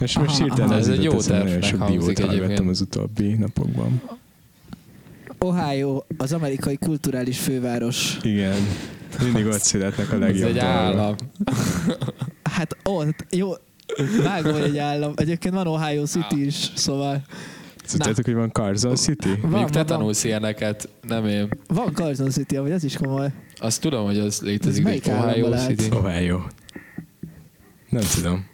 És 0.00 0.18
most 0.18 0.38
hirtelen 0.38 0.72
ez 0.72 0.88
egy 0.88 1.02
jó 1.02 1.20
tervnek 1.20 1.62
sok 1.62 1.80
hangzik 1.80 2.18
egyébként. 2.18 2.68
az 2.68 2.80
utóbbi 2.80 3.32
napokban. 3.32 4.02
Ohio 5.44 6.02
az 6.16 6.32
amerikai 6.32 6.76
kulturális 6.76 7.38
főváros. 7.38 8.18
Igen, 8.22 8.56
mindig 9.22 9.46
ott 9.46 9.60
születnek 9.60 10.10
a 10.12 10.14
ez 10.14 10.20
legjobb 10.20 10.48
egy 10.48 10.54
dolgok. 10.54 10.70
állam. 10.72 11.14
Hát 12.42 12.76
ott, 12.82 13.26
jó, 13.30 13.52
vágom, 14.22 14.52
hogy 14.52 14.62
egy 14.62 14.78
állam. 14.78 15.12
Egyébként 15.16 15.54
van 15.54 15.66
Ohio 15.66 16.06
City 16.06 16.44
is, 16.46 16.70
szóval 16.74 17.22
Tudjátok, 17.90 18.24
hogy 18.24 18.34
van 18.34 18.50
Carson 18.52 18.96
City? 18.96 19.28
van, 19.28 19.50
Mondjuk 19.50 19.70
te 19.70 19.78
van, 19.78 19.86
van, 19.86 19.86
tanulsz 19.86 20.24
ilyeneket, 20.24 20.88
nem 21.02 21.26
én. 21.26 21.48
van 21.66 21.92
Carson 21.94 22.30
City, 22.30 22.56
ahogy 22.56 22.70
ez 22.70 22.84
is 22.84 22.96
komoly. 22.96 23.28
Azt 23.58 23.80
tudom, 23.80 24.04
hogy 24.04 24.18
az 24.18 24.40
létezik, 24.40 24.84
melyik 24.84 25.04
hogy 25.04 25.12
Ohio 25.12 25.26
államban 25.28 25.50
lehet? 25.50 25.78
City. 25.80 25.94
Ohio. 25.96 26.40
Nem 27.88 28.02
tudom. 28.14 28.46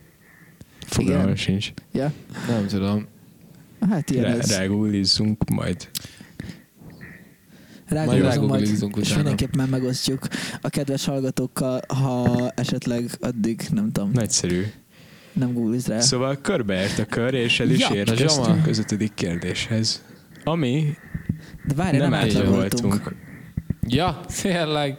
Fogalmam 0.87 1.34
sincs. 1.34 1.72
Ja, 1.93 2.12
Nem 2.49 2.66
tudom. 2.66 3.07
hát 3.91 4.11
ilyen 4.11 4.24
Rá, 4.24 4.30
ez. 4.30 4.49
majd. 5.51 5.89
Rágózom 7.89 8.47
majd, 8.47 8.62
és 8.62 8.80
utána. 8.80 9.14
mindenképpen 9.14 9.68
megosztjuk 9.68 10.28
a 10.61 10.68
kedves 10.68 11.05
hallgatókkal, 11.05 11.80
ha 11.89 12.49
esetleg 12.55 13.11
addig, 13.20 13.62
nem 13.72 13.93
tudom, 13.93 14.11
Nagyszerű. 14.12 14.62
nem 15.32 15.53
googliz 15.53 15.87
rá. 15.87 16.01
Szóval 16.01 16.37
körbeért 16.41 16.99
a 16.99 17.05
kör, 17.05 17.34
és 17.34 17.61
el 17.61 17.70
is 17.70 17.89
Ja. 17.89 17.95
érkeztünk 17.95 18.66
az 18.66 18.78
ötödik 18.78 19.14
kérdéshez. 19.14 20.05
Ami 20.45 20.95
De 21.66 21.74
várj, 21.74 21.97
nem 21.97 22.11
nem, 22.11 22.47
voltunk. 22.51 23.14
Ja, 23.89 24.20
tényleg. 24.43 24.99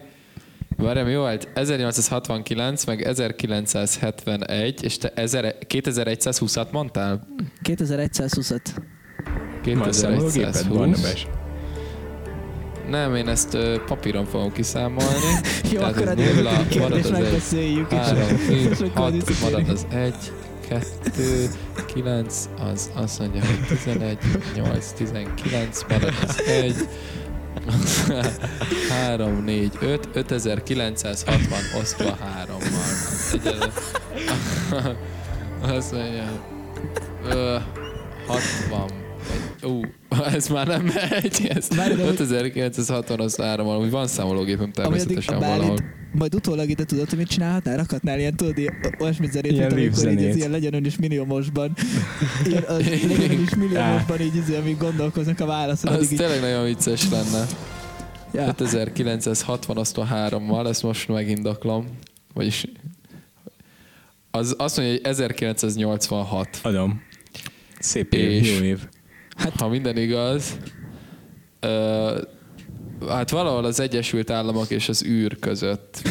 Várj, 0.78 1.02
mi 1.02 1.16
volt? 1.16 1.50
1869, 1.54 2.86
meg 2.86 3.02
1971, 3.02 4.84
és 4.84 4.98
te 4.98 5.12
1000 5.16 5.56
2120-at 5.74 6.72
mondtál? 6.72 7.28
2120-at. 7.64 8.62
van 9.66 9.92
számológéped, 9.94 10.52
2120. 10.52 11.47
Nem, 12.90 13.16
én 13.16 13.28
ezt 13.28 13.58
papíron 13.88 14.26
fogom 14.26 14.52
kiszámolni. 14.52 15.20
Jó, 15.72 15.80
Tehát 15.80 15.96
akkor 15.96 16.08
ez 16.08 16.16
nulla, 16.36 16.52
marad 16.80 16.92
az 17.00 17.06
egy, 17.06 17.12
megbeszéljük. 17.12 17.92
és- 17.92 17.98
3, 17.98 18.20
4, 18.50 18.62
és 18.62 18.80
akkor 18.80 18.92
6, 18.94 19.12
visszatérünk. 19.12 19.42
marad 19.42 19.70
az 19.70 19.86
1, 19.90 20.14
2, 21.04 21.50
9, 21.86 22.50
az 22.72 22.90
azt 22.94 23.20
mondja, 23.20 23.42
hogy 23.46 23.78
11, 23.84 24.18
8, 24.56 24.92
19, 24.92 25.86
marad 25.90 26.14
az 26.28 26.42
1, 26.48 26.76
3, 28.90 29.44
4, 29.44 29.72
5, 29.82 30.10
5960 30.14 31.38
osztva 31.82 32.18
3-mal. 32.18 32.74
Az 33.32 33.34
egyenlő. 33.34 33.72
Azt 35.78 35.92
mondja, 35.92 36.24
ö, 37.30 37.56
60, 38.28 38.90
vagy, 39.60 39.72
ú, 39.72 39.82
ez 40.36 40.48
már 40.48 40.68
nem 40.68 40.84
megy, 41.12 41.48
ez 41.50 41.68
Várj, 41.76 41.94
de 41.96 42.04
hogy- 42.06 42.20
5960 42.20 43.20
osztva 43.20 43.56
3-mal, 43.58 43.80
úgy 43.82 43.90
van 43.90 44.08
számológépem 44.08 44.72
természetesen 44.72 45.36
a 45.36 45.40
Bálint, 45.40 45.58
valahol. 45.60 45.78
majd 46.12 46.36
utólag 46.36 46.70
ide 46.70 46.84
tudod, 46.84 47.10
hogy 47.10 47.18
mit 47.18 47.28
csinálhatnál? 47.28 47.78
Rakhatnál 47.78 48.20
ilyen, 48.20 48.36
tudod, 48.36 48.56
olyasmit 49.00 49.32
zenét, 49.32 49.52
Ilyen 49.52 49.74
mint 49.74 49.98
amikor 49.98 50.12
így, 50.12 50.26
ez 50.26 50.36
ilyen 50.36 50.52
legyen 50.52 50.74
ön 50.74 50.86
is 50.86 50.96
milliómosban. 50.98 51.74
Ilyen, 52.46 52.64
az, 52.64 52.78
legyen 53.08 53.32
ön 53.32 53.42
is 53.42 53.56
milliómosban, 53.56 54.22
így, 54.22 54.36
izé, 54.36 54.56
amíg 54.58 54.78
gondolkoznak 54.78 55.40
a 55.40 55.46
válaszon. 55.46 55.94
Az 55.94 56.12
így, 56.12 56.18
tényleg 56.18 56.40
nagyon 56.42 56.64
vicces 56.66 57.10
lenne. 57.10 57.46
ja. 58.34 58.48
5960 58.48 59.78
osztva 59.78 60.08
3-mal, 60.14 60.68
ezt 60.70 60.84
most 60.84 61.08
megindoklom. 61.08 61.88
Vagyis 62.34 62.66
az 64.32 64.56
azt 64.58 64.78
mondja, 64.78 64.96
hogy 64.96 65.06
1986. 65.06 66.60
Adom. 66.62 67.02
Szép 67.80 68.14
év, 68.14 68.30
És- 68.30 68.58
jó 68.60 68.64
év. 68.66 68.80
Hát, 69.38 69.56
ha 69.56 69.68
minden 69.68 69.98
igaz, 69.98 70.58
ö, 71.60 72.22
hát 73.08 73.30
valahol 73.30 73.66
az 73.66 73.80
Egyesült 73.80 74.30
Államok 74.30 74.70
és 74.70 74.90
az 74.90 75.06
űr 75.06 75.40
között. 75.40 76.02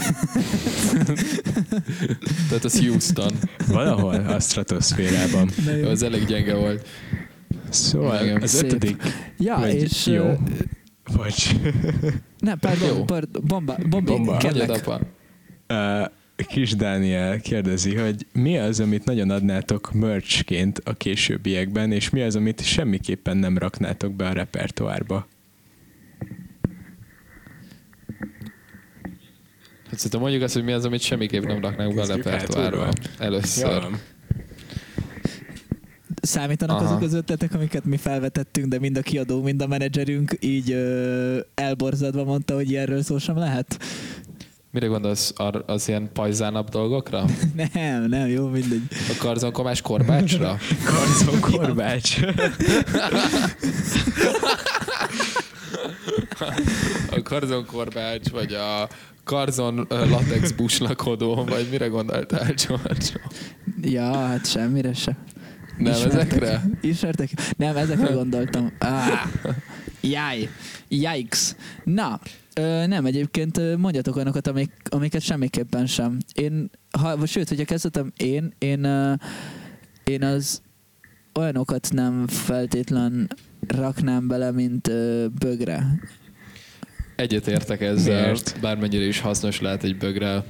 Tehát 2.48 2.64
az 2.64 2.80
Houston. 2.80 3.32
Valahol 3.68 4.14
a 4.14 4.40
stratoszférában. 4.40 5.50
Az 5.84 6.02
elég 6.02 6.24
gyenge 6.24 6.54
volt. 6.54 6.86
Szóval 7.68 8.24
Igen. 8.24 8.42
az 8.42 8.50
Szép. 8.50 8.64
ötödik, 8.64 9.02
Ja, 9.38 9.56
vagy 9.58 9.74
és... 9.74 10.06
jó. 10.06 10.32
vagy 11.12 11.60
Nem, 12.38 12.58
pardon, 12.58 13.06
pardon, 13.06 13.42
bomba, 13.46 13.76
bomba, 13.88 14.12
Bomba. 14.12 14.36
Kérlek. 14.36 14.86
uh, 14.86 15.00
Kis 16.36 16.74
Dániel 16.74 17.40
kérdezi, 17.40 17.94
hogy 17.94 18.26
mi 18.32 18.58
az, 18.58 18.80
amit 18.80 19.04
nagyon 19.04 19.30
adnátok 19.30 19.92
merchként 19.92 20.80
a 20.84 20.92
későbbiekben, 20.92 21.92
és 21.92 22.10
mi 22.10 22.22
az, 22.22 22.36
amit 22.36 22.64
semmiképpen 22.64 23.36
nem 23.36 23.58
raknátok 23.58 24.12
be 24.12 24.26
a 24.26 24.32
repertoárba? 24.32 25.26
Hát 29.86 29.96
szerintem 29.96 30.20
mondjuk 30.20 30.42
azt, 30.42 30.54
hogy 30.54 30.64
mi 30.64 30.72
az, 30.72 30.84
amit 30.84 31.00
semmiképp 31.00 31.44
nem 31.44 31.60
raknánk 31.60 31.94
be 31.94 32.02
a 32.02 32.06
repertoárba. 32.06 32.88
Először. 33.18 33.70
Ja. 33.70 33.90
Számítanak 36.20 36.76
Aha. 36.76 36.86
azok 36.86 37.02
az 37.02 37.14
ötletek, 37.14 37.54
amiket 37.54 37.84
mi 37.84 37.96
felvetettünk, 37.96 38.66
de 38.66 38.78
mind 38.78 38.96
a 38.96 39.02
kiadó, 39.02 39.42
mind 39.42 39.62
a 39.62 39.66
menedzserünk 39.66 40.36
így 40.40 40.70
ö, 40.70 41.38
elborzadva 41.54 42.24
mondta, 42.24 42.54
hogy 42.54 42.70
ilyenről 42.70 43.02
szó 43.02 43.18
sem 43.18 43.36
lehet? 43.36 43.78
Mire 44.76 44.88
gondolsz? 44.88 45.32
Az 45.66 45.88
ilyen 45.88 46.10
pajzánabb 46.12 46.68
dolgokra? 46.68 47.24
Nem, 47.74 48.04
nem, 48.04 48.26
jó, 48.26 48.48
mindegy. 48.48 48.82
A 48.90 49.14
karzonkomás 49.18 49.80
korbácsra? 49.80 50.58
Karzon 50.92 51.40
Korbács. 51.40 52.18
A 57.10 57.22
karzonkorbács, 57.22 58.28
vagy 58.28 58.52
a 58.54 58.88
karzon 59.24 59.86
latex 59.88 60.50
buslakodó, 60.50 61.44
vagy 61.44 61.66
mire 61.70 61.86
gondoltál, 61.86 62.54
George? 62.66 63.06
Ja, 63.82 64.12
hát 64.16 64.46
semmire 64.50 64.94
se. 64.94 65.16
Nem 65.78 65.92
ezekre? 65.92 66.62
Ismertek? 66.80 67.30
Nem, 67.56 67.76
ezekre 67.76 68.12
gondoltam. 68.12 68.72
Ah, 68.78 69.22
jaj. 70.00 70.48
Yikes. 70.88 71.54
Na, 71.84 72.20
ö, 72.60 72.86
nem, 72.86 73.06
egyébként 73.06 73.76
mondjatok 73.76 74.16
olyanokat, 74.16 74.46
amik, 74.46 74.72
amiket 74.88 75.20
semmiképpen 75.22 75.86
sem. 75.86 76.18
Én, 76.34 76.70
ha, 76.98 77.16
vagy 77.16 77.28
sőt, 77.28 77.48
hogyha 77.48 77.64
kezdhetem, 77.64 78.12
én, 78.16 78.52
én, 78.58 78.84
ö, 78.84 79.12
én 80.04 80.22
az 80.22 80.62
olyanokat 81.34 81.88
nem 81.92 82.26
feltétlen 82.26 83.30
raknám 83.68 84.28
bele, 84.28 84.50
mint 84.50 84.88
ö, 84.88 85.26
bögre. 85.38 85.86
Egyet 87.16 87.46
értek 87.46 87.80
ezzel, 87.80 88.22
Miért? 88.22 88.60
bármennyire 88.60 89.04
is 89.04 89.20
hasznos 89.20 89.60
lehet 89.60 89.84
egy 89.84 89.96
bögre. 89.96 90.44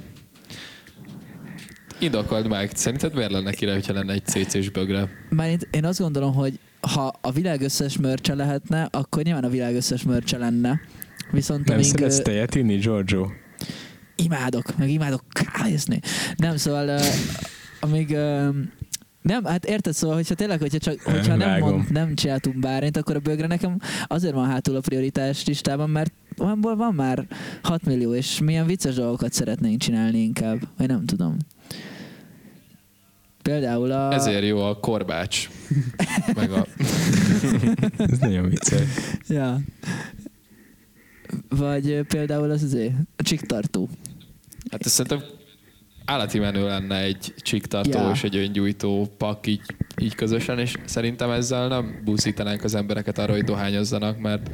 Indokold 1.99 2.49
meg, 2.49 2.71
szerinted 2.75 3.15
miért 3.15 3.31
lenne 3.31 3.53
király, 3.53 3.75
hogyha 3.75 3.93
lenne 3.93 4.13
egy 4.13 4.25
CC-s 4.25 4.71
bögre? 4.71 5.09
Már 5.29 5.49
én, 5.49 5.59
én 5.71 5.85
azt 5.85 5.99
gondolom, 5.99 6.35
hogy 6.35 6.59
ha 6.81 7.19
a 7.21 7.31
világ 7.33 7.61
összes 7.61 7.99
mörcse 7.99 8.35
lehetne, 8.35 8.89
akkor 8.91 9.23
nyilván 9.23 9.45
a 9.45 9.49
világ 9.49 9.75
összes 9.75 10.03
mörcse 10.03 10.39
lenne. 10.39 10.81
Viszont 11.31 11.65
Nem 11.65 11.75
amíg, 11.75 11.89
szeretsz 11.89 12.23
tejet 12.23 12.55
inni, 12.55 12.77
Giorgio? 12.77 13.27
imádok, 14.17 14.77
meg 14.77 14.91
imádok 14.91 15.23
kávézni. 15.29 16.01
Nem, 16.37 16.57
szóval 16.57 16.89
uh, 16.89 17.05
amíg 17.81 18.11
uh, 18.11 18.55
nem, 19.23 19.45
hát 19.45 19.65
érted, 19.65 19.93
szóval, 19.93 20.17
hogyha 20.17 20.35
tényleg, 20.35 20.61
hogyha, 20.61 20.79
csak, 20.79 21.01
hogyha 21.01 21.37
nem, 21.37 21.59
mond, 21.59 21.93
nem 21.93 22.15
csináltunk 22.15 22.59
bárint, 22.59 22.97
akkor 22.97 23.17
a 23.17 23.21
bögre 23.21 23.47
nekem 23.47 23.79
azért 24.07 24.35
van 24.35 24.47
hátul 24.47 24.77
a 24.77 24.81
prioritás 24.81 25.45
listában, 25.45 25.91
mert 25.91 26.13
olyanból 26.39 26.77
van 26.77 26.95
már 26.95 27.27
6 27.63 27.85
millió, 27.85 28.15
és 28.15 28.41
milyen 28.41 28.67
vicces 28.67 28.95
dolgokat 28.95 29.33
szeretnénk 29.33 29.81
csinálni 29.81 30.19
inkább, 30.19 30.59
vagy 30.77 30.89
nem 30.89 31.05
tudom. 31.05 31.37
Például 33.43 33.91
a... 33.91 34.13
Ezért 34.13 34.45
jó 34.45 34.59
a 34.59 34.81
korbács. 34.81 35.49
Meg 36.37 36.53
a... 36.53 36.67
Ez 37.97 38.19
nagyon 38.19 38.49
vicces. 38.49 38.81
Ja. 39.29 39.61
Vagy 41.49 42.01
például 42.09 42.51
az 42.51 42.63
azért, 42.63 42.95
a 43.17 43.23
csiktartó. 43.23 43.89
Hát 44.71 44.87
ez 44.87 44.93
szerintem 44.93 45.29
állati 46.05 46.39
menő 46.39 46.67
lenne 46.67 47.01
egy 47.01 47.35
csiktartó 47.37 47.99
Ja. 47.99 48.11
és 48.15 48.23
egy 48.25 48.37
öngyújtó 48.37 49.09
pak 49.19 49.47
így, 49.47 49.61
így 50.01 50.15
közösen, 50.15 50.59
és 50.59 50.75
szerintem 50.85 51.31
ezzel 51.31 51.69
nem 51.69 52.01
buszítanánk 52.05 52.65
az 52.65 52.75
embereket 52.75 53.19
arra, 53.19 53.33
hogy 53.33 53.45
dohányozzanak, 53.45 54.19
mert 54.19 54.51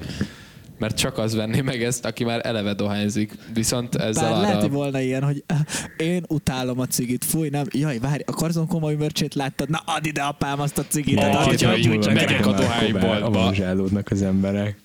mert 0.78 0.96
csak 0.96 1.18
az 1.18 1.34
venné 1.34 1.60
meg 1.60 1.82
ezt, 1.82 2.04
aki 2.04 2.24
már 2.24 2.40
eleve 2.46 2.74
dohányzik. 2.74 3.32
Viszont 3.54 3.94
ezzel 3.94 4.22
Bár 4.22 4.32
arra... 4.32 4.40
lehet, 4.40 4.60
hogy 4.60 4.70
volna 4.70 5.00
ilyen, 5.00 5.22
hogy 5.22 5.44
én 5.96 6.24
utálom 6.28 6.78
a 6.80 6.86
cigit, 6.86 7.24
fúj, 7.24 7.48
nem, 7.48 7.64
jaj, 7.70 7.98
várj, 7.98 8.22
a 8.26 8.32
karzon 8.32 8.66
komoly 8.66 8.94
mörcsét 8.94 9.34
láttad, 9.34 9.70
na 9.70 9.82
add 9.84 10.04
ide 10.06 10.22
apám 10.22 10.60
azt 10.60 10.78
a 10.78 10.84
cigit, 10.88 11.14
Ma 11.14 11.26
múlva 11.26 11.50
meg. 12.06 12.14
megyek 12.14 12.46
a 12.46 12.52
dohányboltba. 12.52 13.26
Avanzsálódnak 13.26 14.10
az 14.10 14.22
emberek. 14.22 14.76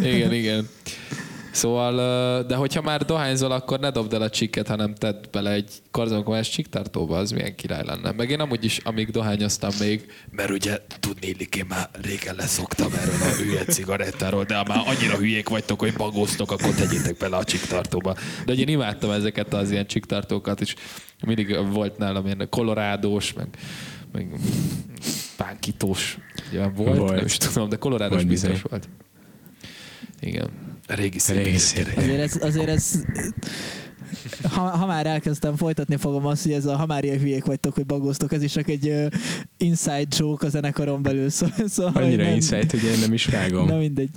igen, 0.12 0.32
igen. 0.32 0.68
Szóval, 1.58 2.42
de 2.42 2.54
hogyha 2.54 2.82
már 2.82 3.04
dohányzol, 3.04 3.50
akkor 3.50 3.80
ne 3.80 3.90
dobd 3.90 4.12
el 4.12 4.22
a 4.22 4.30
csikket, 4.30 4.68
hanem 4.68 4.94
tedd 4.94 5.24
bele 5.32 5.50
egy 5.50 5.70
karzonkomás 5.90 6.50
csiktartóba, 6.50 7.16
az 7.16 7.30
milyen 7.30 7.54
király 7.54 7.84
lenne. 7.84 8.12
Meg 8.12 8.30
én 8.30 8.40
amúgy 8.40 8.64
is, 8.64 8.78
amíg 8.78 9.10
dohányoztam 9.10 9.70
még, 9.80 10.12
mert 10.30 10.50
ugye 10.50 10.78
tudni 11.00 11.26
illik, 11.26 11.56
én 11.56 11.64
már 11.68 11.88
régen 12.02 12.34
leszoktam 12.34 12.92
erről 12.92 13.22
a 13.22 13.34
hülye 13.42 13.64
cigarettáról, 13.64 14.44
de 14.44 14.62
már 14.68 14.82
annyira 14.86 15.16
hülyék 15.16 15.48
vagytok, 15.48 15.80
hogy 15.80 15.92
bagóztok, 15.92 16.50
akkor 16.50 16.74
tegyétek 16.74 17.16
bele 17.16 17.36
a 17.36 17.44
csiktartóba. 17.44 18.14
De 18.44 18.52
ugye 18.52 18.62
én 18.62 18.68
imádtam 18.68 19.10
ezeket 19.10 19.54
az 19.54 19.70
ilyen 19.70 19.86
csiktartókat, 19.86 20.60
és 20.60 20.74
mindig 21.26 21.56
volt 21.72 21.98
nálam 21.98 22.26
ilyen 22.26 22.46
kolorádós, 22.50 23.32
meg, 23.32 23.48
meg 24.12 24.28
pánkítós, 25.38 26.18
ugye 26.48 26.66
volt, 26.66 26.98
Volt. 26.98 27.14
nem 27.14 27.24
is 27.24 27.36
tudom, 27.36 27.68
de 27.68 27.76
kolorádós 27.76 28.16
Volt 28.16 28.28
biztos 28.28 28.50
bizony. 28.50 28.66
volt. 28.70 28.88
Igen. 30.20 30.48
Régi 30.86 31.18
szép 31.18 31.36
Régi 31.36 31.48
régi 31.48 31.58
szép. 31.58 31.92
Azért 31.96 32.20
ez, 32.20 32.42
azért 32.42 32.68
ez 32.68 33.02
ha, 34.42 34.60
ha, 34.60 34.86
már 34.86 35.06
elkezdtem 35.06 35.56
folytatni 35.56 35.96
fogom 35.96 36.26
azt, 36.26 36.42
hogy 36.42 36.52
ez 36.52 36.66
a 36.66 36.76
ha 36.76 36.86
már 36.86 37.04
ilyen 37.04 37.18
hülyék 37.18 37.44
vagytok, 37.44 37.74
hogy 37.74 37.86
bagóztok, 37.86 38.32
ez 38.32 38.42
is 38.42 38.52
csak 38.52 38.68
egy 38.68 38.88
uh, 38.88 39.06
inside 39.56 40.06
joke 40.16 40.46
a 40.46 40.50
zenekaron 40.50 41.02
belül. 41.02 41.28
Szó, 41.30 41.46
szóval, 41.66 41.92
hogy 41.92 42.02
Annyira 42.02 42.22
nem, 42.22 42.34
insight, 42.34 42.70
hogy 42.70 42.84
én 42.84 42.98
nem 43.00 43.12
is 43.12 43.26
vágom. 43.26 43.66
Na 43.66 43.76
mindegy. 43.76 44.10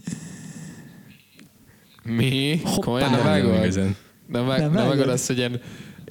Mi? 2.03 2.61
Hoppá. 2.63 2.81
Komolyan 2.81 3.11
nem 3.11 3.23
vágod? 3.23 3.79
Nem, 4.27 4.45
vág, 4.45 4.59
Nem 4.59 4.73
vágod? 4.73 5.07
azt, 5.07 5.27
hogy 5.27 5.37
én, 5.37 5.59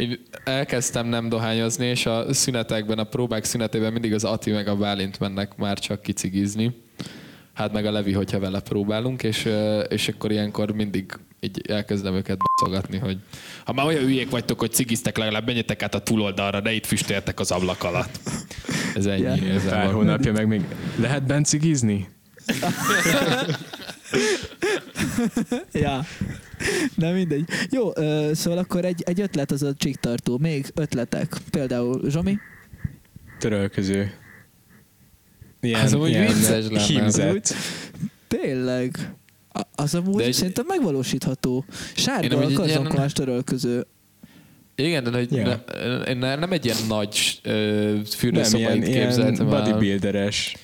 én 0.01 0.19
elkezdtem 0.45 1.07
nem 1.07 1.29
dohányozni, 1.29 1.87
és 1.87 2.07
a 2.07 2.33
szünetekben, 2.35 2.99
a 2.99 3.05
próbák 3.05 3.45
szünetében 3.45 3.93
mindig 3.93 4.15
az 4.15 4.25
Ati 4.25 4.51
meg 4.51 4.69
a 4.69 4.77
Bálint 4.77 5.19
mennek 5.19 5.57
már 5.57 5.79
csak 5.79 6.03
kicigizni. 6.03 6.83
Hát 7.53 7.73
meg 7.73 7.87
a 7.87 7.91
Levi, 7.91 8.13
hogyha 8.13 8.39
vele 8.39 8.61
próbálunk, 8.61 9.23
és, 9.23 9.49
és 9.89 10.09
akkor 10.09 10.31
ilyenkor 10.31 10.71
mindig 10.71 11.19
így 11.41 11.61
elkezdem 11.69 12.15
őket 12.15 12.39
baszogatni, 12.39 12.99
hogy 12.99 13.19
ha 13.65 13.73
már 13.73 13.87
olyan 13.87 14.03
hülyék 14.03 14.31
vagytok, 14.31 14.59
hogy 14.59 14.73
cigiztek, 14.73 15.17
legalább 15.19 15.47
menjetek 15.47 15.83
át 15.83 15.95
a 15.95 16.03
túloldalra, 16.03 16.61
ne 16.61 16.73
itt 16.73 16.87
füstöltek 16.87 17.41
az 17.41 17.51
ablak 17.51 17.85
alatt. 17.85 18.21
Ez 18.95 19.07
ennyi. 19.07 19.23
Yeah. 19.23 19.65
Pár 19.65 19.93
hónapja 19.93 20.33
meg 20.33 20.47
még 20.47 20.65
lehet 20.97 21.27
bent 21.27 21.47
cigizni? 21.47 22.09
Ja. 25.73 26.05
Na 26.95 27.11
mindegy. 27.13 27.45
Jó, 27.71 27.91
ö, 27.95 28.31
szóval 28.35 28.59
akkor 28.59 28.85
egy, 28.85 29.03
egy 29.07 29.21
ötlet 29.21 29.51
az 29.51 29.63
a 29.63 29.75
csiktartó. 29.75 30.39
Még 30.39 30.67
ötletek. 30.75 31.37
Például 31.51 32.11
Zsomi? 32.11 32.37
Törölköző. 33.39 34.13
Ilyen, 35.61 35.81
Az 35.81 35.93
amúgy 35.93 36.19
vicces 36.19 36.67
lenne. 36.69 37.41
Tényleg. 38.29 39.15
A- 39.53 39.67
Az 39.75 39.95
amúgy 39.95 40.17
De 40.17 40.25
egy- 40.25 40.33
szerintem 40.33 40.65
megvalósítható. 40.69 41.65
Én 41.69 41.75
Sárga 41.95 42.39
a 42.39 42.53
karzonkolás 42.53 43.13
törölköző. 43.13 43.87
Igen, 44.75 45.05
de 45.05 45.11
hogy 45.11 45.33
Ja. 45.33 45.65
ne, 46.15 46.35
nem 46.37 46.53
egy 46.53 46.65
ilyen 46.65 46.77
nagy 46.89 47.41
ö, 47.43 47.53
Nem, 47.93 48.05
fürdőszobait 48.05 48.67
ilyen, 48.69 48.83
ilyen 48.83 49.07
képzeltem 49.07 49.49
el. 49.53 49.61
bodybuilderes. 49.63 50.57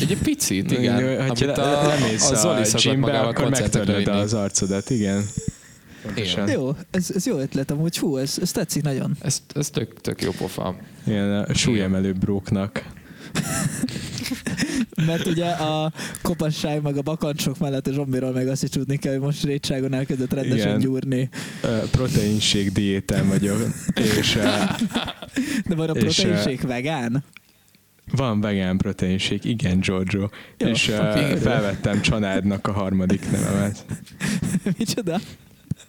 Egy 0.00 0.18
picit, 0.22 0.70
igen. 0.70 1.18
Ha 1.18 1.22
Amit 1.22 1.58
a, 1.58 1.86
lemész 1.86 2.30
a 2.30 2.34
Zoli 2.34 2.62
a 2.72 2.78
gymbe, 2.78 3.18
akkor 3.18 3.52
vinni. 3.86 4.04
az 4.04 4.34
arcodat, 4.34 4.90
igen. 4.90 5.24
Pontosan. 6.02 6.48
Jó, 6.48 6.76
ez, 6.90 7.10
ez 7.14 7.26
jó 7.26 7.38
ötlet 7.38 7.70
amúgy. 7.70 7.98
Hú, 7.98 8.16
ez, 8.16 8.38
ez 8.42 8.52
tetszik 8.52 8.82
nagyon. 8.82 9.16
Ez, 9.20 9.42
ez 9.54 9.70
tök, 9.70 10.00
tök 10.00 10.22
jó 10.22 10.30
pofa. 10.30 10.76
Ilyen 11.06 11.44
a 11.44 11.54
súlyemelő 11.54 12.12
bróknak. 12.12 12.84
Mert 15.06 15.26
ugye 15.26 15.46
a 15.46 15.92
kopasság 16.22 16.82
meg 16.82 16.96
a 16.96 17.02
bakancsok 17.02 17.58
mellett 17.58 17.86
a 17.86 17.92
zsombiról 17.92 18.32
meg 18.32 18.48
azt 18.48 18.62
is 18.62 18.68
tudni 18.68 18.96
kell, 18.96 19.12
hogy 19.12 19.20
most 19.20 19.44
rétságon 19.44 19.94
elkezdett 19.94 20.32
rendesen 20.32 20.66
Igen. 20.66 20.78
gyúrni. 20.78 21.28
Ö, 21.62 21.78
Proteinség 21.90 22.72
diétán 22.72 23.28
vagyok. 23.28 23.66
És 23.94 24.38
De 25.68 25.74
van 25.74 25.88
a 25.88 25.92
proteinség 25.92 26.60
vegán? 26.60 27.24
Van 28.12 28.40
vegán 28.40 28.76
proteinség, 28.76 29.44
igen, 29.44 29.80
Giorgio. 29.80 30.28
Jó, 30.58 30.66
és 30.68 30.88
oké. 30.88 31.36
felvettem 31.36 32.00
Csanádnak 32.00 32.66
a 32.66 32.72
harmadik 32.72 33.30
nevemet. 33.30 33.84
Micsoda? 34.78 35.18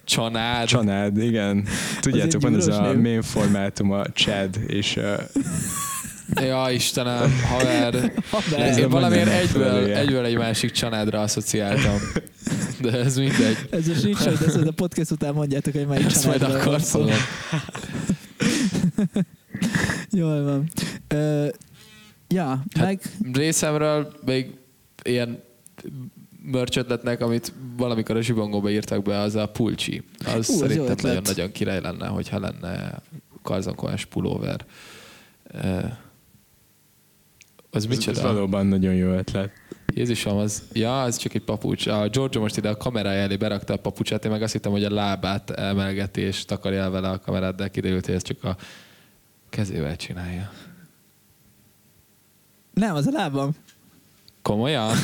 Csanád. 0.04 0.68
Csanád, 0.68 1.18
igen. 1.18 1.68
Tudjátok, 2.00 2.42
van 2.42 2.56
ez 2.56 2.68
a 2.68 2.94
main 2.94 3.22
formátum, 3.22 3.92
a 3.92 4.04
Chad, 4.06 4.60
és 4.68 4.96
ö, 4.96 5.14
Ja, 6.36 6.68
Istenem, 6.72 7.32
haver. 7.50 8.12
Haver. 8.30 8.78
Én 8.78 8.90
valamiért 8.90 9.30
egyből, 9.30 9.94
egyből 9.94 10.26
egy 10.26 10.38
másik 10.38 10.72
csanádra 10.72 11.22
asszociáltam. 11.22 11.96
de 12.82 12.92
ez 12.92 13.18
mindegy. 13.18 13.58
Ez 13.72 13.88
a 13.88 13.94
sincs, 13.94 14.24
de 14.24 14.46
ezt 14.46 14.56
a 14.56 14.72
podcast 14.72 15.12
után 15.12 15.34
mondjátok, 15.34 15.74
hogy 15.74 15.88
melyik 15.88 16.06
Ezt 16.06 16.26
majd 16.26 16.42
akkor. 16.42 16.80
Jól 20.12 20.44
van. 20.44 20.70
Ö, 21.08 21.48
ja, 22.32 22.64
Hát- 22.76 22.86
meg 22.86 23.02
Részemről 23.34 24.14
még 24.26 24.58
ilyen 25.04 25.44
merch 26.44 26.78
ötletnek, 26.78 27.22
amit 27.22 27.54
valamikor 27.78 28.16
a 28.16 28.22
zsibongóba 28.22 28.70
írtak 28.70 29.02
be, 29.04 29.20
az 29.20 29.36
a 29.36 29.46
pulcsi. 29.48 30.04
Az 30.26 30.34
Ú, 30.34 30.36
az 30.36 30.46
szerintem 30.58 30.96
nagyon-nagyon 31.02 31.52
király 31.52 31.82
lenne, 31.82 32.08
hogyha 32.08 32.40
lenne 32.40 33.02
karzonkolás 33.42 34.06
pulóver. 34.06 34.66
Az 35.54 35.60
Ez, 37.72 37.84
ez 37.84 37.86
micsoda? 37.86 38.22
valóban 38.22 38.66
nagyon 38.66 38.94
jó 38.94 39.10
ötlet. 39.12 39.52
Jézusom, 39.94 40.38
az, 40.38 40.64
ja, 40.74 41.06
ez 41.06 41.18
csak 41.18 41.34
egy 41.34 41.44
papucs. 41.44 41.88
A 41.88 42.08
Giorgio 42.10 42.42
most 42.42 42.58
ide 42.58 42.70
a 42.70 42.78
kamerája 42.78 43.22
elé 43.22 43.36
berakta 43.36 43.74
a 43.74 43.78
papucsát, 43.78 44.26
én 44.26 44.32
meg 44.32 44.42
azt 44.42 44.54
hittem, 44.54 44.72
hogy 44.72 44.84
a 44.84 44.94
lábát 44.94 45.50
emelgeti 45.50 46.22
és 46.22 46.46
takarja 46.46 46.82
el 46.82 46.90
vele 46.90 47.10
a 47.10 47.20
kamerát, 47.20 47.56
de 47.56 47.68
kiderült, 47.68 48.06
hogy 48.06 48.16
ez 48.16 48.24
csak 48.24 48.44
a 48.44 48.58
kezével 49.50 49.96
csinálja. 49.96 50.52
Nem, 52.74 52.96
az 52.96 53.08
a 53.08 53.12
lábam. 53.12 53.52
Komolyan? 54.42 54.96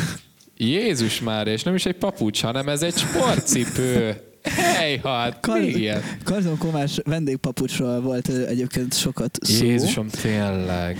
Jézus 0.57 1.19
már, 1.21 1.47
és 1.47 1.63
nem 1.63 1.75
is 1.75 1.85
egy 1.85 1.95
papucs, 1.97 2.41
hanem 2.41 2.69
ez 2.69 2.81
egy 2.81 2.97
sportcipő. 2.97 4.15
Hely, 4.43 4.99
hát, 5.03 5.39
Kar- 5.39 5.61
ilyen. 5.63 6.01
Karzon 6.23 6.57
Komás 6.57 6.99
vendégpapucsról 7.03 8.01
volt 8.01 8.27
egyébként 8.27 8.93
sokat 8.93 9.37
szó. 9.41 9.65
Jézusom, 9.65 10.07
tényleg. 10.07 10.97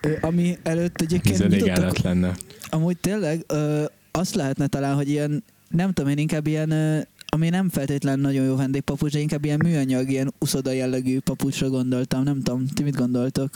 Ö, 0.00 0.12
ami 0.20 0.58
előtt 0.62 1.00
Ez 1.00 1.06
egyébként 1.06 1.40
elég 1.40 1.60
nyitottak, 1.62 1.98
lenne. 1.98 2.34
amúgy 2.68 2.96
tényleg 2.96 3.44
ö, 3.46 3.84
azt 4.10 4.34
lehetne 4.34 4.66
talán, 4.66 4.94
hogy 4.94 5.08
ilyen, 5.08 5.44
nem 5.68 5.92
tudom 5.92 6.10
én, 6.10 6.18
inkább 6.18 6.46
ilyen, 6.46 6.70
ö, 6.70 6.98
ami 7.26 7.48
nem 7.48 7.68
feltétlenül 7.68 8.22
nagyon 8.22 8.44
jó 8.44 8.56
vendégpapucs, 8.56 9.12
de 9.12 9.18
inkább 9.18 9.44
ilyen 9.44 9.60
műanyag, 9.64 10.10
ilyen 10.10 10.32
uszoda 10.38 10.70
jellegű 10.72 11.18
papucsra 11.18 11.68
gondoltam. 11.68 12.22
Nem 12.22 12.42
tudom, 12.42 12.66
ti 12.66 12.82
mit 12.82 12.96
gondoltok? 12.96 13.50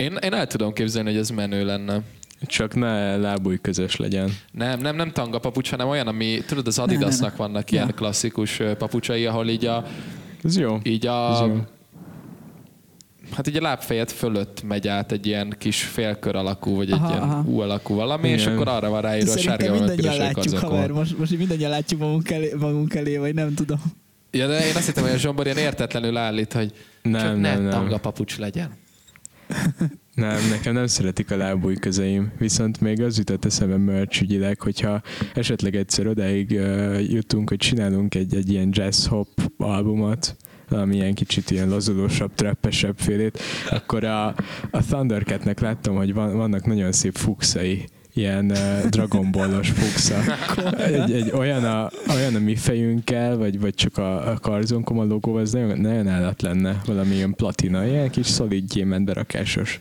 Én, 0.00 0.16
én 0.22 0.32
el 0.34 0.46
tudom 0.46 0.72
képzelni, 0.72 1.10
hogy 1.10 1.18
ez 1.18 1.28
menő 1.30 1.64
lenne. 1.64 2.00
Csak 2.46 2.74
ne 2.74 3.16
lábúj 3.16 3.58
közös 3.60 3.96
legyen. 3.96 4.30
Nem, 4.52 4.80
nem, 4.80 4.96
nem 4.96 5.10
tanga 5.10 5.38
papucs, 5.38 5.70
hanem 5.70 5.88
olyan, 5.88 6.06
ami, 6.06 6.42
tudod, 6.46 6.66
az 6.66 6.78
Adidasnak 6.78 7.36
vannak 7.36 7.70
ilyen 7.70 7.86
Ja. 7.86 7.94
klasszikus 7.94 8.60
papucsai, 8.78 9.26
ahol 9.26 9.48
így 9.48 9.64
a, 9.66 9.84
Ez 10.44 10.56
jó. 10.58 10.78
így 10.82 11.06
Ez 11.06 11.10
a, 11.12 11.46
jó. 11.46 11.60
hát 13.32 13.46
így 13.48 13.56
a 13.56 13.60
lábfejed 13.60 14.10
fölött 14.10 14.62
megy 14.62 14.88
át 14.88 15.12
egy 15.12 15.26
ilyen 15.26 15.54
kis 15.58 15.82
félkör 15.82 16.36
alakú, 16.36 16.76
vagy 16.76 16.90
egy 16.90 16.98
Aha, 16.98 17.08
ilyen 17.10 17.22
aha. 17.22 17.42
U 17.46 17.58
alakú 17.60 17.94
valami, 17.94 18.28
és 18.28 18.42
Igen. 18.42 18.54
akkor 18.54 18.68
arra 18.68 18.90
van 18.90 19.00
ráírva 19.00 19.32
a 19.32 19.38
sárga 19.38 19.68
vagy 19.70 19.78
mindannyian 19.78 20.12
piros 20.14 20.34
látjuk, 20.34 20.58
haver, 20.58 20.90
most, 20.90 21.18
most 21.18 21.36
mindannyian 21.38 21.70
látjuk 21.70 22.00
magunk 22.00 22.30
elé, 22.30 22.54
magunk 22.58 22.94
elé, 22.94 23.16
vagy 23.16 23.34
nem 23.34 23.54
tudom. 23.54 23.78
Ja, 24.30 24.46
de 24.46 24.66
én 24.66 24.76
azt 24.76 24.86
hittem, 24.86 25.02
hogy 25.02 25.12
a 25.12 25.16
Zsombor 25.16 25.44
ilyen 25.44 25.58
értetlenül 25.58 26.16
állít, 26.16 26.52
hogy 26.52 26.72
Nem, 27.02 27.20
csak 27.22 27.34
ne 27.40 27.52
nem, 27.54 27.62
nem. 27.62 27.70
tanga 27.70 27.98
papucs 27.98 28.38
legyen. 28.38 28.70
Nem, 30.14 30.48
nekem 30.50 30.72
nem 30.74 30.86
szeretik 30.86 31.30
a 31.30 31.36
lábúj 31.36 31.74
közeim, 31.74 32.32
viszont 32.38 32.80
még 32.80 33.02
az 33.02 33.18
jutott 33.18 33.44
eszembe 33.44 33.76
merch 33.76 34.56
hogyha 34.58 35.02
esetleg 35.34 35.76
egyszer 35.76 36.06
odáig 36.06 36.50
uh, 36.50 37.10
jutunk, 37.10 37.48
hogy 37.48 37.58
csinálunk 37.58 38.14
egy, 38.14 38.34
egy 38.34 38.50
ilyen 38.50 38.68
jazz 38.72 39.06
hop 39.06 39.28
albumot, 39.56 40.36
valami 40.68 40.94
ilyen 40.94 41.14
kicsit 41.14 41.50
ilyen 41.50 41.68
lazulósabb, 41.68 42.34
trappesebb 42.34 42.98
félét, 42.98 43.38
akkor 43.70 44.04
a, 44.04 44.26
a 44.70 44.84
Thundercatnek 44.88 45.60
láttam, 45.60 45.96
hogy 45.96 46.14
van, 46.14 46.36
vannak 46.36 46.66
nagyon 46.66 46.92
szép 46.92 47.14
fuxai, 47.14 47.88
ilyen 48.14 48.50
uh, 48.50 48.88
Dragon 48.88 49.30
Ballos 49.30 49.68
fuxa. 49.70 50.22
Egy, 50.76 51.12
egy 51.12 51.30
olyan, 51.30 51.64
a, 51.64 51.90
olyan 52.14 52.34
a 52.34 52.38
mi 52.38 52.56
fejünkkel, 52.56 53.36
vagy, 53.36 53.60
vagy 53.60 53.74
csak 53.74 53.98
a, 53.98 54.30
a 54.30 54.38
karzonkom 54.38 54.98
a 54.98 55.04
logó, 55.04 55.34
az 55.34 55.52
nagyon, 55.52 55.78
nagyon 55.78 56.08
állat 56.08 56.42
lenne, 56.42 56.80
valami 56.86 57.14
ilyen 57.14 57.34
platina, 57.34 57.86
ilyen 57.86 58.10
kis 58.10 58.26
szolid 58.26 58.72
gyémánt 58.72 59.04
berakásos. 59.04 59.80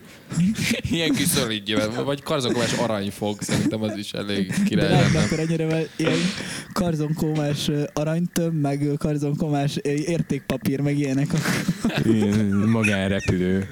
Ilyen 0.82 1.12
kis 1.12 1.28
szolidjével, 1.28 2.04
vagy 2.04 2.24
karzakovás 2.24 2.74
aranyfog, 2.74 3.42
szerintem 3.42 3.82
az 3.82 3.98
is 3.98 4.14
elég 4.14 4.48
De 4.48 4.56
király 4.66 4.90
lehetne 4.90 5.14
lenne. 5.14 5.26
akkor 5.26 5.40
ennyire 5.40 5.66
vel- 5.66 5.90
ilyen 5.98 6.18
karzonkomás 6.74 7.68
ö, 7.68 7.84
aranytöm, 7.94 8.54
meg 8.54 8.82
ö, 8.82 8.94
értékpapír, 9.84 10.80
meg 10.80 10.98
ilyenek. 10.98 11.28
Ilyen 12.06 12.46
magánrepülő. 12.46 13.68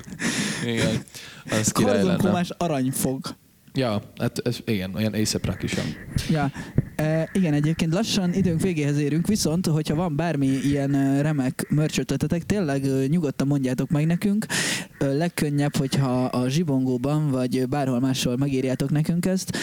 Igen, 0.65 1.01
az 1.49 1.71
király 1.71 2.03
lenne. 2.03 2.45
Aranyfog. 2.57 3.19
Ja, 3.77 4.01
hát 4.17 4.39
ez, 4.43 4.59
igen, 4.65 4.95
olyan 4.95 5.13
észeprakisa. 5.13 5.81
Ja, 6.29 6.51
e, 6.95 7.29
igen, 7.33 7.53
egyébként 7.53 7.93
lassan 7.93 8.33
időnk 8.33 8.61
végéhez 8.61 8.97
érünk, 8.97 9.27
viszont 9.27 9.67
hogyha 9.67 9.95
van 9.95 10.15
bármi 10.15 10.47
ilyen 10.47 11.21
remek 11.21 11.65
merch 11.69 11.99
ötletetek, 11.99 12.43
tényleg 12.43 13.07
nyugodtan 13.09 13.47
mondjátok 13.47 13.89
meg 13.89 14.05
nekünk. 14.05 14.45
Legkönnyebb, 14.99 15.75
hogyha 15.75 16.23
a 16.25 16.49
zsibongóban, 16.49 17.29
vagy 17.29 17.67
bárhol 17.67 17.99
máshol 17.99 18.37
megírjátok 18.37 18.89
nekünk 18.89 19.25
ezt, 19.25 19.57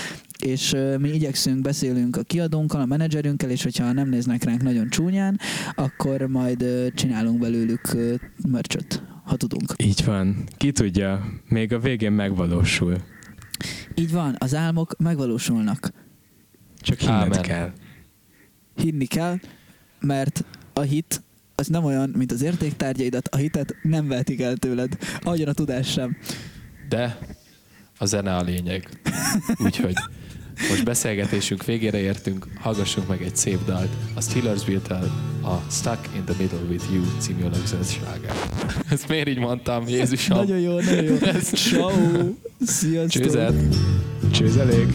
és 0.45 0.75
mi 0.99 1.09
igyekszünk, 1.09 1.61
beszélünk 1.61 2.17
a 2.17 2.23
kiadónkkal, 2.23 2.81
a 2.81 2.87
menedzserünkkel, 2.87 3.51
és 3.51 3.63
hogyha 3.63 3.93
nem 3.93 4.09
néznek 4.09 4.45
ránk 4.45 4.63
nagyon 4.63 4.89
csúnyán, 4.89 5.39
akkor 5.75 6.21
majd 6.21 6.65
csinálunk 6.95 7.39
belőlük 7.39 7.93
ö, 7.95 8.15
merchot, 8.49 9.03
ha 9.25 9.37
tudunk. 9.37 9.75
Így 9.77 10.05
van. 10.05 10.45
Ki 10.57 10.73
tudja, 10.73 11.25
még 11.49 11.73
a 11.73 11.79
végén 11.79 12.13
megvalósul. 12.13 12.97
Így 13.95 14.13
van, 14.13 14.37
az 14.39 14.55
álmok 14.55 14.97
megvalósulnak. 14.99 15.93
Csak 16.81 16.99
hinned 16.99 17.15
Ámen. 17.15 17.43
kell. 17.43 17.73
hinni 18.77 19.07
kell, 19.07 19.39
mert 20.01 20.45
a 20.73 20.81
hit 20.81 21.23
az 21.55 21.67
nem 21.67 21.85
olyan, 21.85 22.11
mint 22.17 22.33
az 22.33 22.43
értéktárgyaidat, 22.43 23.29
a 23.29 23.37
hitet 23.37 23.77
nem 23.83 24.09
vehetik 24.09 24.41
el 24.41 24.57
tőled, 24.57 24.99
ahogyan 25.23 25.49
a 25.49 25.53
tudás 25.53 25.91
sem. 25.91 26.17
De 26.89 27.19
a 27.99 28.05
zene 28.05 28.37
a 28.37 28.43
lényeg. 28.43 28.89
Úgyhogy 29.65 29.95
most 30.69 30.85
beszélgetésünk 30.85 31.65
végére 31.65 31.99
értünk, 31.99 32.47
hallgassunk 32.61 33.09
meg 33.09 33.23
egy 33.23 33.37
szép 33.37 33.65
dalt. 33.65 33.89
A 34.15 34.21
Steelers 34.21 34.65
Beat-tel 34.65 35.13
a 35.43 35.71
Stuck 35.71 36.09
in 36.15 36.25
the 36.25 36.35
Middle 36.39 36.59
with 36.69 36.85
You 36.93 37.03
című 37.19 37.43
sláger. 37.85 38.35
Ezt 38.91 39.09
miért 39.09 39.29
így 39.29 39.39
mondtam, 39.39 39.89
Jézusom? 39.89 40.39
Nagyon 40.39 40.59
jó, 40.59 40.81
nagyon 40.81 41.05
jó. 41.05 41.17
Ciao. 41.43 41.91
Sziasztok. 42.67 43.23
Csőzet. 43.23 43.55
Csőz 44.33 44.57
elég. 44.57 44.87